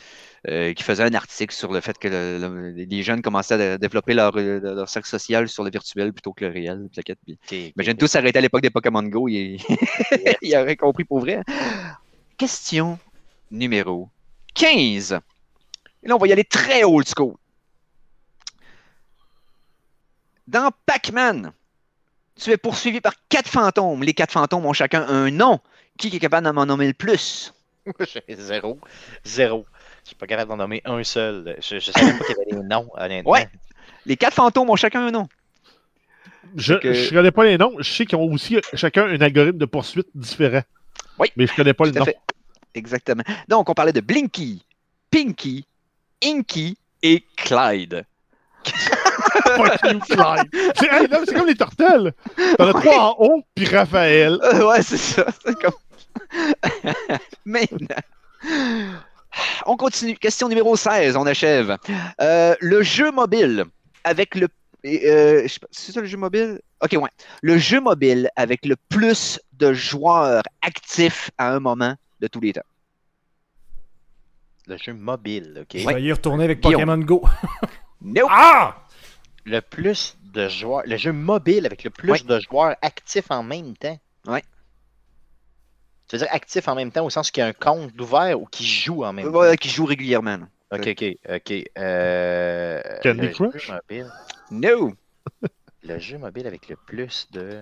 [0.49, 3.79] Euh, qui faisait un article sur le fait que le- le- les jeunes commençaient à
[3.79, 6.89] développer leur, euh, leur cercle social sur le virtuel plutôt que le réel.
[6.93, 7.19] plaquette.
[7.25, 9.57] Puis, tous s'arrêter à l'époque des Pokémon Go, il,
[10.43, 11.41] il aurait compris pour vrai.
[12.37, 12.99] Question
[13.51, 14.09] numéro
[14.55, 15.19] 15.
[16.03, 17.35] Et là, on va y aller très old school.
[20.47, 21.53] Dans Pac-Man,
[22.37, 24.03] tu es poursuivi par quatre fantômes.
[24.03, 25.61] Les quatre fantômes ont chacun un nom.
[25.97, 27.55] Qui est capable de m'en nommer le plus?
[28.29, 28.79] Zéro.
[29.25, 29.65] Zéro.
[30.05, 31.57] Je suis pas capable d'en nommer un seul.
[31.61, 33.33] Je, je savais pas qu'il y avait des noms, honnêtement.
[33.33, 33.49] Ouais.
[34.07, 35.29] Les quatre fantômes ont chacun un nom.
[36.57, 37.73] Je que- ne connais pas les noms.
[37.79, 40.63] Je sais qu'ils ont aussi chacun un algorithme de poursuite différent.
[41.19, 41.33] Oui.
[41.37, 42.05] Mais je connais pas le nom.
[42.05, 42.19] fait.
[42.75, 43.23] Exactement.
[43.49, 44.65] Donc, on parlait de Blinky,
[45.11, 45.65] Pinky,
[46.23, 48.05] Inky et Clyde.
[49.57, 52.13] Hey, c'est comme les tortelles.
[52.57, 54.39] T'en as trois en haut, puis Raphaël.
[54.43, 55.27] Euh, ouais, c'est ça.
[55.45, 55.73] C'est comme...
[57.45, 57.97] Maintenant,
[59.67, 60.17] on continue.
[60.17, 61.77] Question numéro 16, on achève.
[62.21, 63.65] Euh, le jeu mobile
[64.05, 64.49] avec le.
[64.85, 66.61] euh, c'est ça le jeu mobile?
[66.83, 67.11] Ok, ouais.
[67.43, 72.53] Le jeu mobile avec le plus de joueurs actifs à un moment de tous les
[72.53, 72.61] temps.
[74.67, 75.79] Le jeu mobile, OK?
[75.79, 76.81] Je vais y retourner avec Guillaume.
[76.83, 77.25] Pokémon Go.
[78.07, 78.29] Nope.
[78.31, 78.77] Ah!
[79.47, 80.83] Le plus de joueurs.
[80.87, 82.19] Le jeu mobile avec le plus Ouais.
[82.21, 83.99] de joueurs actifs en même temps.
[84.27, 84.43] Ouais.
[86.09, 88.41] Tu veux dire actifs en même temps au sens qu'il y a un compte ouvert
[88.41, 89.39] ou qui joue en même temps?
[89.39, 90.37] Ouais, qui joue régulièrement.
[90.37, 90.49] là.
[90.73, 91.53] Ok, ok, ok.
[91.79, 93.67] Euh, Candy le Crush?
[93.69, 94.11] Jeu mobile,
[94.51, 94.93] No.
[95.83, 97.61] le jeu mobile avec le plus de,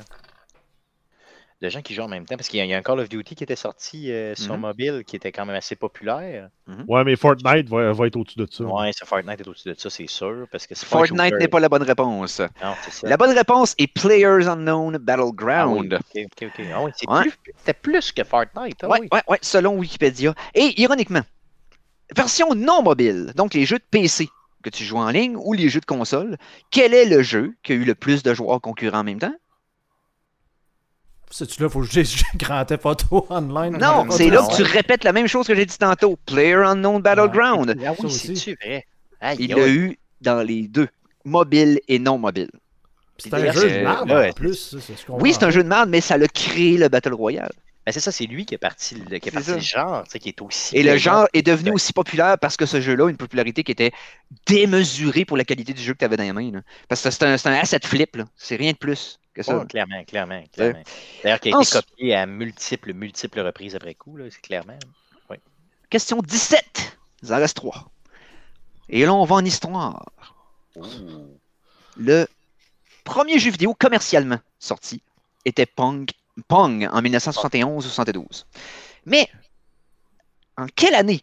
[1.62, 2.36] de gens qui jouent en même temps.
[2.36, 4.34] Parce qu'il y, a- il y a un Call of Duty qui était sorti euh,
[4.34, 4.60] sur Mhm.
[4.60, 6.51] mobile qui était quand même assez populaire.
[6.89, 8.64] Ouais, mais Fortnite va, va être au-dessus de ça.
[8.64, 10.47] Ouais, c'est Fortnite est au-dessus de ça, c'est sûr.
[10.51, 12.40] Parce que Fortnite n'est pas la bonne réponse.
[12.62, 13.09] Non, ça.
[13.09, 15.94] La bonne réponse est Players Unknown Ah oui, Battleground.
[15.94, 16.66] ok, ok, ok.
[16.74, 17.22] Ah oui, c'est Ouais.
[17.22, 18.78] plus- c'était plus que Fortnite.
[18.82, 19.09] ah Ouais, oui.
[19.12, 20.34] ouais, ouais, selon Wikipédia.
[20.55, 21.22] Et ironiquement,
[22.16, 24.28] version non mobile, donc les jeux de PC
[24.64, 26.36] que tu joues en ligne ou les jeux de console,
[26.70, 29.34] quel est le jeu qui a eu le plus de joueurs concurrents en même temps?
[31.34, 32.02] C'est-tu là, faut que je
[32.36, 33.78] Grand Theft Auto Online?
[33.78, 36.18] Non, c'est là que tu répètes la même chose que j'ai dit tantôt.
[36.26, 37.74] Player Unknown Battleground.
[37.84, 38.86] Ah oui, vrai?
[39.20, 40.88] Aïe, Il l'a eu dans les deux,
[41.24, 42.50] mobile et non mobile.
[43.18, 44.76] C'est un jeu c'est- de merde ouais, en plus.
[44.80, 47.52] c'est ce Oui, c'est un jeu de merde, mais ça l'a créé le Battle Royale.
[47.86, 49.54] Ben, c'est ça, c'est lui qui est parti, le- qui est C'est parti ça.
[49.56, 50.76] le genre, tu sais, qui est aussi.
[50.76, 53.72] Et le genre est devenu aussi populaire parce que ce jeu-là a une popularité qui
[53.72, 53.90] était
[54.46, 56.50] démesurée pour la qualité du jeu que tu avais dans les mains.
[56.52, 56.60] là.
[56.88, 59.64] Parce que c'est un, c'est un asset flip, c'est rien de plus que ça.
[59.66, 60.82] Clairement, clairement, clairement.
[61.22, 64.78] D'ailleurs, qui a été copié à multiples, multiples reprises après coup, là, c'est clairement.
[65.90, 66.98] Question 17.
[67.22, 67.90] Il en reste 3.
[68.88, 70.10] Et là, on va en histoire.
[71.96, 72.26] Le
[73.04, 75.02] premier jeu vidéo commercialement sorti
[75.44, 76.09] était Pong,
[76.48, 78.44] Pong en 1971-72.
[79.04, 79.28] Mais,
[80.56, 81.22] en quelle année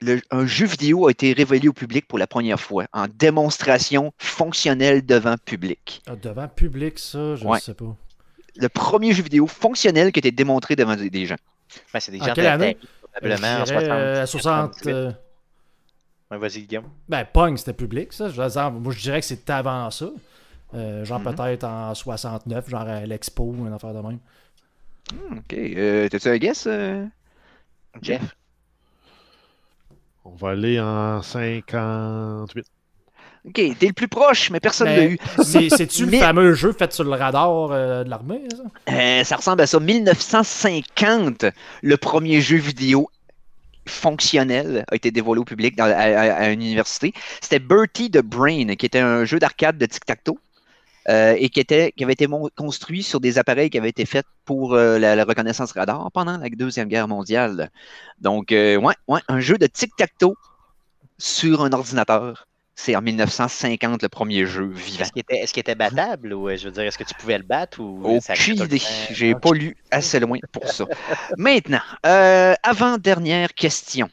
[0.00, 4.12] le- un jeu vidéo a été révélé au public pour la première fois en démonstration
[4.18, 6.02] fonctionnelle devant public?
[6.06, 7.60] Ah, devant public, ça, je ne Ouais.
[7.60, 7.96] sais pas.
[8.56, 11.36] Le premier jeu vidéo fonctionnel qui a été démontré devant des des gens.
[11.92, 12.78] Ben, c'est des En gens quelle de année?
[13.02, 13.90] probablement en Je dirais, 60.
[13.92, 14.86] euh, à 60.
[14.86, 15.12] euh,
[16.30, 16.88] Ouais, vas-y, Guillaume.
[17.08, 18.28] Ben, Pong, c'était public, ça.
[18.28, 20.10] Je dire, moi, je dirais que c'était avant ça.
[20.74, 21.34] Euh, genre Mhm.
[21.34, 24.18] peut-être en 69, genre à l'Expo, une affaire de même.
[25.12, 25.52] Hmm, OK.
[25.54, 26.66] Euh, T'as-tu un guess?
[26.66, 27.06] euh?
[28.02, 28.34] Jeff?
[30.32, 32.64] On va aller en 58.
[33.46, 35.18] OK, t'es le plus proche, mais personne ne l'a Mais eu.
[35.44, 38.92] c'est- C'est-tu Mais- le fameux jeu fait sur le radar euh, de l'armée, ça?
[38.92, 39.78] Euh, ça ressemble à ça.
[39.78, 41.44] 1950,
[41.82, 43.08] le premier jeu vidéo
[43.88, 47.12] fonctionnel a été dévoilé au public dans- à, à- à une université.
[47.40, 50.38] C'était Bertie the Brain, qui était un jeu d'arcade de tic-tac-toe.
[51.08, 52.26] Euh, et qui, était, qui avait été
[52.56, 56.36] construit sur des appareils qui avaient été faits pour euh, la, la reconnaissance radar pendant
[56.36, 57.70] la Deuxième Guerre mondiale.
[58.20, 60.34] Donc, euh, ouais, ouais, un jeu de tic-tac-toe
[61.18, 62.48] sur un ordinateur.
[62.78, 65.04] C'est en 1950 le premier jeu vivant.
[65.04, 68.02] Est-ce qu'il était, battable ou je veux dire, est-ce que tu pouvais le battre ou
[68.04, 68.82] Aucune idée.
[69.10, 70.84] J'ai pas lu assez loin pour ça.
[71.38, 74.10] Maintenant, euh, avant-dernière question.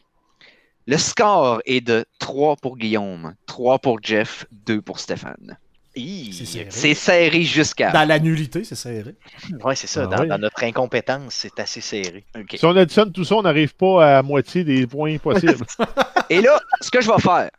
[0.85, 5.57] Le score est de 3 pour Guillaume, 3 pour Jeff, 2 pour Stéphane.
[5.95, 7.43] C'est serré.
[7.43, 7.91] Jusqu'à.
[7.91, 9.15] Dans la nullité, c'est serré.
[9.63, 10.03] Ouais, c'est ça.
[10.03, 10.27] Ah dans, ouais.
[10.27, 12.25] dans notre incompétence, c'est assez serré.
[12.55, 15.65] Si on additionne tout ça, on n'arrive pas à moitié des points possibles.
[16.29, 17.49] Et là, ce que je vais faire,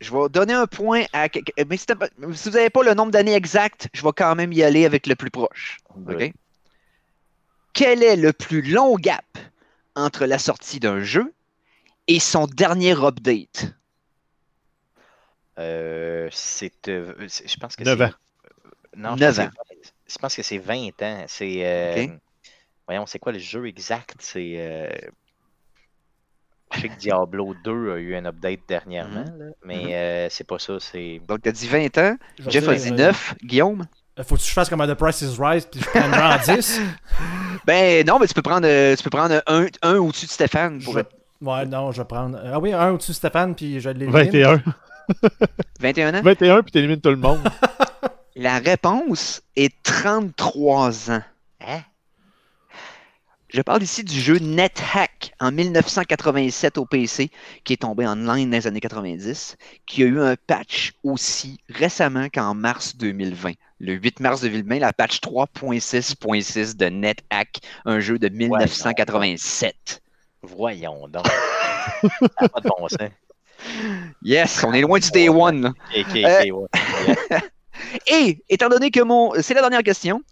[0.00, 1.28] je vais donner un point à.
[1.28, 1.86] quelqu'un- Mais si,
[2.26, 5.14] vous n'avez pas le nombre d'années exact, je vais quand même y aller avec le
[5.14, 5.76] plus proche.
[6.08, 6.32] OK?
[7.72, 9.24] Quel est le plus long gap
[9.94, 11.32] entre la sortie d'un jeu
[12.08, 13.72] et son dernier update?
[15.60, 18.10] Euh, c'est, euh, c'est- je pense que 9 c'est- ans.
[18.96, 19.50] Non, je 9 pense que ans.
[19.82, 21.24] c'est- Je pense que c'est 20 ans.
[21.28, 21.58] C'est.
[21.64, 22.06] euh.
[22.88, 24.16] Voyons, c'est quoi le jeu exact?
[24.18, 24.54] C'est.
[24.56, 24.88] euh,
[26.72, 29.38] Je sais que Diablo 2 a eu un update dernièrement, Mhm.
[29.38, 29.88] là, mais Mhm.
[29.90, 30.78] euh, c'est pas ça.
[30.78, 31.20] C'est.
[31.26, 32.16] Donc, tu as dit 20 ans?
[32.38, 33.34] Je vais Jeff a dit euh, 9.
[33.42, 33.86] Guillaume?
[34.22, 36.80] Faut que je fasse comme à The Price is Right, puis je prenne genre 10.
[37.66, 40.80] Ben non, mais tu peux prendre, euh, tu peux prendre un, un au-dessus de Stéphane
[40.82, 41.00] pour Je-
[41.44, 42.38] Ouais, non, je vais prendre.
[42.44, 44.12] Ah oui, un au-dessus de Stéphane, puis je l'élimine.
[44.12, 44.62] 21.
[45.80, 46.22] 21 ans?
[46.22, 47.40] 21, puis t'élimines tout le monde.
[48.36, 51.22] La réponse est 33 ans.
[51.60, 51.80] Hein?
[53.52, 57.30] Je parle ici du jeu NetHack en 1987 au PC,
[57.64, 59.56] qui est tombé en ligne dans les années 90,
[59.86, 63.54] qui a eu un patch aussi récemment qu'en mars 2020.
[63.80, 70.00] Le 8 mars 2020, la patch 3.6.6 de NetHack, un jeu de 1987.
[70.42, 71.26] Voyons donc.
[71.26, 73.10] Ça a pas de bon sens.
[74.22, 75.62] Yes, on est loin du Day One.
[75.62, 75.72] là.
[75.96, 77.38] Ok, ok, Euh.
[78.06, 79.32] Et, étant donné que mon.
[79.40, 80.22] C'est la dernière question.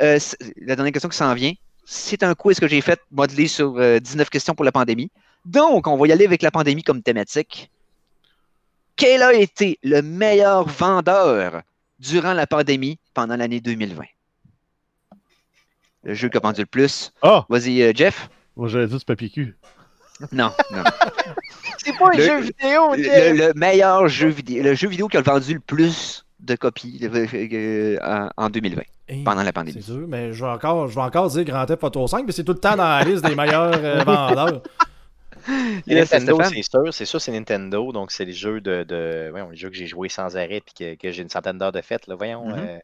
[0.00, 1.52] euh, c'est- la dernière question qui s'en vient.
[1.84, 5.10] C'est un quiz que j'ai fait modelé sur euh, 19 questions pour la pandémie.
[5.44, 7.70] Donc, on va y aller avec la pandémie comme thématique.
[8.96, 11.62] Quel a été le meilleur vendeur
[12.00, 14.02] durant la pandémie pendant l'année 2020?
[16.02, 17.12] Le jeu qui a vendu le plus.
[17.22, 17.46] Ah!
[17.48, 18.28] Vas-y, euh, Jeff?
[18.56, 19.56] Moi, j'avais dit du papier cul.
[20.32, 20.82] Non, non.
[21.78, 25.20] C'est pas un Le- jeu vidéo, le, meilleur jeu vidéo, le jeu vidéo qui a
[25.22, 27.98] vendu le plus de copies euh, euh,
[28.36, 29.80] en, en 2020, Hey, pendant la pandémie.
[29.82, 32.32] C'est dur, mais je vais encore, je vais encore dire Grand Theft Auto 5, mais
[32.32, 34.62] c'est tout le temps dans la liste des meilleurs euh, vendeurs.
[35.86, 39.56] Nintendo, c'est sûr, c'est sûr, c'est Nintendo, donc c'est les jeux de, de voyons, les
[39.56, 42.06] jeux que j'ai joués sans arrêt puis que, que j'ai une centaine d'heures de fête,
[42.08, 42.54] là, voyons, Mhm.
[42.58, 42.78] euh,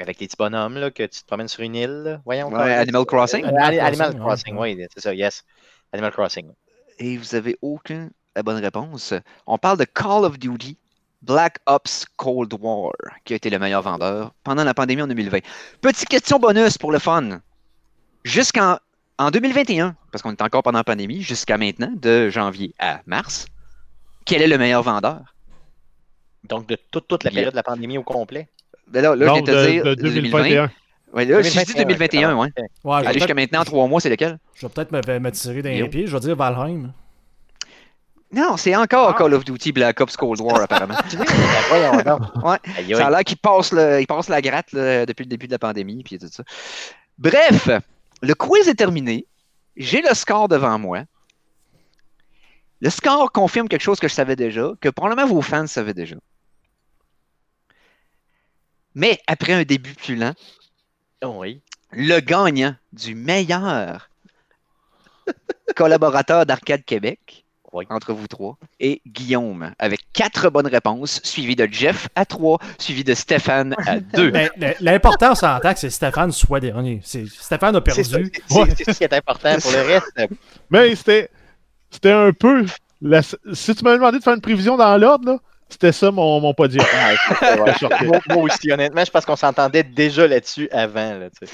[0.00, 2.48] avec les petits bonhommes là, que tu te promènes sur une île, là, voyons.
[2.52, 3.44] Ouais, Animal Crossing?
[3.44, 5.44] Euh, Animal Ani- Animal Crossing, oui, c'est ça, yes,
[5.92, 6.46] Animal Crossing.
[6.98, 9.14] Et vous avez aucune la bonne réponse.
[9.46, 10.76] On parle de Call of Duty
[11.22, 12.92] Black Ops Cold War,
[13.24, 15.38] qui a été le meilleur vendeur pendant la pandémie en 2020.
[15.80, 17.40] Petite question bonus pour le fun.
[18.24, 18.78] Jusqu'en
[19.18, 23.46] en 2021, parce qu'on est encore pendant la pandémie, jusqu'à maintenant, de janvier à mars,
[24.24, 25.34] quel est le meilleur vendeur?
[26.44, 28.48] Donc de toute, toute la période de la pandémie au complet.
[28.88, 30.38] Ben là, là, je viens de te de, dire de 2020.
[30.38, 30.70] 2021.
[31.12, 32.48] Ouais, là, si je dis 2021, ouais.
[32.84, 34.38] Allez jusqu'à maintenant, trois mois, c'est lequel?
[34.54, 35.88] je vais peut-être me, me tirer dans les Yo.
[35.88, 36.06] pieds.
[36.06, 36.92] Je vais dire Valheim.
[38.32, 39.14] Non, c'est encore Ah.
[39.18, 40.94] Call of Duty Black Ops Cold War, apparemment.
[42.44, 42.94] Ouais.
[42.94, 45.52] Ça a l'air qu'il passe, le, il passe la gratte là, depuis le début de
[45.52, 46.02] la pandémie.
[46.04, 46.44] Puis tout ça.
[47.18, 47.68] Bref,
[48.22, 49.26] le quiz est terminé.
[49.76, 51.02] J'ai le score devant moi.
[52.80, 56.16] Le score confirme quelque chose que je savais déjà, que probablement vos fans savaient déjà.
[58.94, 60.34] Mais après un début plus lent,
[61.24, 61.60] oui.
[61.92, 64.08] le gagnant du meilleur
[65.76, 67.86] collaborateur d'Arcade Québec, Oui.
[67.90, 73.04] entre vous trois, est Guillaume, avec quatre bonnes réponses, suivi de Jeff à trois, suivi
[73.04, 74.30] de Stéphane à deux.
[74.30, 77.00] Mais le- l'important, on s'entend que c'est Stéphane soit dernier.
[77.04, 78.02] C'est- Stéphane a perdu.
[78.04, 79.56] c'est- ce qui est important.
[79.60, 80.12] Pour le reste,
[80.70, 81.30] Mais c'était
[81.90, 82.66] c'était un peu.
[83.02, 85.38] la- si tu m'avais demandé de faire une prévision dans l'ordre, là,
[85.70, 86.84] c'était ça mon, mon podium.
[86.84, 87.16] ouais.
[87.72, 88.04] Je sortais.
[88.04, 91.14] moi, moi aussi, honnêtement, je pense qu'on s'entendait déjà là-dessus avant.
[91.18, 91.52] Là, tu sais.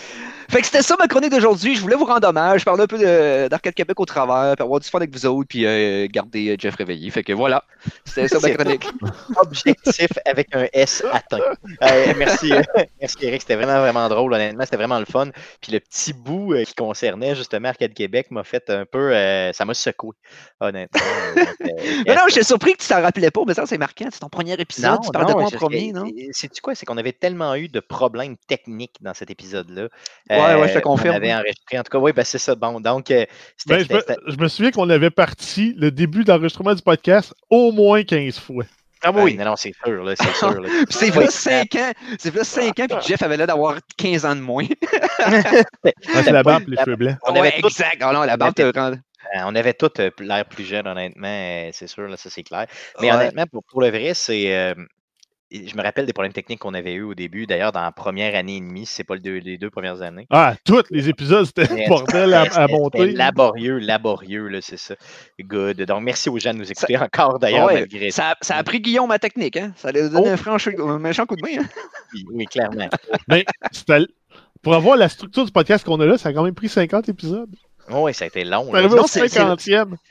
[0.50, 1.76] Fait que c'était ça ma chronique d'aujourd'hui.
[1.76, 4.80] Je voulais vous rendre hommage, parler un peu de- d'Arcade Québec au travers, puis avoir
[4.80, 7.10] du fun avec vous autres, puis euh, garder euh, Jeff réveillé.
[7.10, 7.62] Fait que voilà,
[8.04, 8.86] c'était ça ma chronique.
[9.36, 11.38] Objectif avec un S atteint.
[11.82, 12.62] Euh, merci, euh,
[13.00, 15.28] merci Eric, c'était vraiment, vraiment drôle, honnêtement, c'était vraiment le fun.
[15.60, 19.52] Puis le petit bout euh, qui concernait justement Arcade Québec m'a fait un peu, euh,
[19.52, 20.12] ça m'a secoué,
[20.60, 21.00] honnêtement.
[21.36, 24.05] Euh, euh, Mais non, j'étais surpris que tu t'en rappelais pas, mais ça c'est marquant.
[24.10, 26.04] C'est ton premier épisode, tu parles de moi en premier, non?
[26.32, 26.74] C'est-tu quoi?
[26.74, 29.88] C'est qu'on avait tellement eu de problèmes techniques dans cet épisode-là.
[30.30, 31.14] Ouais, ouais, je te Euh, confirme.
[31.14, 32.54] On avait enregistré, en tout cas, oui, ben c'est ça.
[32.54, 33.24] Bon, donc, euh,
[33.56, 36.82] c'était- Ben, je, me, c'était- je me souviens qu'on avait parti le début d'enregistrement du
[36.82, 38.64] podcast au moins 15 fois.
[39.02, 40.48] Ah oui, non, non, c'est sûr, là, c'est sûr.
[40.90, 44.34] c'est là 5 ans, c'est là 5 ans, puis Jeff avait l'air d'avoir 15 ans
[44.34, 44.64] de moins.
[45.18, 47.16] Ah, c'est la barbe les cheveux blancs.
[47.22, 48.02] On Ouais, avait tout- exact.
[48.02, 48.92] Oh non, la barbe te rend.
[49.34, 52.42] Euh, on avait tous euh, l'air plus jeune, honnêtement, euh, c'est sûr, là, ça c'est
[52.42, 52.66] clair.
[53.00, 53.16] Mais Ouais.
[53.16, 54.54] honnêtement, pour, pour le vrai, c'est.
[54.56, 54.74] euh,
[55.52, 57.46] je me rappelle des problèmes techniques qu'on avait eu au début.
[57.46, 60.26] D'ailleurs, dans la première année et demie, c'est pas les deux premières années.
[60.30, 63.12] Ah, tous les épisodes, c'était bordel à, à monter.
[63.12, 64.96] laborieux, laborieux, là, c'est ça.
[65.40, 65.82] Good.
[65.82, 68.34] Donc, merci aux gens de nous écouter encore, d'ailleurs, malgré ça.
[68.40, 69.72] Ça a pris Guillaume ma technique, hein?
[69.76, 70.82] Ça lui a donné oh.
[70.82, 71.62] un, méchant coup de main.
[71.62, 72.18] Hein?
[72.32, 72.88] Oui, clairement.
[73.28, 73.44] Mais
[74.62, 77.08] pour avoir la structure du podcast qu'on a là, ça a quand même pris 50
[77.08, 77.54] épisodes.
[77.90, 78.68] Oui, ça a été long.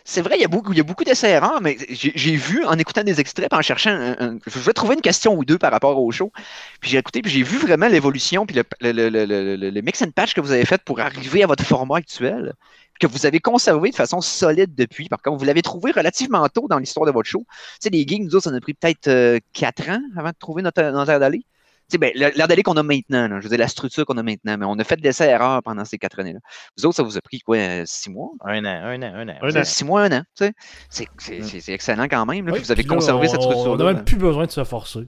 [0.04, 2.78] C'est vrai, il y a beaucoup, il y a beaucoup d'essais mais j'ai vu en
[2.78, 4.16] écoutant des extraits, en cherchant,
[4.46, 6.32] je vais trouver une question ou deux par rapport au show,
[6.80, 10.12] puis j'ai écouté, puis j'ai vu vraiment l'évolution, puis le, le, le, le, mix and
[10.12, 12.54] patch que vous avez fait pour arriver à votre format actuel,
[13.00, 15.10] que vous avez conservé de façon solide depuis.
[15.10, 17.46] Par contre, vous l'avez trouvé relativement tôt dans l'histoire de votre show.
[17.50, 20.36] Tu sais, les gigs, nous autres, ça a pris peut-être euh, quatre ans avant de
[20.40, 21.46] trouver notre, notre air d'aller
[21.90, 24.58] sais, ben, l'air d'aller qu'on a maintenant, je veux dire, la structure qu'on a maintenant,
[24.58, 26.40] mais on a fait des erreurs pendant ces quatre années-là.
[26.78, 28.32] Vous autres, ça vous a pris quoi, six mois?
[28.46, 29.64] Un an, un an, un an.
[29.64, 30.52] Six mois, un an, tu
[30.90, 31.08] sais.
[31.18, 34.52] C'est excellent quand même, vous avez conservé cette structure On n'a même plus besoin de
[34.52, 35.08] se forcer.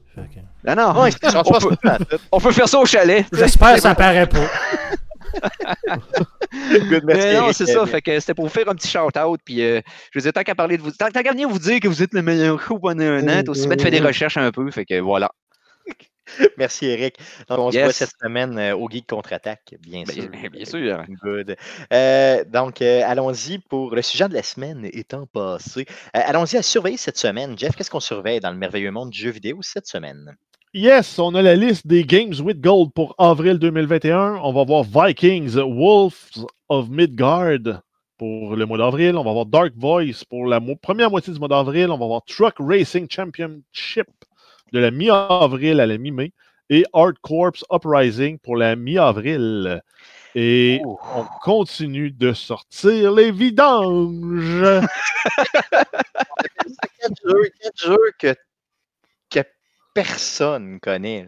[0.66, 1.76] Ah non, on, peut,
[2.32, 3.26] on, peut, faire ça au chalet.
[3.32, 4.48] J'espère que ça paraît pas.
[6.90, 7.86] Good, mais non, c'est ça.
[7.86, 9.40] Fait que c'était pour vous faire un petit shout-out.
[9.44, 9.82] Puis, euh,
[10.12, 10.92] je vous ai tant qu'à parler de vous.
[10.92, 13.68] Tant, qu'à venir vous dire que vous êtes le meilleur coup pendant un an, aussi
[13.68, 14.70] bien de faire des recherches un peu.
[14.72, 15.30] Fait que voilà.
[16.58, 17.18] Merci, Eric.
[17.50, 20.30] Donc, on se voit cette semaine euh, au Geek Contre-Attaque, bien ben, sûr.
[20.52, 21.04] Bien, sûr.
[21.24, 21.56] Good.
[21.94, 25.86] Euh, donc, euh, allons-y pour le sujet de la semaine étant passé.
[26.14, 27.58] allons-y à surveiller cette semaine.
[27.58, 30.36] Jeff, qu'est-ce qu'on surveille dans le merveilleux monde du jeu vidéo cette semaine?
[30.74, 34.40] Yes, on a la liste des Games with Gold pour avril 2021.
[34.44, 37.82] On va voir Vikings, Wolves of Midgard
[38.18, 39.16] pour le mois d'avril.
[39.16, 41.90] On va voir Dark Voice pour la première moitié du mois d'avril.
[41.90, 44.08] On va voir Truck Racing Championship
[44.74, 46.32] de la mi-avril à la mi-mai
[46.70, 49.82] et Art Corps Uprising pour la mi-avril.
[50.36, 54.64] Et on continue de sortir les vidanges.
[57.00, 58.36] quatre jeux, jeux que,
[59.30, 59.40] que
[59.94, 61.28] personne connaît.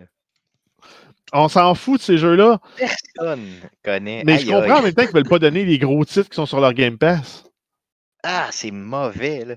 [1.32, 2.60] On s'en fout de ces jeux-là.
[2.78, 3.48] Personne
[3.84, 4.24] connaît.
[4.26, 6.36] Mais je comprends en même temps qu'ils ne veulent pas donner les gros titres qui
[6.36, 7.44] sont sur leur Game Pass.
[8.24, 9.56] Ah, c'est mauvais, là.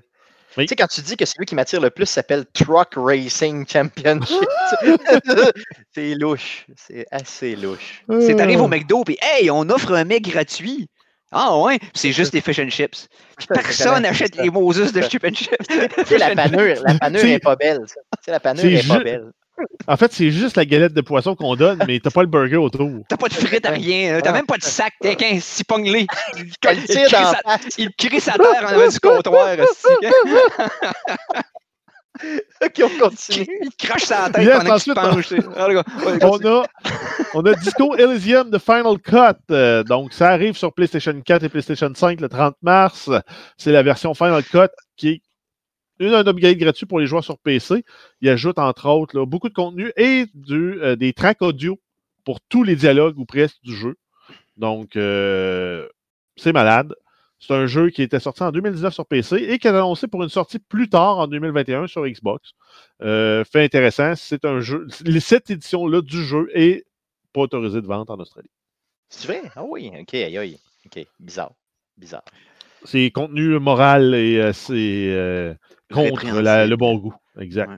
[0.57, 4.47] Tu sais, quand tu dis que celui qui m'attire le plus s'appelle Truck Racing Championship,
[5.95, 6.67] c'est louche.
[6.75, 8.03] C'est assez louche.
[8.21, 10.87] C'est arrivé au McDo, puis hey, on offre un mec gratuit.
[11.31, 13.07] Ah ouais, c'est juste des fish and chips.
[13.49, 16.11] Personne n'achète les Moses de chip and chips.
[16.11, 17.81] la panure, la panure n'est pas belle.
[18.27, 19.31] La panure n'est pas belle.
[19.87, 22.57] En fait, c'est juste la galette de poisson qu'on donne, mais t'as pas le burger
[22.57, 22.89] autour.
[23.07, 24.19] T'as pas de frites à rien.
[24.21, 24.93] T'as même pas de sac.
[25.01, 26.07] T'es qu'un siponglé.
[26.37, 26.51] Il,
[27.77, 29.57] il, crie sa terre en avant du comptoir.
[32.63, 33.47] ok, on continue.
[33.61, 35.33] Il crache sa tête yes, pendant qu'il penche.
[36.21, 36.65] on, a,
[37.33, 39.39] on a Disco Elysium de Final Cut.
[39.51, 43.09] Euh, donc, ça arrive sur PlayStation 4 et PlayStation 5 le 30 mars.
[43.57, 45.21] C'est la version Final Cut qui est
[45.99, 47.85] un upgrade gratuit pour les joueurs sur PC.
[48.21, 51.79] Il ajoute, entre autres, beaucoup de contenu et du, euh, des tracks audio
[52.25, 53.95] pour tous les dialogues ou presque du jeu.
[54.57, 55.87] Donc, euh,
[56.35, 56.93] c'est malade.
[57.39, 60.23] C'est un jeu qui était sorti en 2019 sur PC et qui est annoncé pour
[60.23, 62.53] une sortie plus tard en 2021 sur Xbox.
[63.01, 64.87] Euh, fait intéressant, c'est un jeu.
[65.19, 66.85] Cette édition-là du jeu est
[67.33, 68.49] pas autorisée de vente en Australie.
[69.09, 69.41] C'est vrai?
[69.55, 70.59] Ah oui, ok, aïe, aïe.
[70.85, 71.51] Ok, bizarre.
[71.97, 72.23] Bizarre.
[72.85, 75.57] C'est contenu moral et c'est
[75.93, 77.15] contre le bon goût.
[77.39, 77.71] Exact.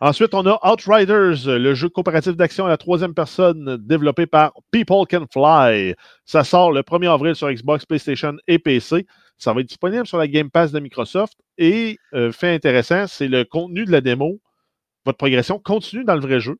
[0.00, 5.06] Ensuite, on a Outriders, le jeu coopératif d'action à la troisième personne développé par People
[5.10, 5.94] Can Fly.
[6.24, 9.06] Ça sort le 1er avril sur Xbox, PlayStation et PC.
[9.36, 11.34] Ça va être disponible sur la Game Pass de Microsoft.
[11.58, 14.40] Et, euh, fait intéressant, c'est le contenu de la démo.
[15.04, 16.56] Votre progression continue dans le vrai jeu.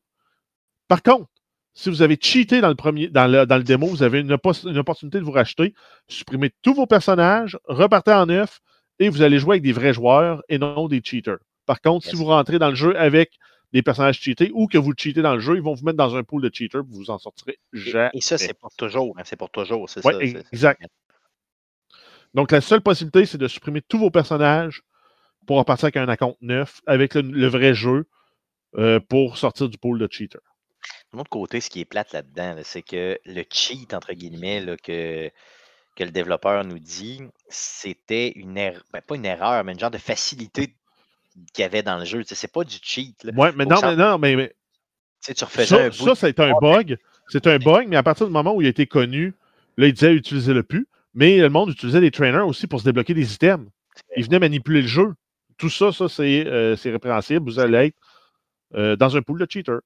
[0.87, 1.27] Par contre,
[1.73, 4.37] si vous avez cheaté dans le, premier, dans le, dans le démo, vous avez une,
[4.65, 5.73] une opportunité de vous racheter.
[6.07, 8.59] Supprimez tous vos personnages, repartez en neuf,
[8.99, 11.39] et vous allez jouer avec des vrais joueurs et non des cheaters.
[11.65, 13.37] Par contre, si vous rentrez dans le jeu avec
[13.73, 16.15] des personnages cheatés ou que vous cheatez dans le jeu, ils vont vous mettre dans
[16.15, 18.11] un pool de cheaters, vous vous en sortirez jamais.
[18.13, 19.15] Et, ça, c'est pour toujours.
[19.17, 19.89] Hein, c'est pour toujours.
[19.89, 20.11] C'est ça.
[20.21, 20.81] Exact.
[22.33, 24.81] Donc, la seule possibilité, c'est de supprimer tous vos personnages
[25.45, 28.07] pour repartir avec un account neuf, avec le, vrai jeu,
[28.77, 30.41] euh, pour sortir du pool de cheaters.
[31.11, 34.75] De l'autre côté, ce qui est plate là-dedans, c'est que le cheat, entre guillemets, là,
[34.77, 35.31] que
[35.95, 39.91] que le développeur nous dit, c'était une erreur, ben, pas une erreur, mais une genre
[39.91, 40.73] de facilité
[41.53, 42.23] qu'il y avait dans le jeu.
[42.25, 43.15] c'est pas du cheat.
[43.23, 44.53] Oui, mais non, mais non, mais,
[45.21, 46.97] tu refaisais ça, un ça, c'est un bug.
[47.29, 49.33] C'est un bug, mais à partir du moment où il a été connu,
[49.77, 50.87] là, il disait utiliser le plus.
[51.13, 53.67] Mais le monde utilisait des trainers aussi pour se débloquer des items.
[54.17, 55.13] Il venait manipuler le jeu.
[55.57, 57.49] Tout ça, ça, c'est euh, répréhensible.
[57.49, 57.97] Vous allez être
[58.75, 59.79] euh, dans un pool de cheaters.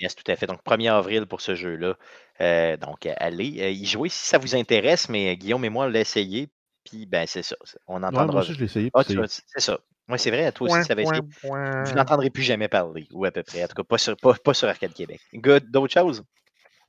[0.00, 0.46] Yes, tout à fait.
[0.46, 1.96] Donc, 1er avril pour ce jeu-là.
[2.40, 6.00] Euh, donc, allez y jouer si ça vous intéresse, mais Guillaume et moi, on l'a
[6.00, 6.48] essayé.
[6.84, 7.54] puis ben c'est ça.
[7.86, 8.26] On Ouais, entendra.
[8.26, 8.90] moi aussi, je l'ai essayé.
[8.92, 9.78] Ah, c'est- ça.
[10.08, 11.84] Oui, c'est vrai, toi aussi, ça va point, essayer.
[11.84, 13.62] Vous n'entendrez plus jamais parler, ou à peu près.
[13.62, 15.20] En tout cas, pas sur, pas, pas sur Arcade Québec.
[15.32, 15.70] Good.
[15.70, 16.24] D'autres choses?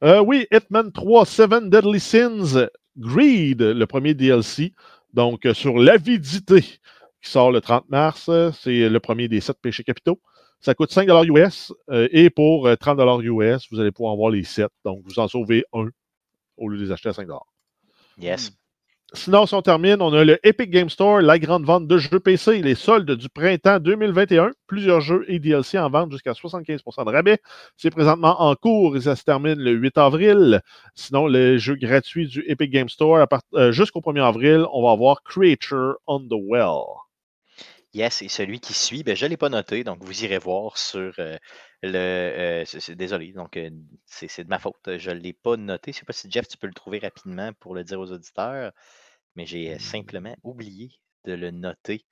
[0.04, 2.68] Euh, oui, Hitman 3, Seven Deadly Sins,
[2.98, 4.74] Greed, le premier DLC.
[5.14, 8.28] Donc, euh, sur l'avidité, qui sort le 30 mars.
[8.30, 10.20] euh, C'est le premier des sept péchés capitaux.
[10.64, 14.46] Ça coûte 5 US euh, et pour euh, 30 US, vous allez pouvoir avoir les
[14.46, 14.70] 7.
[14.86, 15.90] Donc, vous en sauvez un
[16.56, 17.28] au lieu de les acheter à 5
[18.18, 18.54] Yes.
[19.12, 22.20] Sinon, si on termine, on a le Epic Game Store, la grande vente de jeux
[22.20, 24.52] PC, les soldes du printemps 2021.
[24.66, 27.40] Plusieurs jeux et DLC en vente jusqu'à 75% de rabais.
[27.76, 30.62] C'est présentement en cours et ça se termine le 8 avril.
[30.96, 35.24] Sinon, les jeux gratuits du Epic Game Store, euh, jusqu'au 1er avril, on va avoir
[35.24, 37.03] Creature on the Well.
[37.94, 40.78] Yes, et celui qui suit, ben, je ne l'ai pas noté, donc vous irez voir
[40.80, 41.38] sur euh,
[41.84, 42.64] le.
[42.66, 43.70] euh, désolé, donc euh,
[44.08, 44.98] c'est de ma faute.
[44.98, 45.92] Je ne l'ai pas noté.
[45.92, 48.12] Je ne sais pas si Jeff, tu peux le trouver rapidement pour le dire aux
[48.12, 48.72] auditeurs,
[49.36, 50.92] mais j'ai euh, simplement oublié
[51.26, 52.06] de le noter.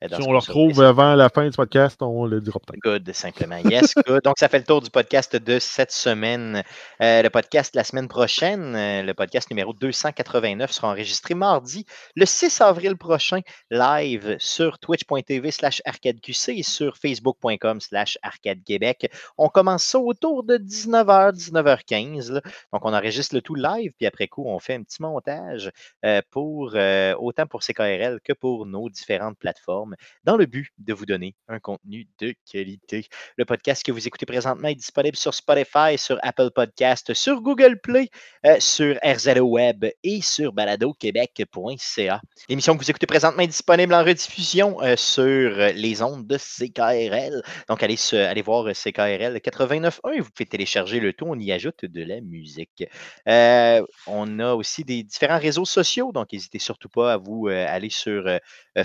[0.00, 2.80] Si on le retrouve avant la fin du podcast, on le dira peut-être.
[2.80, 3.56] Good, simplement.
[3.56, 4.22] Yes, good.
[4.22, 6.62] Donc, ça fait le tour du podcast de cette semaine.
[7.02, 11.84] Euh, le podcast la semaine prochaine, euh, le podcast numéro 289 sera enregistré mardi,
[12.14, 13.40] le 6 avril prochain,
[13.72, 19.10] live sur twitch.tv slash arcadeqc et sur facebook.com slash arcadequebec.
[19.36, 22.34] On commence ça autour de 19h, 19h15.
[22.34, 22.40] là.
[22.72, 25.72] Donc, on enregistre le tout live, puis après coup, on fait un petit montage
[26.04, 26.76] euh, pour
[27.18, 29.87] autant pour CKRL que pour nos différentes plateformes
[30.24, 33.06] dans le but de vous donner un contenu de qualité.
[33.36, 37.78] Le podcast que vous écoutez présentement est disponible sur Spotify, sur Apple Podcast, sur Google
[37.80, 38.08] Play,
[38.46, 42.20] euh, sur RZO Web et sur baladoquebec.ca.
[42.48, 47.42] L'émission que vous écoutez présentement est disponible en rediffusion euh, sur les ondes de CKRL.
[47.68, 51.26] Donc, allez, voir CKRL 89.1 vous pouvez télécharger le tout.
[51.28, 52.84] On y ajoute de la musique.
[53.28, 57.90] Euh, on a aussi des différents réseaux sociaux, donc n'hésitez surtout pas à vous aller
[57.90, 58.24] sur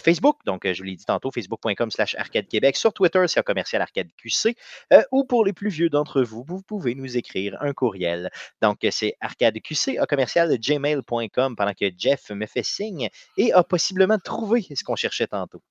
[0.03, 0.38] Facebook.
[0.45, 2.76] Donc, je vous l'ai dit tantôt, facebook.com slash arcade Québec.
[2.76, 4.56] Sur Twitter, c'est un commercial arcade QC.
[4.91, 8.30] Euh, ou pour les plus vieux d'entre vous, vous pouvez nous écrire un courriel.
[8.61, 14.18] Donc, c'est arcadeqc à commercial gmail.com pendant que Jeff me fait signe et a possiblement
[14.18, 15.61] trouvé ce qu'on cherchait tantôt.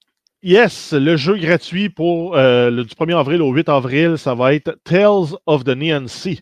[0.43, 4.55] Yes, le jeu gratuit pour euh, le, du 1er avril au 8 avril, ça va
[4.55, 6.40] être Tales of the Neon Sea.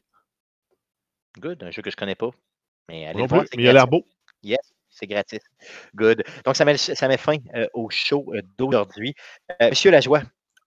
[1.38, 2.30] Good, un jeu que je connais pas.
[2.88, 4.06] Mais allez Non le voir, plus, mais il a l'air beau.
[4.42, 4.69] Yes,
[5.00, 5.40] c'est gratis.
[5.96, 6.22] Good.
[6.44, 9.14] Donc, ça met, ça met fin euh, au show euh, d'aujourd'hui.
[9.62, 10.22] Euh, Monsieur Lajoie,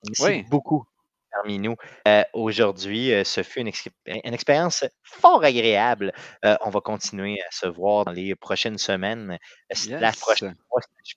[0.06, 0.44] merci Oui.
[0.50, 0.84] beaucoup
[1.32, 1.76] parmi nous
[2.08, 3.12] euh, aujourd'hui.
[3.12, 6.14] Euh, ce fut une, ex- une expérience fort agréable.
[6.46, 10.20] Euh, on va continuer à se voir dans les prochaines semaines, euh, slash Yes.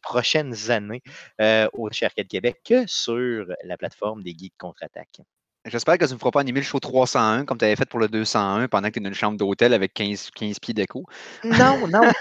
[0.02, 1.02] prochaines, années
[1.74, 5.20] au chez Arcade Québec que sur la plateforme des Geeks Contre-Attaque.
[5.66, 7.86] J'espère que tu ne me feras pas animer le show 301 comme tu avais fait
[7.86, 10.74] pour le 201 pendant que tu es dans une chambre d'hôtel avec 15, 15 pieds
[10.74, 11.04] d'écho.
[11.44, 12.02] Non, non.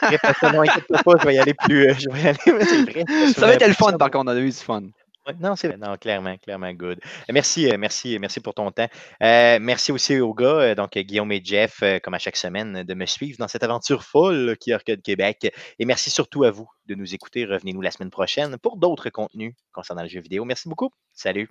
[0.42, 1.90] Non, inquiète pas, je vais y aller plus.
[1.90, 4.32] euh, je vais y aller, mais c'est vrai, Ça va être le fun par contre,
[4.32, 4.82] on a eu du fun.
[5.40, 7.00] Non, c'est non, clairement, clairement good.
[7.30, 8.88] Merci, euh, merci, merci pour ton temps.
[9.24, 13.06] Euh, merci aussi aux gars, donc Guillaume et Jeff, comme à chaque semaine, de me
[13.08, 15.52] suivre dans cette aventure folle qui est Arcade Québec.
[15.80, 17.46] Et merci surtout à vous de nous écouter.
[17.46, 20.46] Revenez-nous la semaine prochaine pour d'autres contenus concernant le jeu vidéo.
[20.46, 20.92] Merci beaucoup.
[21.14, 21.50] Salut.